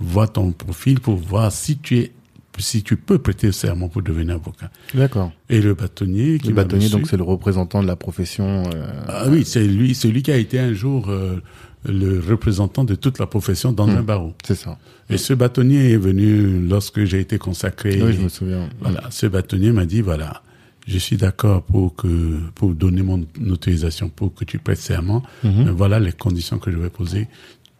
voit 0.00 0.28
ton 0.28 0.52
profil 0.52 1.00
pour 1.00 1.16
voir 1.16 1.52
si 1.52 1.76
tu 1.76 1.98
es, 1.98 2.12
si 2.56 2.82
tu 2.82 2.96
peux 2.96 3.18
prêter 3.18 3.52
serment 3.52 3.88
pour 3.88 4.00
devenir 4.00 4.36
avocat. 4.36 4.70
D'accord. 4.94 5.32
Et 5.50 5.60
le 5.60 5.74
bâtonnier 5.74 6.38
qui 6.38 6.48
Le 6.48 6.54
bâtonnier, 6.54 6.86
reçu- 6.86 6.92
donc 6.92 7.08
c'est 7.08 7.16
le 7.18 7.24
représentant 7.24 7.82
de 7.82 7.86
la 7.88 7.96
profession. 7.96 8.62
euh, 8.74 8.86
ah 9.08 9.24
oui, 9.28 9.44
c'est 9.44 9.66
lui, 9.66 9.94
celui 9.94 10.22
qui 10.22 10.30
a 10.32 10.36
été 10.38 10.58
un 10.58 10.72
jour 10.72 11.10
euh, 11.10 11.42
le 11.84 12.20
représentant 12.20 12.84
de 12.84 12.94
toute 12.94 13.18
la 13.18 13.26
profession 13.26 13.72
dans 13.72 13.86
Hmm. 13.86 13.96
un 13.98 14.02
barreau. 14.02 14.34
C'est 14.44 14.54
ça. 14.54 14.78
Et 15.10 15.18
ce 15.18 15.34
bâtonnier 15.34 15.92
est 15.92 15.96
venu 15.98 16.66
lorsque 16.68 17.04
j'ai 17.04 17.20
été 17.20 17.38
consacré. 17.38 18.00
Oui, 18.02 18.12
je 18.14 18.20
me 18.22 18.28
souviens. 18.28 18.68
Voilà, 18.80 19.02
ce 19.10 19.26
bâtonnier 19.26 19.70
m'a 19.72 19.84
dit 19.84 20.00
voilà, 20.00 20.42
je 20.86 20.98
suis 20.98 21.16
d'accord 21.16 21.62
pour 21.62 21.94
que 21.94 22.38
pour 22.54 22.74
donner 22.74 23.02
mon 23.02 23.26
autorisation 23.50 24.08
pour 24.08 24.34
que 24.34 24.44
tu 24.44 24.58
prêtes 24.58 24.78
serment, 24.78 25.22
Mhm. 25.42 25.64
mais 25.66 25.70
voilà 25.72 25.98
les 26.00 26.12
conditions 26.12 26.58
que 26.58 26.70
je 26.70 26.76
vais 26.78 26.90
poser. 26.90 27.28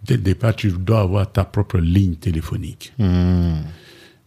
Dès 0.06 0.16
le 0.16 0.22
départ, 0.22 0.54
tu 0.54 0.70
dois 0.70 1.00
avoir 1.00 1.32
ta 1.32 1.44
propre 1.44 1.78
ligne 1.78 2.16
téléphonique 2.16 2.92
Mhm. 2.98 3.62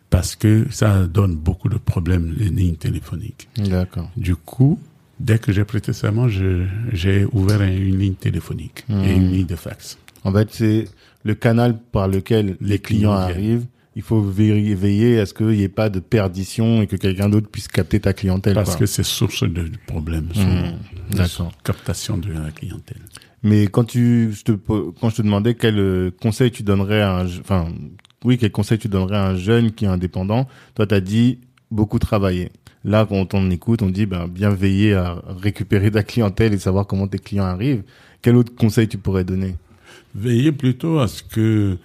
parce 0.09 0.35
que 0.35 0.65
ça 0.71 1.05
donne 1.05 1.35
beaucoup 1.35 1.69
de 1.69 1.77
problèmes 1.77 2.33
les 2.37 2.49
lignes 2.49 2.75
téléphoniques. 2.77 3.47
D'accord. 3.57 4.09
Du 4.17 4.35
coup, 4.35 4.79
dès 5.19 5.39
que 5.39 5.51
j'ai 5.51 5.63
prêté 5.65 5.93
serment, 5.93 6.27
j'ai 6.27 7.25
ouvert 7.31 7.61
un- 7.61 7.67
une 7.71 7.97
ligne 7.99 8.13
téléphonique 8.15 8.85
et 8.89 9.11
une 9.13 9.31
ligne 9.31 9.45
de 9.45 9.55
fax. 9.55 9.97
En 10.23 10.31
fait, 10.31 10.49
c'est 10.51 10.85
le 11.23 11.35
canal 11.35 11.79
par 11.91 12.07
lequel 12.07 12.57
les, 12.61 12.69
Les 12.69 12.79
clients, 12.79 13.11
arrivent. 13.13 13.65
Il 13.95 14.03
faut 14.03 14.21
veiller, 14.21 15.19
à 15.19 15.25
ce 15.25 15.33
qu'il 15.33 15.47
n'y 15.47 15.63
ait 15.63 15.69
pas 15.69 15.89
de 15.89 15.99
perdition 15.99 16.83
et 16.83 16.87
que 16.87 16.95
quelqu'un 16.95 17.29
d'autre 17.29 17.49
puisse 17.49 17.67
capter 17.67 17.99
ta 17.99 18.13
clientèle. 18.13 18.53
Parce 18.53 18.71
quoi. 18.71 18.79
que 18.81 18.85
c'est 18.85 19.01
source 19.03 19.43
de 19.43 19.71
problèmes, 19.87 20.27
de 20.27 21.15
D'accord. 21.17 21.51
captation 21.63 22.17
de 22.17 22.31
la 22.31 22.51
clientèle. 22.51 23.01
Mais 23.41 23.65
quand 23.67 23.85
tu, 23.85 24.31
je 24.33 24.43
te, 24.43 24.51
quand 24.51 25.09
je 25.09 25.15
te 25.15 25.21
demandais 25.23 25.55
quel 25.55 25.79
euh, 25.79 26.11
conseil 26.21 26.51
tu 26.51 26.61
donnerais 26.63 27.01
à 27.01 27.17
un, 27.21 27.25
enfin, 27.25 27.69
oui, 28.23 28.37
quel 28.37 28.51
conseil 28.51 28.77
tu 28.77 28.87
donnerais 28.87 29.17
à 29.17 29.27
un 29.29 29.35
jeune 29.35 29.71
qui 29.71 29.85
est 29.85 29.87
indépendant, 29.87 30.47
toi, 30.75 30.85
t'as 30.85 30.99
dit 30.99 31.39
beaucoup 31.71 31.97
travailler. 31.99 32.51
Là, 32.87 33.05
quand 33.07 33.33
on 33.33 33.51
écoute, 33.51 33.81
on 33.81 33.89
dit, 33.89 34.05
ben, 34.05 34.27
bien 34.27 34.49
veiller 34.49 34.93
à 34.95 35.21
récupérer 35.41 35.91
ta 35.91 36.03
clientèle 36.03 36.53
et 36.53 36.57
savoir 36.57 36.87
comment 36.87 37.07
tes 37.07 37.19
clients 37.19 37.43
arrivent. 37.43 37.83
Quel 38.21 38.35
autre 38.37 38.55
conseil 38.55 38.87
tu 38.87 38.97
pourrais 38.97 39.25
donner? 39.25 39.55
Veillez 40.15 40.51
plutôt 40.53 40.99
à 40.99 41.07
ce 41.09 41.21
que 41.21 41.77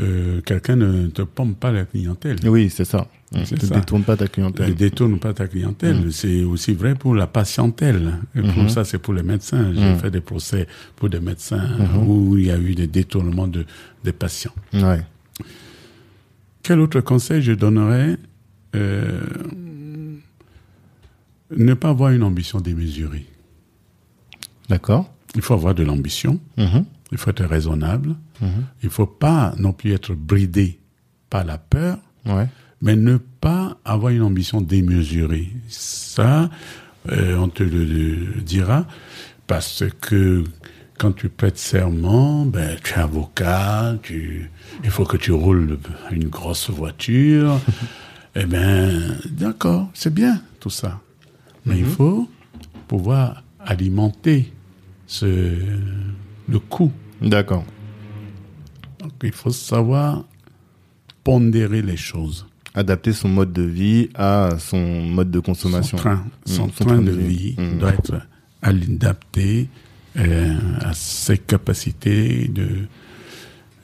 euh, 0.00 0.40
quelqu'un 0.42 0.76
ne 0.76 1.06
te 1.06 1.22
pompe 1.22 1.58
pas 1.58 1.70
la 1.72 1.84
clientèle. 1.84 2.36
Oui, 2.44 2.70
c'est 2.70 2.84
ça. 2.84 3.06
Ne 3.32 3.44
détourne 3.68 4.02
pas 4.04 4.16
ta 4.16 4.24
Ne 4.24 4.28
clientèle. 4.30 4.74
détourne 4.74 5.18
pas 5.20 5.32
ta 5.32 5.46
clientèle. 5.46 6.12
C'est 6.12 6.42
aussi 6.42 6.72
vrai 6.72 6.94
pour 6.96 7.14
la 7.14 7.26
patientèle. 7.28 8.14
Et 8.34 8.40
pour 8.42 8.62
Mhm. 8.64 8.68
ça, 8.68 8.84
c'est 8.84 8.98
pour 8.98 9.14
les 9.14 9.22
médecins. 9.22 9.72
J'ai 9.74 9.80
Mhm. 9.92 9.98
fait 9.98 10.10
des 10.10 10.20
procès 10.20 10.66
pour 10.96 11.08
des 11.08 11.20
médecins 11.20 11.68
Mhm. 11.78 12.08
où 12.08 12.36
il 12.36 12.46
y 12.46 12.50
a 12.50 12.58
eu 12.58 12.74
des 12.74 12.86
détournements 12.88 13.46
de, 13.48 13.64
des 14.02 14.12
patients. 14.12 14.54
Ouais. 14.74 15.02
Quel 16.62 16.80
autre 16.80 17.00
conseil 17.00 17.42
je 17.42 17.52
donnerais 17.52 18.16
Euh, 18.76 19.20
Ne 21.56 21.74
pas 21.74 21.90
avoir 21.90 22.10
une 22.10 22.22
ambition 22.22 22.60
démesurée. 22.60 23.26
D'accord. 24.68 25.10
Il 25.34 25.42
faut 25.42 25.54
avoir 25.54 25.74
de 25.74 25.82
l'ambition. 25.82 26.40
Mhm. 26.56 26.84
Il 27.12 27.18
faut 27.18 27.30
être 27.30 27.44
raisonnable. 27.44 28.16
Mhm. 28.40 28.64
Il 28.82 28.90
faut 28.90 29.06
pas 29.06 29.54
non 29.58 29.72
plus 29.72 29.92
être 29.92 30.14
bridé 30.14 30.78
par 31.30 31.44
la 31.44 31.58
peur. 31.58 31.98
Ouais. 32.26 32.46
mais 32.82 32.94
ne 32.94 33.16
pas 33.16 33.78
avoir 33.84 34.12
une 34.12 34.22
ambition 34.22 34.60
démesurée. 34.60 35.48
Ça, 35.68 36.50
euh, 37.10 37.36
on 37.38 37.48
te 37.48 37.62
le, 37.62 37.84
le 37.84 38.40
dira, 38.42 38.86
parce 39.46 39.84
que 40.00 40.44
quand 40.98 41.12
tu 41.12 41.28
prêtes 41.28 41.58
serment, 41.58 42.44
ben, 42.44 42.76
tu 42.84 42.92
es 42.94 42.98
avocat, 42.98 43.96
tu, 44.02 44.50
il 44.84 44.90
faut 44.90 45.04
que 45.04 45.16
tu 45.16 45.32
roules 45.32 45.78
une 46.10 46.28
grosse 46.28 46.70
voiture. 46.70 47.58
eh 48.36 48.44
ben, 48.46 49.16
d'accord, 49.30 49.88
c'est 49.94 50.12
bien. 50.12 50.40
tout 50.60 50.70
ça. 50.70 51.00
Mais 51.68 51.78
il 51.78 51.84
faut 51.86 52.28
pouvoir 52.86 53.42
alimenter 53.60 54.52
ce, 55.06 55.26
le 56.48 56.58
coût. 56.58 56.92
D'accord. 57.20 57.64
Donc 59.00 59.12
il 59.22 59.32
faut 59.32 59.50
savoir 59.50 60.24
pondérer 61.24 61.82
les 61.82 61.96
choses. 61.96 62.46
Adapter 62.74 63.12
son 63.12 63.28
mode 63.28 63.52
de 63.52 63.62
vie 63.62 64.08
à 64.14 64.50
son 64.58 65.02
mode 65.02 65.30
de 65.30 65.38
Son 65.38 65.42
consommation. 65.42 65.96
train, 65.98 66.24
son 66.44 66.66
Mmh, 66.66 66.70
son 66.76 66.84
train 66.84 67.02
de 67.02 67.10
vie 67.10 67.54
Mmh. 67.58 67.78
doit 67.78 67.92
être 67.94 68.20
adapté 68.62 69.68
euh, 70.16 70.54
à 70.80 70.92
ses 70.94 71.38
capacités 71.38 72.48
de, 72.48 72.86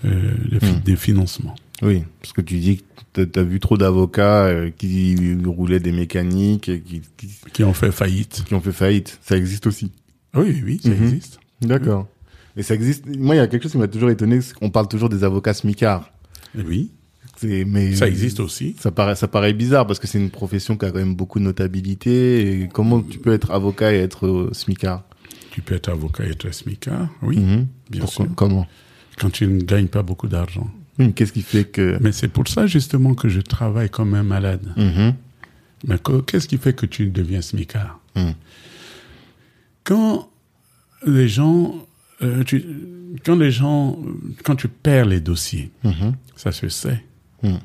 euh, 0.05 0.35
Mmh. 0.53 0.81
de 0.85 0.97
financement. 0.97 1.55
Oui, 1.83 2.05
parce 2.21 2.33
que 2.33 2.41
tu 2.41 2.59
dis 2.59 2.79
que 2.79 2.83
t'as- 3.13 3.27
t'as 3.27 3.43
vu 3.43 3.61
trop 3.61 3.77
d'avocats 3.77 4.45
euh, 4.47 4.71
qui 4.71 5.37
roulaient 5.45 5.81
des 5.81 5.93
mécaniques, 5.93 6.69
et 6.69 6.81
qui, 6.81 7.03
qui, 7.17 7.29
Qui 7.53 7.65
ont 7.65 7.75
fait 7.75 7.93
faillite. 7.93 8.45
qui 8.47 8.55
ont 8.55 8.61
fait 8.61 8.73
faillite. 8.73 9.19
Ça 9.23 9.37
existe 9.37 9.67
aussi. 9.67 9.91
Oui, 10.35 10.63
oui, 10.65 10.81
ça 10.83 10.91
Mhm. 10.91 11.05
existe. 11.05 11.39
D'accord. 11.61 12.07
Et 12.57 12.63
ça 12.63 12.75
existe. 12.75 13.05
Moi, 13.07 13.35
il 13.35 13.39
y 13.39 13.41
a 13.41 13.47
quelque 13.49 13.65
chose 13.65 13.73
qui 13.73 13.79
m'a 13.79 13.89
toujours 13.89 14.11
étonné, 14.11 14.41
c'est 14.41 14.55
qu'on 14.55 14.71
parle 14.71 14.89
toujours 14.89 15.09
des 15.09 15.25
avocats 15.25 15.55
smicards. 15.55 16.11
Oui, 16.55 16.91
C'est- 17.37 17.65
Mais 17.65 17.93
ça 17.97 18.07
existe 18.07 18.39
aussi. 18.39 18.77
Ça 18.79 18.93
paraît, 18.93 19.17
ça 19.17 19.27
paraît 19.27 19.53
bizarre 19.53 19.89
parce 19.89 19.99
que 19.99 20.07
c'est 20.07 20.21
une 20.21 20.31
profession 20.31 20.77
qui 20.77 20.85
a 20.87 20.93
quand 20.93 20.99
même 20.99 21.17
beaucoup 21.17 21.41
de 21.41 21.45
notabilité. 21.45 22.63
Et 22.63 22.69
comment 22.69 23.01
tu 23.03 23.19
peux 23.19 23.33
être 23.33 23.51
avocat 23.51 23.93
et 23.93 23.97
être 23.99 24.27
euh, 24.29 24.51
smicard? 24.53 25.03
Tu 25.51 25.61
peux 25.61 25.75
être 25.75 25.89
avocat 25.89 26.25
et 26.27 26.31
être 26.31 26.53
smicard, 26.55 27.09
oui, 27.23 27.39
Mhm. 27.39 27.67
bien 27.91 28.01
Pourquoi? 28.03 28.27
sûr. 28.27 28.35
Comment? 28.37 28.67
Quand 29.19 29.31
tu 29.31 29.49
ne 29.49 29.61
gagnes 29.61 29.89
pas 29.89 30.03
beaucoup 30.05 30.29
d'argent. 30.29 30.71
Qu'est-ce 31.15 31.33
qui 31.33 31.43
fait 31.43 31.65
que 31.65 31.99
Mais 32.01 32.13
c'est 32.13 32.29
pour 32.29 32.47
ça 32.47 32.67
justement 32.67 33.15
que 33.15 33.29
je 33.29 33.41
travaille 33.41 33.91
comme 33.91 34.15
un 34.15 34.23
malade. 34.23 34.73
Mhm. 34.77 35.15
Mais 35.89 35.99
que- 35.99 36.21
qu'est-ce 36.21 36.47
qui 36.49 36.57
fait 36.59 36.73
que 36.75 36.87
tu 36.87 37.11
deviens 37.11 37.43
smicard 37.43 38.01
Mhm. 38.17 38.35
Quand 39.83 40.31
les 41.07 41.29
gens, 41.29 41.75
euh, 42.23 42.45
tu, 42.45 42.65
quand 43.25 43.37
les 43.37 43.51
gens, 43.51 43.99
quand 44.45 44.55
tu 44.57 44.69
perds 44.69 45.07
les 45.07 45.21
dossiers, 45.21 45.71
Mhm. 45.83 46.15
ça 46.37 46.53
se 46.53 46.69
sait. 46.69 47.05
Mhm. 47.43 47.59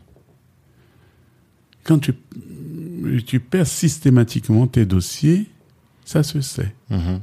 Quand 1.84 2.00
tu, 2.00 2.14
tu 3.26 3.40
perds 3.40 3.68
systématiquement 3.68 4.68
tes 4.68 4.86
dossiers, 4.86 5.48
ça 6.04 6.24
se 6.24 6.42
sait. 6.42 6.74
Mhm. 6.90 7.22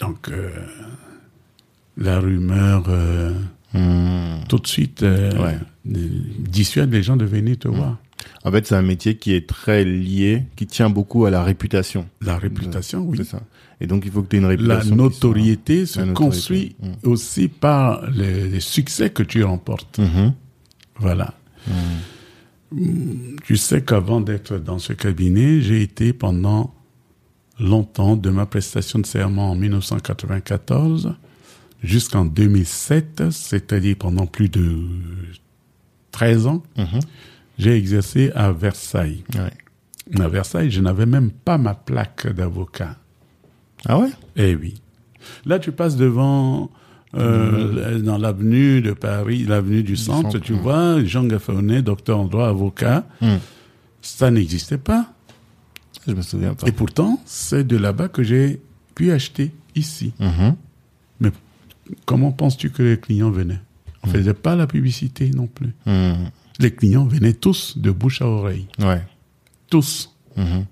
Donc, 0.00 0.28
euh, 0.28 0.50
la 1.96 2.18
rumeur, 2.20 2.84
euh, 2.88 3.32
Mhm. 3.74 4.44
tout 4.48 4.58
de 4.58 4.66
suite, 4.66 5.02
euh, 5.02 5.32
Ouais. 5.42 5.58
euh, 5.94 6.08
dissuade 6.38 6.92
les 6.92 7.02
gens 7.02 7.16
de 7.16 7.24
venir 7.24 7.58
te 7.58 7.68
voir. 7.68 7.98
En 8.44 8.50
fait, 8.52 8.66
c'est 8.66 8.74
un 8.76 8.82
métier 8.82 9.16
qui 9.16 9.32
est 9.34 9.46
très 9.48 9.84
lié, 9.84 10.44
qui 10.56 10.66
tient 10.66 10.88
beaucoup 10.90 11.26
à 11.26 11.30
la 11.30 11.42
réputation. 11.44 12.06
La 12.22 12.38
réputation, 12.38 13.00
oui. 13.06 13.18
C'est 13.18 13.24
ça. 13.24 13.40
Et 13.80 13.86
donc, 13.86 14.04
il 14.06 14.10
faut 14.12 14.22
que 14.22 14.28
tu 14.28 14.36
aies 14.36 14.38
une 14.38 14.44
La 14.44 14.50
réputation. 14.50 14.96
soit- 14.96 14.96
notoriété 14.96 15.84
se 15.86 15.98
La 15.98 16.06
notoriété, 16.06 16.24
construit 16.36 16.76
mm. 16.80 17.08
aussi 17.08 17.48
par 17.48 18.08
les, 18.10 18.48
les 18.48 18.60
succès 18.60 19.10
que 19.10 19.22
tu 19.22 19.42
remportes. 19.44 19.98
Mhm. 19.98 20.32
Voilà. 20.98 21.34
Mm, 22.72 23.36
Tu 23.44 23.56
sais 23.56 23.82
qu'avant 23.82 24.20
d'être 24.20 24.56
dans 24.58 24.78
ce 24.78 24.92
cabinet, 24.92 25.60
j'ai 25.60 25.82
été 25.82 26.12
pendant 26.12 26.74
longtemps 27.60 28.16
de 28.16 28.30
ma 28.30 28.46
prestation 28.46 28.98
de 28.98 29.06
serment 29.06 29.50
en 29.50 29.54
1994 29.54 31.14
jusqu'en 31.82 32.24
2007, 32.24 33.30
c'est-à-dire 33.30 33.96
pendant 33.98 34.26
plus 34.26 34.48
de 34.48 34.76
13 36.10 36.46
ans, 36.46 36.62
Mhm. 36.76 37.00
j'ai 37.58 37.76
exercé 37.76 38.30
à 38.34 38.52
Versailles. 38.52 39.24
Ouais. 39.34 40.20
À 40.22 40.28
Versailles, 40.28 40.70
je 40.70 40.80
n'avais 40.80 41.06
même 41.06 41.30
pas 41.30 41.58
ma 41.58 41.74
plaque 41.74 42.32
d'avocat. 42.32 42.96
Ah 43.86 43.98
ouais? 43.98 44.10
Eh 44.36 44.54
oui. 44.54 44.74
Là, 45.44 45.58
tu 45.58 45.72
passes 45.72 45.96
devant, 45.96 46.70
euh, 47.14 47.98
dans 48.00 48.16
l'avenue 48.18 48.80
de 48.80 48.92
Paris, 48.92 49.44
l'avenue 49.44 49.82
du 49.82 49.96
centre, 49.96 50.32
centre, 50.32 50.38
tu 50.38 50.52
vois, 50.54 51.02
Jean 51.04 51.24
Gaffonnet, 51.24 51.82
docteur 51.82 52.18
en 52.20 52.26
droit, 52.26 52.48
avocat. 52.48 53.04
Mm. 53.20 53.36
Ça 54.00 54.30
n'existait 54.30 54.78
pas. 54.78 55.12
Je 56.06 56.12
me 56.14 56.22
souviens 56.22 56.54
pas. 56.54 56.68
Et 56.68 56.72
pourtant, 56.72 57.20
c'est 57.26 57.66
de 57.66 57.76
là-bas 57.76 58.08
que 58.08 58.22
j'ai 58.22 58.60
pu 58.94 59.10
acheter 59.10 59.52
ici. 59.74 60.12
Mhm. 60.20 60.54
Mais 61.18 61.30
comment 62.04 62.32
penses-tu 62.32 62.70
que 62.70 62.82
les 62.82 62.98
clients 62.98 63.30
venaient? 63.30 63.60
On 64.02 64.08
faisait 64.08 64.34
pas 64.34 64.54
la 64.54 64.66
publicité 64.66 65.30
non 65.30 65.46
plus. 65.46 65.74
Mhm. 65.86 66.30
Les 66.60 66.70
clients 66.72 67.04
venaient 67.04 67.32
tous 67.34 67.76
de 67.76 67.90
bouche 67.90 68.22
à 68.22 68.26
oreille. 68.26 68.66
Ouais. 68.78 69.02
Tous. 69.68 70.14
Mhm. 70.36 70.64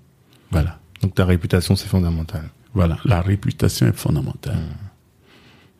Voilà. 0.51 0.79
Donc, 1.01 1.15
ta 1.15 1.25
réputation, 1.25 1.75
c'est 1.75 1.87
fondamental. 1.87 2.43
Voilà. 2.73 2.97
La 3.05 3.21
réputation 3.21 3.87
est 3.87 3.95
fondamentale. 3.95 4.57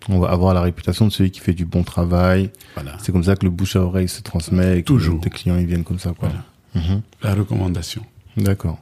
On 0.09 0.19
va 0.19 0.29
avoir 0.29 0.53
la 0.53 0.61
réputation 0.61 1.07
de 1.07 1.11
celui 1.11 1.31
qui 1.31 1.39
fait 1.39 1.53
du 1.53 1.65
bon 1.65 1.83
travail. 1.83 2.51
Voilà. 2.75 2.97
C'est 3.01 3.11
comme 3.11 3.23
ça 3.23 3.35
que 3.35 3.43
le 3.45 3.49
bouche 3.51 3.75
à 3.75 3.81
oreille 3.81 4.07
se 4.07 4.21
transmet 4.21 4.77
et 4.79 4.81
que 4.83 4.87
Toujours. 4.87 5.19
tes 5.19 5.29
clients 5.31 5.57
ils 5.57 5.65
viennent 5.65 5.83
comme 5.83 5.97
ça 5.99 6.13
quoi. 6.13 6.29
Voilà. 6.73 7.01
La 7.23 7.33
recommandation. 7.33 8.03
D'accord. 8.37 8.79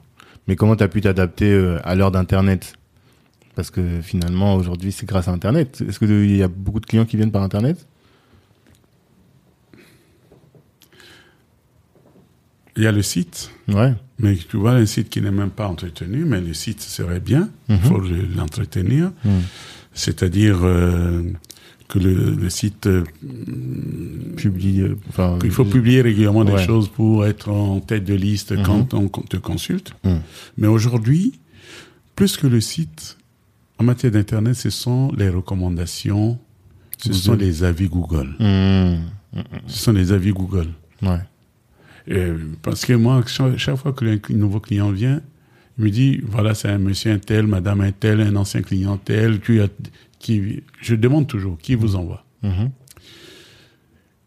Mais 0.47 0.55
comment 0.57 0.75
tu 0.75 0.83
as 0.83 0.87
pu 0.89 0.99
t'adapter 0.99 1.49
euh, 1.51 1.79
à 1.85 1.95
l'heure 1.95 2.11
d'internet? 2.11 2.73
Parce 3.55 3.69
que 3.69 4.01
finalement 4.01 4.55
aujourd'hui 4.55 4.91
c'est 4.91 5.05
grâce 5.05 5.27
à 5.27 5.31
internet. 5.31 5.83
Est-ce 5.87 5.99
que 5.99 6.05
il 6.05 6.35
y 6.37 6.43
a 6.43 6.47
beaucoup 6.47 6.79
de 6.79 6.85
clients 6.85 7.05
qui 7.05 7.17
viennent 7.17 7.31
par 7.31 7.43
internet? 7.43 7.85
Il 12.75 12.83
y 12.83 12.87
a 12.87 12.91
le 12.91 13.03
site. 13.03 13.51
Ouais. 13.67 13.93
Mais 14.17 14.35
tu 14.35 14.57
vois, 14.57 14.71
un 14.71 14.85
site 14.87 15.09
qui 15.09 15.21
n'est 15.21 15.29
même 15.31 15.51
pas 15.51 15.67
entretenu, 15.67 16.25
mais 16.25 16.41
le 16.41 16.53
site 16.55 16.81
serait 16.81 17.19
bien, 17.19 17.49
il 17.69 17.77
faut 17.77 17.99
le- 17.99 18.25
l'entretenir. 18.35 19.11
Mhm. 19.23 19.41
C'est-à-dire 19.93 20.59
euh, 20.63 21.21
que 21.87 21.99
le, 21.99 22.31
le 22.33 22.49
site, 22.49 22.87
euh, 22.87 23.03
Publie 24.37 24.81
euh, 24.81 24.95
enfin 25.09 25.37
il 25.43 25.51
faut 25.51 25.65
publier 25.65 26.01
régulièrement 26.01 26.43
des 26.43 26.57
choses 26.57 26.87
pour 26.89 27.25
être 27.27 27.49
en 27.49 27.79
tête 27.79 28.03
de 28.05 28.15
liste 28.15 28.53
Mhm. 28.53 28.63
quand 28.63 28.93
on 28.95 29.07
te 29.07 29.37
consulte. 29.37 29.93
Mhm. 30.03 30.19
Mais 30.57 30.67
aujourd'hui, 30.67 31.39
plus 32.15 32.37
que 32.37 32.47
le 32.47 32.59
site, 32.59 33.17
en 33.79 33.83
matière 33.83 34.11
d'Internet, 34.11 34.55
ce 34.55 34.69
sont 34.69 35.11
les 35.17 35.29
recommandations, 35.29 36.39
ce 36.97 37.09
Google. 37.09 37.19
sont 37.21 37.33
les 37.35 37.63
avis 37.63 37.87
Google. 37.89 38.29
Mhm. 38.39 39.43
Ce 39.67 39.79
sont 39.83 39.91
les 39.93 40.11
avis 40.11 40.31
Google. 40.31 40.67
Ouais. 41.01 41.19
Euh, 42.09 42.37
parce 42.61 42.85
que 42.85 42.93
moi, 42.93 43.23
chaque, 43.25 43.57
chaque 43.57 43.77
fois 43.77 43.93
que 43.93 44.05
un 44.05 44.19
nouveau 44.35 44.59
client 44.59 44.91
vient, 44.91 45.21
il 45.77 45.85
me 45.85 45.89
dit, 45.89 46.21
voilà, 46.23 46.53
c'est 46.53 46.69
un 46.69 46.77
monsieur 46.77 47.11
un 47.11 47.17
tel, 47.19 47.47
madame 47.47 47.81
un 47.81 47.91
tel, 47.91 48.21
un 48.21 48.35
ancien 48.35 48.61
client 48.61 48.97
tel, 48.97 49.39
qui, 49.41 49.59
a- 49.59 49.67
qui, 50.19 50.61
je 50.81 50.95
demande 50.95 51.27
toujours, 51.27 51.57
qui 51.57 51.75
vous 51.75 51.95
envoie? 51.95 52.23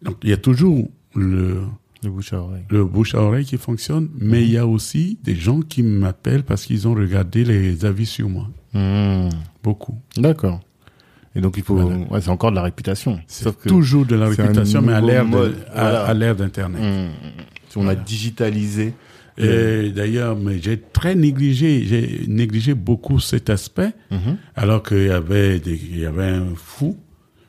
Donc, 0.03 0.17
il 0.23 0.31
y 0.31 0.33
a 0.33 0.37
toujours 0.37 0.89
le, 1.15 1.61
Le 2.07 2.13
bouche 2.13 2.33
à 2.33 2.41
oreille. 2.41 2.63
le 2.71 2.85
bouche 2.85 3.15
à 3.15 3.21
oreille 3.21 3.45
qui 3.45 3.57
fonctionne, 3.59 4.09
mais 4.19 4.43
il 4.45 4.51
y 4.53 4.57
a 4.59 4.67
aussi 4.67 5.19
des 5.25 5.35
gens 5.35 5.61
qui 5.61 5.83
m'appellent 5.83 6.45
parce 6.45 6.65
qu'ils 6.65 6.87
ont 6.87 6.95
regardé 6.95 7.45
les 7.45 7.85
avis 7.85 8.07
sur 8.07 8.29
moi. 8.29 8.49
Mhm. 8.75 9.31
Beaucoup. 9.63 9.99
D'accord. 10.17 10.61
Et 11.35 11.41
donc 11.41 11.55
il 11.57 11.63
faut 11.65 11.75
Voilà. 11.77 11.97
ouais, 12.11 12.21
c'est 12.21 12.31
encore 12.31 12.51
de 12.51 12.57
la 12.57 12.63
réputation. 12.63 13.19
C'est 13.27 13.45
Sauf 13.45 13.57
que 13.57 13.69
toujours 13.69 14.07
de 14.07 14.15
la 14.15 14.29
réputation, 14.29 14.81
mais 14.83 14.93
à 14.93 15.01
l'ère 15.01 15.25
de- 15.25 15.31
mode, 15.31 15.57
à- 15.75 15.81
voilà. 15.83 16.05
à 16.05 16.15
l'ère 16.15 16.37
d'Internet. 16.37 16.81
Si 17.69 17.77
on 17.79 17.89
a 17.89 17.95
digitalisé 17.95 18.95
Et 19.39 19.91
d'ailleurs, 19.91 20.35
mais 20.35 20.59
j'ai 20.63 20.81
très 20.81 21.15
négligé, 21.15 21.85
j'ai 21.85 22.25
négligé 22.27 22.73
beaucoup 22.73 23.21
cet 23.21 23.51
aspect, 23.51 23.93
Mhm. 24.11 24.37
alors 24.55 24.83
qu'il 24.83 25.05
y 25.09 25.11
avait 25.11 25.59
des, 25.61 25.75
il 25.91 25.99
y 25.99 26.07
avait 26.07 26.25
un 26.29 26.47
fou 26.55 26.97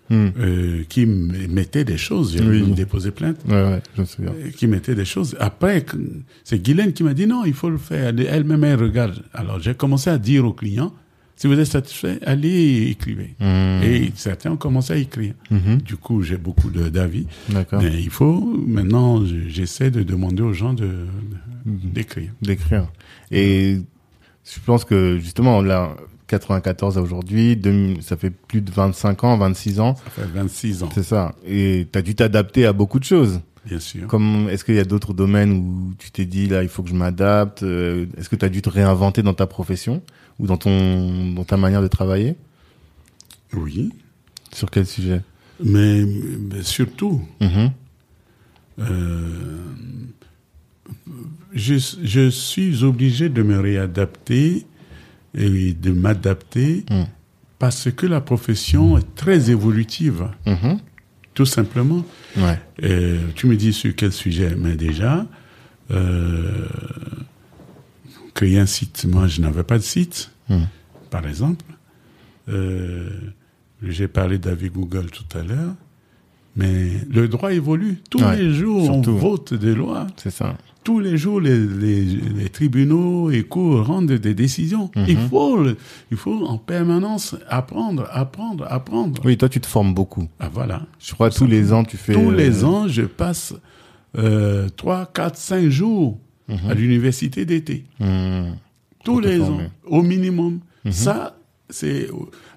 Mhm. 0.10 0.32
euh, 0.40 0.84
qui 0.88 1.06
mettait 1.06 1.84
des 1.84 1.98
choses. 1.98 2.34
J'ai 2.34 2.42
Oui. 2.44 2.62
déposé 2.72 3.12
plainte. 3.12 3.38
Ouais 3.48 3.54
ouais, 3.64 3.82
je 3.96 4.02
me 4.02 4.06
souviens. 4.06 4.32
euh, 4.32 4.50
Qui 4.52 4.68
mettait 4.68 4.96
des 4.96 5.06
choses. 5.06 5.36
Après, 5.40 5.86
c'est 6.44 6.62
Guylaine 6.64 6.94
qui 6.94 7.04
m'a 7.04 7.14
dit 7.14 7.28
non, 7.28 7.44
il 7.46 7.54
faut 7.54 7.70
le 7.70 7.78
faire. 7.78 8.08
Elle- 8.08 8.22
Elle-même, 8.22 8.64
elle 8.64 8.80
regarde. 8.82 9.24
Alors, 9.34 9.60
j'ai 9.60 9.74
commencé 9.76 10.10
à 10.10 10.18
dire 10.18 10.46
aux 10.46 10.54
clients, 10.54 10.94
si 11.36 11.46
vous 11.48 11.60
êtes 11.60 11.68
satisfait, 11.68 12.20
allez 12.26 12.88
écrivez. 12.90 13.36
Mhm. 13.40 13.84
Et 13.84 14.12
certains 14.16 14.52
ont 14.52 14.58
commencé 14.58 14.94
à 14.94 14.98
écrire. 14.98 15.34
Mhm. 15.52 15.82
Du 15.84 15.96
coup, 15.98 16.24
j'ai 16.24 16.38
beaucoup 16.38 16.70
d'avis. 16.72 17.28
Mais 17.74 18.02
il 18.02 18.10
faut, 18.10 18.64
maintenant, 18.66 19.24
je- 19.26 19.48
j'essaie 19.48 19.92
de 19.92 20.04
demander 20.04 20.42
aux 20.42 20.54
gens 20.54 20.74
de, 20.74 20.86
de- 20.86 21.88
d'écrire. 21.94 22.32
d'écrire. 22.42 22.88
Et 23.30 23.78
je 24.46 24.60
pense 24.66 24.84
que 24.86 25.20
justement, 25.20 25.62
là, 25.62 25.96
94 26.28 26.98
à 26.98 27.02
aujourd'hui, 27.02 27.56
2000 27.56 28.04
ça 28.04 28.18
fait 28.18 28.30
plus 28.30 28.62
de 28.62 28.72
25 28.72 29.24
ans, 29.24 29.38
26 29.38 29.80
ans, 29.80 29.96
Ça 29.96 30.24
fait 30.24 30.28
26 30.34 30.84
ans, 30.84 30.90
c'est 30.94 31.04
ça. 31.04 31.34
Et 31.46 31.88
tu 31.92 31.98
as 31.98 32.02
dû 32.02 32.16
t'adapter 32.16 32.66
à 32.66 32.74
beaucoup 32.74 33.00
de 33.00 33.04
choses. 33.06 33.40
bien 33.66 33.80
sûr. 33.80 34.08
Comme 34.08 34.48
est-ce 34.50 34.64
qu'il 34.66 34.76
y 34.76 34.80
a 34.80 34.86
d'autres 34.86 35.14
domaines 35.14 35.52
où 35.54 35.94
tu 35.98 36.12
t'es 36.12 36.26
dit 36.26 36.48
là, 36.48 36.64
il 36.64 36.70
faut 36.70 36.84
que 36.84 36.90
je 36.90 36.96
m'adapte 36.96 37.64
euh, 37.64 38.06
Est-ce 38.18 38.30
que 38.30 38.36
tu 38.36 38.46
as 38.46 38.50
dû 38.50 38.62
te 38.62 38.70
réinventer 38.70 39.24
dans 39.24 39.34
ta 39.34 39.48
profession 39.48 40.02
ou 40.40 40.48
dans 40.48 40.58
ton 40.58 41.32
dans 41.34 41.44
ta 41.46 41.58
manière 41.58 41.82
de 41.82 41.88
travailler? 41.88 42.36
Oui. 43.54 43.92
Sur 44.54 44.70
quel 44.70 44.86
sujet? 44.86 45.22
Mais, 45.64 46.04
mais 46.06 46.62
surtout, 46.64 47.22
Mhm. 47.42 47.72
euh, 48.80 49.64
je, 51.54 51.76
je 52.04 52.30
suis 52.30 52.84
obligé 52.84 53.30
de 53.30 53.42
me 53.42 53.60
réadapter 53.60 54.66
et 55.38 55.74
de 55.74 55.92
m'adapter 55.92 56.84
Mm. 56.90 57.04
parce 57.60 57.90
que 57.92 58.06
la 58.06 58.20
profession 58.22 58.98
est 58.98 59.16
très 59.16 59.50
évolutive, 59.52 60.28
Mhm. 60.46 60.80
tout 61.34 61.46
simplement. 61.46 62.04
Ouais. 62.36 62.60
Euh, 62.84 63.20
tu 63.36 63.48
me 63.48 63.56
dis 63.56 63.72
sur 63.74 63.96
quel 63.96 64.12
sujet 64.12 64.56
Mais 64.58 64.76
déjà, 64.76 65.26
euh, 65.92 66.66
créer 68.34 68.60
un 68.60 68.66
site, 68.66 69.06
moi 69.06 69.28
je 69.28 69.42
n'avais 69.42 69.64
pas 69.64 69.78
de 69.78 69.84
site, 69.84 70.32
Mm. 70.50 70.64
par 71.10 71.26
exemple. 71.28 71.66
Euh, 72.50 73.10
J'ai 73.84 74.08
parlé 74.08 74.40
d'avis 74.40 74.70
Google 74.72 75.12
tout 75.12 75.38
à 75.38 75.44
l'heure, 75.44 75.76
mais 76.56 76.94
le 77.14 77.28
droit 77.28 77.54
évolue. 77.54 78.00
Tous 78.10 78.20
Ouais, 78.24 78.36
les 78.38 78.52
jours, 78.52 78.86
surtout. 78.86 79.12
on 79.12 79.16
vote 79.18 79.54
des 79.54 79.76
lois. 79.76 80.08
C'est 80.18 80.32
ça. 80.32 80.58
Tous 80.88 81.02
les 81.02 81.18
jours, 81.18 81.42
les, 81.42 81.60
les, 81.60 82.02
les 82.06 82.48
tribunaux 82.48 83.30
et 83.30 83.44
cours 83.44 83.86
rendent 83.86 84.10
des 84.14 84.34
décisions. 84.34 84.90
Mhm. 84.96 85.06
Il, 85.10 85.18
faut, 85.18 85.66
il 86.12 86.16
faut 86.16 86.46
en 86.46 86.58
permanence 86.58 87.36
apprendre, 87.50 88.08
apprendre, 88.10 88.66
apprendre. 88.70 89.22
Oui, 89.26 89.36
toi, 89.36 89.50
tu 89.50 89.60
te 89.60 89.68
formes 89.68 89.94
beaucoup. 89.94 90.30
Ah, 90.40 90.48
voilà. 90.48 90.84
Je 91.00 91.14
crois 91.14 91.30
tous 91.30 91.46
les 91.46 91.74
ans, 91.74 91.84
tu 91.84 91.98
fais. 91.98 92.14
Tous 92.14 92.32
euh, 92.32 92.36
les 92.38 92.64
ans, 92.64 92.88
je 92.88 93.02
passe 93.02 93.54
euh, 94.18 94.70
3, 94.78 95.08
4, 95.14 95.36
5 95.36 95.68
jours 95.68 96.20
à 96.70 96.74
l'université 96.74 97.44
d'été. 97.44 97.84
hmm. 98.00 98.54
Tous 99.04 99.20
les 99.20 99.40
former. 99.40 99.66
ans, 99.66 99.70
au 99.88 100.02
minimum. 100.04 100.62
Ça, 100.90 101.38
c'est 101.70 102.08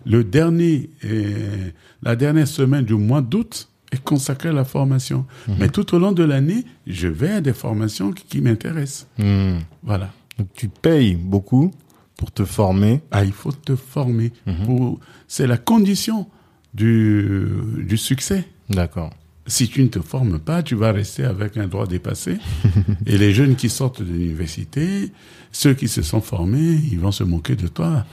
le 0.07 0.23
dernier, 0.23 0.91
euh, 1.05 1.71
la 2.01 2.15
dernière 2.15 2.47
semaine 2.47 2.85
du 2.85 2.95
mois 2.95 3.23
d'août 3.23 3.70
est 3.93 4.03
consacrée 4.05 4.51
à 4.51 4.53
la 4.53 4.65
formation. 4.65 5.27
Mais 5.59 5.69
tout 5.69 5.95
au 5.95 5.99
long 5.99 6.13
de 6.13 6.23
l'année, 6.25 6.65
je 6.87 7.09
vais 7.09 7.31
à 7.33 7.41
des 7.41 7.53
formations 7.53 8.13
qui, 8.13 8.25
qui 8.25 8.41
m'intéressent. 8.41 9.07
Hmm. 9.19 9.59
Voilà. 9.83 10.13
Donc, 10.39 10.49
tu 10.55 10.69
payes 10.69 11.17
beaucoup 11.17 11.73
pour 12.17 12.31
te 12.33 12.45
former. 12.45 13.01
Ah, 13.11 13.25
il 13.25 13.33
faut 13.33 13.53
te 13.53 13.75
former. 13.77 14.33
Pour- 14.65 15.01
C'est 15.27 15.47
la 15.47 15.57
condition 15.57 16.27
du, 16.75 17.47
du 17.79 17.97
succès. 17.97 18.45
D'accord. 18.69 19.11
Si 19.47 19.69
tu 19.69 19.83
ne 19.83 19.89
te 19.89 20.01
formes 20.01 20.39
pas, 20.39 20.63
tu 20.63 20.77
vas 20.77 20.93
rester 20.93 21.25
avec 21.25 21.57
un 21.57 21.67
droit 21.67 21.87
dépassé. 21.87 22.37
Et 23.07 23.19
les 23.19 23.33
jeunes 23.35 23.57
qui 23.57 23.69
sortent 23.69 24.03
de 24.03 24.13
l'université, 24.13 25.11
ceux 25.51 25.75
qui 25.75 25.89
se 25.89 26.03
sont 26.03 26.21
formés, 26.21 26.79
ils 26.93 27.01
vont 27.01 27.11
se 27.11 27.25
moquer 27.25 27.57
de 27.57 27.67
toi. 27.67 28.05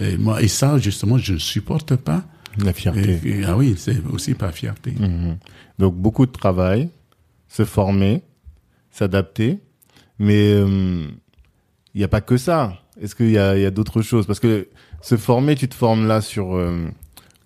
Et 0.00 0.16
moi, 0.18 0.40
et 0.42 0.48
ça, 0.48 0.78
justement, 0.78 1.18
je 1.18 1.32
ne 1.32 1.38
supporte 1.38 1.96
pas. 1.96 2.24
La 2.64 2.72
fierté. 2.72 3.18
Et- 3.24 3.28
et- 3.40 3.44
ah 3.44 3.56
oui, 3.56 3.74
c'est 3.76 4.04
aussi 4.06 4.34
par 4.34 4.52
fierté. 4.52 4.92
Mhm. 4.92 5.38
Donc 5.78 5.94
beaucoup 5.96 6.26
de 6.26 6.32
travail, 6.32 6.88
se 7.48 7.64
former, 7.64 8.22
s'adapter, 8.90 9.58
mais 10.18 10.52
il 10.60 11.08
n'y 11.98 12.04
a 12.04 12.08
pas 12.08 12.20
que 12.20 12.36
ça. 12.36 12.80
Est-ce 13.00 13.14
qu'il 13.14 13.30
y 13.30 13.38
a, 13.38 13.56
il 13.56 13.62
y 13.62 13.66
a 13.66 13.70
d'autres 13.70 14.02
choses? 14.02 14.26
Parce 14.26 14.40
que 14.40 14.68
se 15.02 15.16
former, 15.16 15.54
tu 15.54 15.68
te 15.68 15.74
formes 15.74 16.06
là 16.06 16.20
sur 16.20 16.56
euh, 16.56 16.86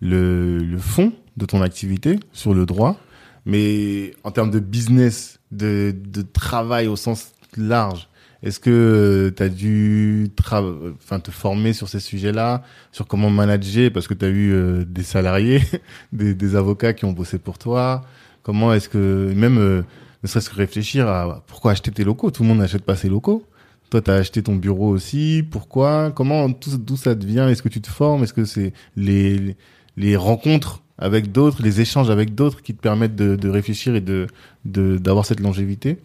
le, 0.00 0.58
le 0.58 0.78
fond 0.78 1.12
de 1.36 1.44
ton 1.46 1.60
activité, 1.62 2.18
sur 2.32 2.54
le 2.54 2.66
droit, 2.66 2.98
mais 3.46 4.12
en 4.24 4.30
termes 4.30 4.50
de 4.50 4.60
business, 4.60 5.40
de, 5.50 5.92
de 5.96 6.22
travail 6.22 6.86
au 6.86 6.94
sens 6.96 7.32
large, 7.56 8.08
est-ce 8.42 8.58
que 8.60 9.32
tu 9.36 9.42
as 9.42 9.48
dû 9.48 10.30
te 10.34 11.30
former 11.30 11.72
sur 11.72 11.88
ces 11.88 12.00
sujets-là, 12.00 12.62
sur 12.92 13.06
comment 13.06 13.30
manager, 13.30 13.90
parce 13.92 14.08
que 14.08 14.14
tu 14.14 14.24
as 14.24 14.28
eu 14.28 14.52
euh, 14.52 14.84
des 14.84 15.02
salariés, 15.02 15.60
des, 16.12 16.34
des 16.34 16.56
avocats 16.56 16.92
qui 16.92 17.04
ont 17.04 17.12
bossé 17.12 17.38
pour 17.38 17.58
toi. 17.58 18.02
Comment 18.42 18.72
est-ce 18.72 18.88
que, 18.88 19.32
même 19.36 19.58
euh, 19.58 19.82
ne 20.22 20.28
serait-ce 20.28 20.48
que 20.50 20.56
réfléchir 20.56 21.08
à 21.08 21.42
pourquoi 21.46 21.72
acheter 21.72 21.90
tes 21.90 22.04
locaux? 22.04 22.30
Tout 22.30 22.42
le 22.42 22.48
monde 22.48 22.58
n'achète 22.58 22.84
pas 22.84 22.96
ses 22.96 23.08
locaux. 23.08 23.44
Toi, 23.90 24.00
tu 24.00 24.10
as 24.10 24.14
acheté 24.14 24.42
ton 24.42 24.54
bureau 24.56 24.88
aussi. 24.88 25.44
Pourquoi? 25.50 26.12
Comment 26.14 26.48
D'où 26.48 26.96
ça 26.96 27.14
te 27.16 27.26
vient 27.26 27.48
Est-ce 27.48 27.62
que 27.62 27.68
tu 27.68 27.80
te 27.80 27.88
formes? 27.90 28.22
Est-ce 28.22 28.32
que 28.32 28.44
c'est 28.44 28.72
les, 28.96 29.56
les 29.96 30.16
rencontres 30.16 30.82
avec 30.96 31.32
d'autres, 31.32 31.62
les 31.62 31.80
échanges 31.80 32.08
avec 32.10 32.34
d'autres 32.34 32.62
qui 32.62 32.74
te 32.74 32.80
permettent 32.80 33.16
de, 33.16 33.34
de 33.36 33.48
réfléchir 33.48 33.94
et 33.96 34.00
de- 34.00 34.26
d'avoir 34.64 35.26
cette 35.26 35.40
longévité? 35.40 35.98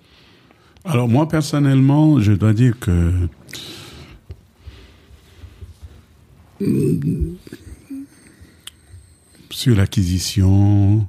Alors 0.85 1.07
moi, 1.07 1.27
personnellement, 1.27 2.19
je 2.19 2.31
dois 2.33 2.53
dire 2.53 2.77
que 2.79 3.11
sur 9.49 9.75
l'acquisition, 9.75 11.07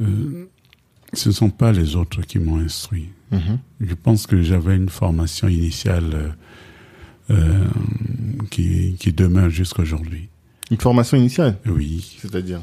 euh, 0.00 0.46
ce 1.12 1.28
ne 1.30 1.34
sont 1.34 1.50
pas 1.50 1.72
les 1.72 1.96
autres 1.96 2.22
qui 2.22 2.38
m'ont 2.38 2.58
instruit. 2.58 3.08
Mhm. 3.30 3.58
Je 3.80 3.94
pense 3.94 4.26
que 4.26 4.42
j'avais 4.42 4.76
une 4.76 4.88
formation 4.88 5.48
initiale 5.48 6.10
euh, 6.14 6.30
euh, 7.30 7.64
qui, 8.50 8.96
qui 8.98 9.12
demeure 9.12 9.50
jusqu'aujourd'hui. 9.50 10.28
Une 10.70 10.78
formation 10.78 11.16
initiale, 11.16 11.56
Oui, 11.66 12.16
c'est-à-dire? 12.20 12.62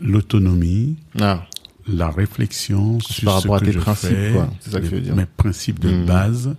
L'autonomie, 0.00 0.96
Ah, 1.20 1.46
la 1.88 2.10
réflexion 2.10 3.00
sur 3.00 3.24
par 3.24 3.34
rapport 3.42 3.58
ce 3.58 3.62
à 3.62 3.66
que 3.66 3.70
tes 3.70 3.72
je 3.72 3.78
principes, 3.78 4.10
fais, 4.10 4.30
quoi. 4.32 4.50
Ça 4.60 4.78
que 4.78 4.84
les- 4.84 4.88
tu 4.88 4.94
veux 4.96 5.00
dire. 5.00 5.16
mes 5.16 5.26
principes 5.26 5.80
de 5.80 5.90
Mhm. 5.90 6.06
base 6.06 6.54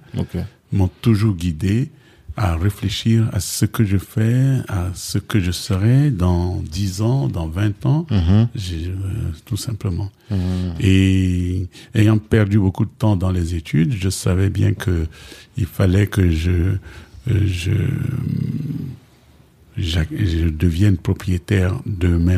m'ont 0.71 0.89
toujours 1.01 1.35
guidé 1.35 1.89
à 2.35 2.55
réfléchir 2.55 3.29
à 3.31 3.39
ce 3.39 3.65
que 3.65 3.83
je 3.85 3.97
fais, 3.99 4.57
à 4.67 4.89
ce 4.95 5.19
que 5.19 5.39
je 5.39 5.51
serai 5.51 6.09
dans 6.09 6.55
10 6.63 7.01
ans, 7.01 7.27
dans 7.27 7.47
20 7.47 7.85
ans, 7.85 8.07
Mhm. 8.09 8.47
euh, 8.57 8.95
tout 9.45 9.55
simplement. 9.57 10.11
Mhm. 10.31 10.37
Et 10.79 11.67
ayant 11.93 12.17
perdu 12.17 12.57
beaucoup 12.57 12.85
de 12.85 12.91
temps 12.97 13.15
dans 13.15 13.29
les 13.31 13.53
études, 13.53 13.93
je 13.93 14.09
savais 14.09 14.49
bien 14.49 14.73
que 14.73 15.05
il 15.57 15.67
fallait 15.67 16.07
que 16.07 16.31
je, 16.31 16.51
euh, 16.51 16.77
je, 17.45 17.71
je 19.77 20.49
devienne 20.49 20.97
propriétaire 20.97 21.79
de 21.85 22.07
mes 22.07 22.37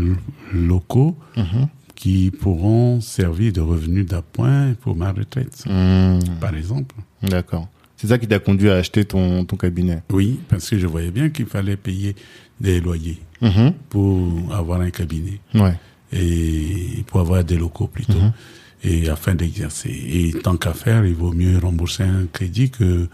locaux 0.54 1.16
Mhm. 1.38 1.68
Qui 2.06 2.30
pourront 2.30 3.02
servir 3.02 3.52
de 3.52 3.62
revenus 3.62 4.06
d'appoint 4.06 4.76
pour 4.82 4.96
ma 4.96 5.12
retraite, 5.12 5.64
Mhm. 5.66 6.20
par 6.40 6.56
exemple. 6.56 6.94
D'accord. 7.24 7.68
C'est 7.98 8.06
ça 8.06 8.20
qui 8.20 8.28
t'a 8.28 8.38
conduit 8.38 8.70
à 8.70 8.76
acheter 8.76 9.06
ton, 9.06 9.44
ton 9.44 9.56
cabinet? 9.58 10.04
Oui, 10.12 10.40
parce 10.48 10.70
que 10.70 10.78
je 10.78 10.86
voyais 10.86 11.10
bien 11.10 11.30
qu'il 11.30 11.48
fallait 11.48 11.78
payer 11.78 12.16
des 12.62 12.80
loyers 12.80 13.18
Mhm. 13.42 13.74
pour 13.90 14.54
avoir 14.54 14.82
un 14.82 14.92
cabinet 14.92 15.40
Ouais. 15.56 15.74
et 16.14 17.04
pour 17.08 17.22
avoir 17.22 17.44
des 17.44 17.58
locaux 17.58 17.88
plutôt. 17.88 18.20
Mhm. 18.20 18.34
Et 18.84 19.10
afin 19.10 19.34
d'exercer. 19.34 19.90
Et 19.90 20.32
tant 20.44 20.58
qu'à 20.58 20.74
faire, 20.74 21.04
il 21.08 21.16
vaut 21.16 21.34
mieux 21.34 21.58
rembourser 21.58 22.04
un 22.04 22.28
crédit 22.32 22.70
que 22.70 23.08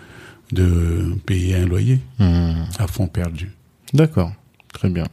de 0.52 1.16
payer 1.26 1.56
un 1.56 1.66
loyer 1.66 2.00
Mhm. 2.20 2.66
à 2.78 2.88
fond 2.88 3.08
perdu. 3.08 3.52
D'accord. 3.94 4.34
Très 4.74 4.90
bien. 4.90 5.06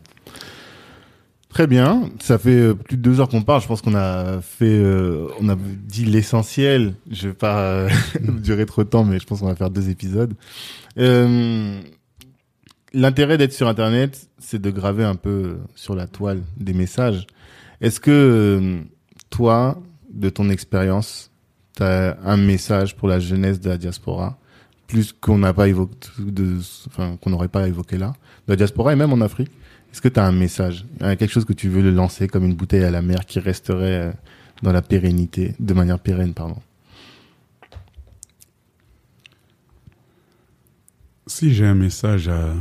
Très 1.59 1.67
bien. 1.67 2.09
Ça 2.21 2.39
fait 2.39 2.51
euh, 2.51 2.75
plus 2.75 2.97
de 2.97 3.03
deux 3.03 3.19
heures 3.19 3.29
qu'on 3.29 3.43
parle. 3.43 3.61
Je 3.61 3.67
pense 3.67 3.83
qu'on 3.83 3.97
a 3.97 4.41
fait, 4.41 4.79
euh, 4.79 5.27
on 5.41 5.49
a 5.49 5.57
dit 5.57 6.05
l'essentiel. 6.05 6.95
Je 7.11 7.27
vais 7.27 7.35
pas 7.35 7.59
euh, 7.59 7.89
durer 8.21 8.65
trop 8.65 8.85
de 8.85 8.89
temps, 8.89 9.03
mais 9.03 9.19
je 9.19 9.27
pense 9.27 9.41
qu'on 9.41 9.49
va 9.49 9.57
faire 9.57 9.69
deux 9.69 9.91
épisodes. 9.91 10.35
Euh, 10.99 11.81
L'intérêt 12.93 13.39
d'être 13.39 13.53
sur 13.53 13.67
Internet, 13.67 14.29
c'est 14.39 14.63
de 14.63 14.71
graver 14.71 15.03
un 15.03 15.17
peu 15.17 15.57
sur 15.75 15.97
la 15.97 16.07
toile 16.07 16.43
des 16.59 16.75
messages. 16.75 17.27
Est-ce 17.81 17.99
que 17.99 18.79
toi, 19.29 19.83
de 20.13 20.31
ton 20.31 20.51
expérience, 20.51 21.33
tu 21.77 21.83
as 21.83 22.19
un 22.25 22.37
message 22.37 22.95
pour 22.95 23.09
la 23.09 23.19
jeunesse 23.19 23.59
de 23.59 23.69
la 23.69 23.79
diaspora, 23.79 24.39
plus 24.87 25.13
qu'on 25.13 25.39
n'a 25.39 25.53
pas 25.53 25.67
évoqué, 25.67 26.09
de, 26.21 26.59
enfin 26.87 27.17
qu'on 27.21 27.31
n'aurait 27.31 27.49
pas 27.49 27.67
évoqué 27.67 27.99
là, 27.99 28.13
de 28.47 28.53
la 28.53 28.57
diaspora 28.57 28.93
et 28.93 28.97
même 28.97 29.13
en 29.13 29.21
Afrique? 29.21 29.51
Est-ce 29.93 30.01
que 30.01 30.09
tu 30.09 30.21
as 30.21 30.25
un 30.25 30.33
message, 30.33 30.85
quelque 31.01 31.29
chose 31.29 31.45
que 31.45 31.53
tu 31.53 31.69
veux 31.69 31.83
le 31.83 31.91
lancer 31.91 32.29
comme 32.29 32.45
une 32.45 32.55
bouteille 32.55 32.85
à 32.85 32.91
la 32.91 33.03
mer 33.03 33.27
qui 33.27 33.41
resterait 33.41 34.09
euh, 34.09 34.13
dans 34.63 34.73
la 34.73 34.83
pérennité, 34.83 35.55
de 35.59 35.75
manière 35.75 35.99
pérenne, 35.99 36.35
pardon? 36.35 36.61
Si 41.27 41.53
j'ai 41.53 41.67
un 41.67 41.75
message 41.75 42.29
à, 42.29 42.55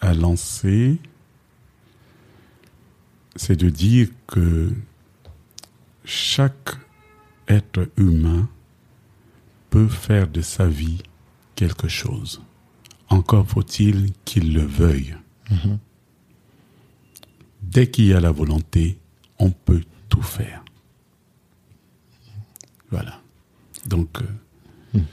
à 0.00 0.14
lancer, 0.14 0.98
c'est 3.36 3.56
de 3.56 3.70
dire 3.70 4.08
que 4.26 4.72
chaque 6.04 6.76
être 7.48 7.88
humain 7.96 8.48
peut 9.70 9.88
faire 9.88 10.28
de 10.28 10.42
sa 10.42 10.66
vie 10.66 11.02
quelque 11.54 11.88
chose. 11.88 12.42
Encore 13.08 13.46
faut-il 13.46 14.12
qu'il 14.24 14.54
le 14.54 14.62
veuille. 14.62 15.16
Mhm. 15.50 15.78
Dès 17.72 17.86
qu'il 17.90 18.06
y 18.06 18.12
a 18.12 18.20
la 18.20 18.30
volonté, 18.32 18.98
on 19.38 19.50
peut 19.50 19.82
tout 20.10 20.20
faire. 20.22 20.62
Voilà. 22.90 23.18
Donc, 23.86 24.20
euh, 24.20 24.26
Hmm. 24.98 25.04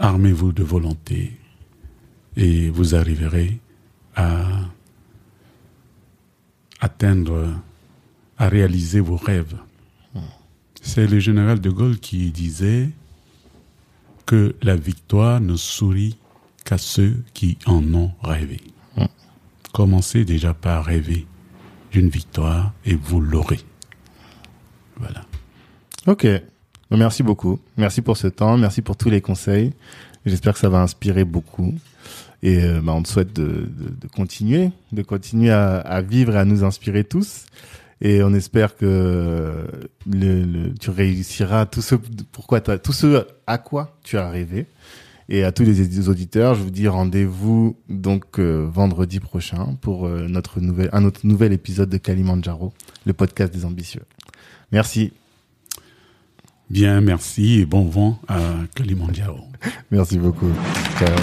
armez-vous 0.00 0.50
de 0.52 0.64
volonté 0.64 1.38
et 2.36 2.70
vous 2.70 2.96
arriverez 2.96 3.60
à 4.16 4.44
atteindre, 6.80 7.54
à 8.38 8.48
réaliser 8.48 8.98
vos 8.98 9.14
rêves. 9.16 9.56
C'est 10.82 11.06
le 11.06 11.20
général 11.20 11.60
de 11.60 11.70
Gaulle 11.70 12.00
qui 12.00 12.32
disait 12.32 12.90
que 14.26 14.56
la 14.62 14.74
victoire 14.74 15.40
ne 15.40 15.54
sourit 15.54 16.16
qu'à 16.64 16.78
ceux 16.78 17.22
qui 17.32 17.56
en 17.66 17.94
ont 17.94 18.10
rêvé. 18.24 18.60
Mm. 19.72 19.76
Commencez 19.76 20.24
déjà 20.24 20.54
par 20.54 20.84
rêver 20.84 21.26
d'une 21.90 22.08
victoire 22.08 22.72
et 22.84 22.94
vous 22.94 23.20
l'aurez. 23.20 23.60
Voilà. 24.96 25.22
Ok. 26.06 26.26
Merci 26.90 27.22
beaucoup. 27.22 27.58
Merci 27.76 28.02
pour 28.02 28.16
ce 28.16 28.26
temps. 28.26 28.56
Merci 28.58 28.82
pour 28.82 28.96
tous 28.96 29.08
les 29.08 29.20
conseils. 29.20 29.72
J'espère 30.26 30.54
que 30.54 30.58
ça 30.58 30.68
va 30.68 30.80
inspirer 30.80 31.24
beaucoup. 31.24 31.74
Et 32.42 32.62
euh, 32.62 32.80
bah, 32.82 32.92
on 32.92 33.02
te 33.02 33.08
souhaite 33.08 33.32
de, 33.32 33.68
continuer, 34.14 34.70
de 34.92 35.02
continuer 35.02 35.50
à, 35.50 36.02
vivre 36.02 36.34
et 36.34 36.38
à 36.38 36.44
nous 36.44 36.64
inspirer 36.64 37.04
tous. 37.04 37.46
Et 38.00 38.22
on 38.22 38.34
espère 38.34 38.76
que 38.76 39.64
tu 40.80 40.90
réussiras 40.90 41.66
tout 41.66 41.82
ce 41.82 41.94
tout 41.94 42.92
ce 42.92 43.26
à 43.46 43.58
quoi 43.58 43.96
tu 44.02 44.18
as 44.18 44.28
rêvé. 44.28 44.66
Et 45.34 45.44
à 45.44 45.50
tous 45.50 45.62
les 45.62 46.10
auditeurs, 46.10 46.54
je 46.54 46.62
vous 46.62 46.70
dis 46.70 46.88
rendez-vous 46.88 47.74
donc 47.88 48.38
euh, 48.38 48.68
vendredi 48.70 49.18
prochain 49.18 49.78
pour 49.80 50.06
euh, 50.06 50.26
notre 50.28 50.60
nouvel 50.60 50.90
un 50.92 51.06
autre 51.06 51.22
nouvel 51.24 51.54
épisode 51.54 51.88
de 51.88 51.96
Kalimandjaro, 51.96 52.74
le 53.06 53.14
podcast 53.14 53.50
des 53.50 53.64
ambitieux. 53.64 54.02
Merci. 54.72 55.14
Bien, 56.68 57.00
merci 57.00 57.60
et 57.60 57.64
bon 57.64 57.86
vent 57.86 58.20
à 58.28 58.40
Kalimandjaro. 58.74 59.46
merci 59.90 60.18
beaucoup. 60.18 60.52
Ciao. 60.98 61.16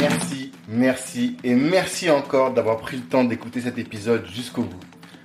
Merci, 0.00 0.50
merci 0.68 1.36
et 1.44 1.54
merci 1.54 2.10
encore 2.10 2.54
d'avoir 2.54 2.78
pris 2.78 2.96
le 2.96 3.04
temps 3.04 3.22
d'écouter 3.22 3.60
cet 3.60 3.78
épisode 3.78 4.26
jusqu'au 4.26 4.62
bout. 4.62 4.91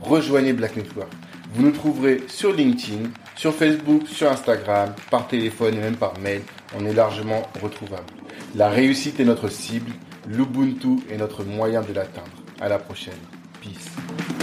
rejoignez 0.00 0.52
Black 0.52 0.76
Network. 0.76 1.10
Vous 1.54 1.62
nous 1.62 1.70
trouverez 1.70 2.22
sur 2.28 2.52
LinkedIn, 2.52 3.10
sur 3.34 3.54
Facebook, 3.54 4.06
sur 4.06 4.30
Instagram, 4.30 4.94
par 5.10 5.26
téléphone 5.26 5.74
et 5.74 5.80
même 5.80 5.96
par 5.96 6.18
mail. 6.18 6.42
On 6.78 6.84
est 6.84 6.92
largement 6.92 7.42
retrouvable. 7.62 8.04
La 8.54 8.68
réussite 8.68 9.20
est 9.20 9.24
notre 9.24 9.48
cible, 9.48 9.92
l'Ubuntu 10.28 10.98
est 11.10 11.16
notre 11.16 11.44
moyen 11.44 11.82
de 11.82 11.92
l'atteindre. 11.92 12.26
À 12.60 12.68
la 12.68 12.78
prochaine. 12.78 13.14
Peace. 13.60 14.35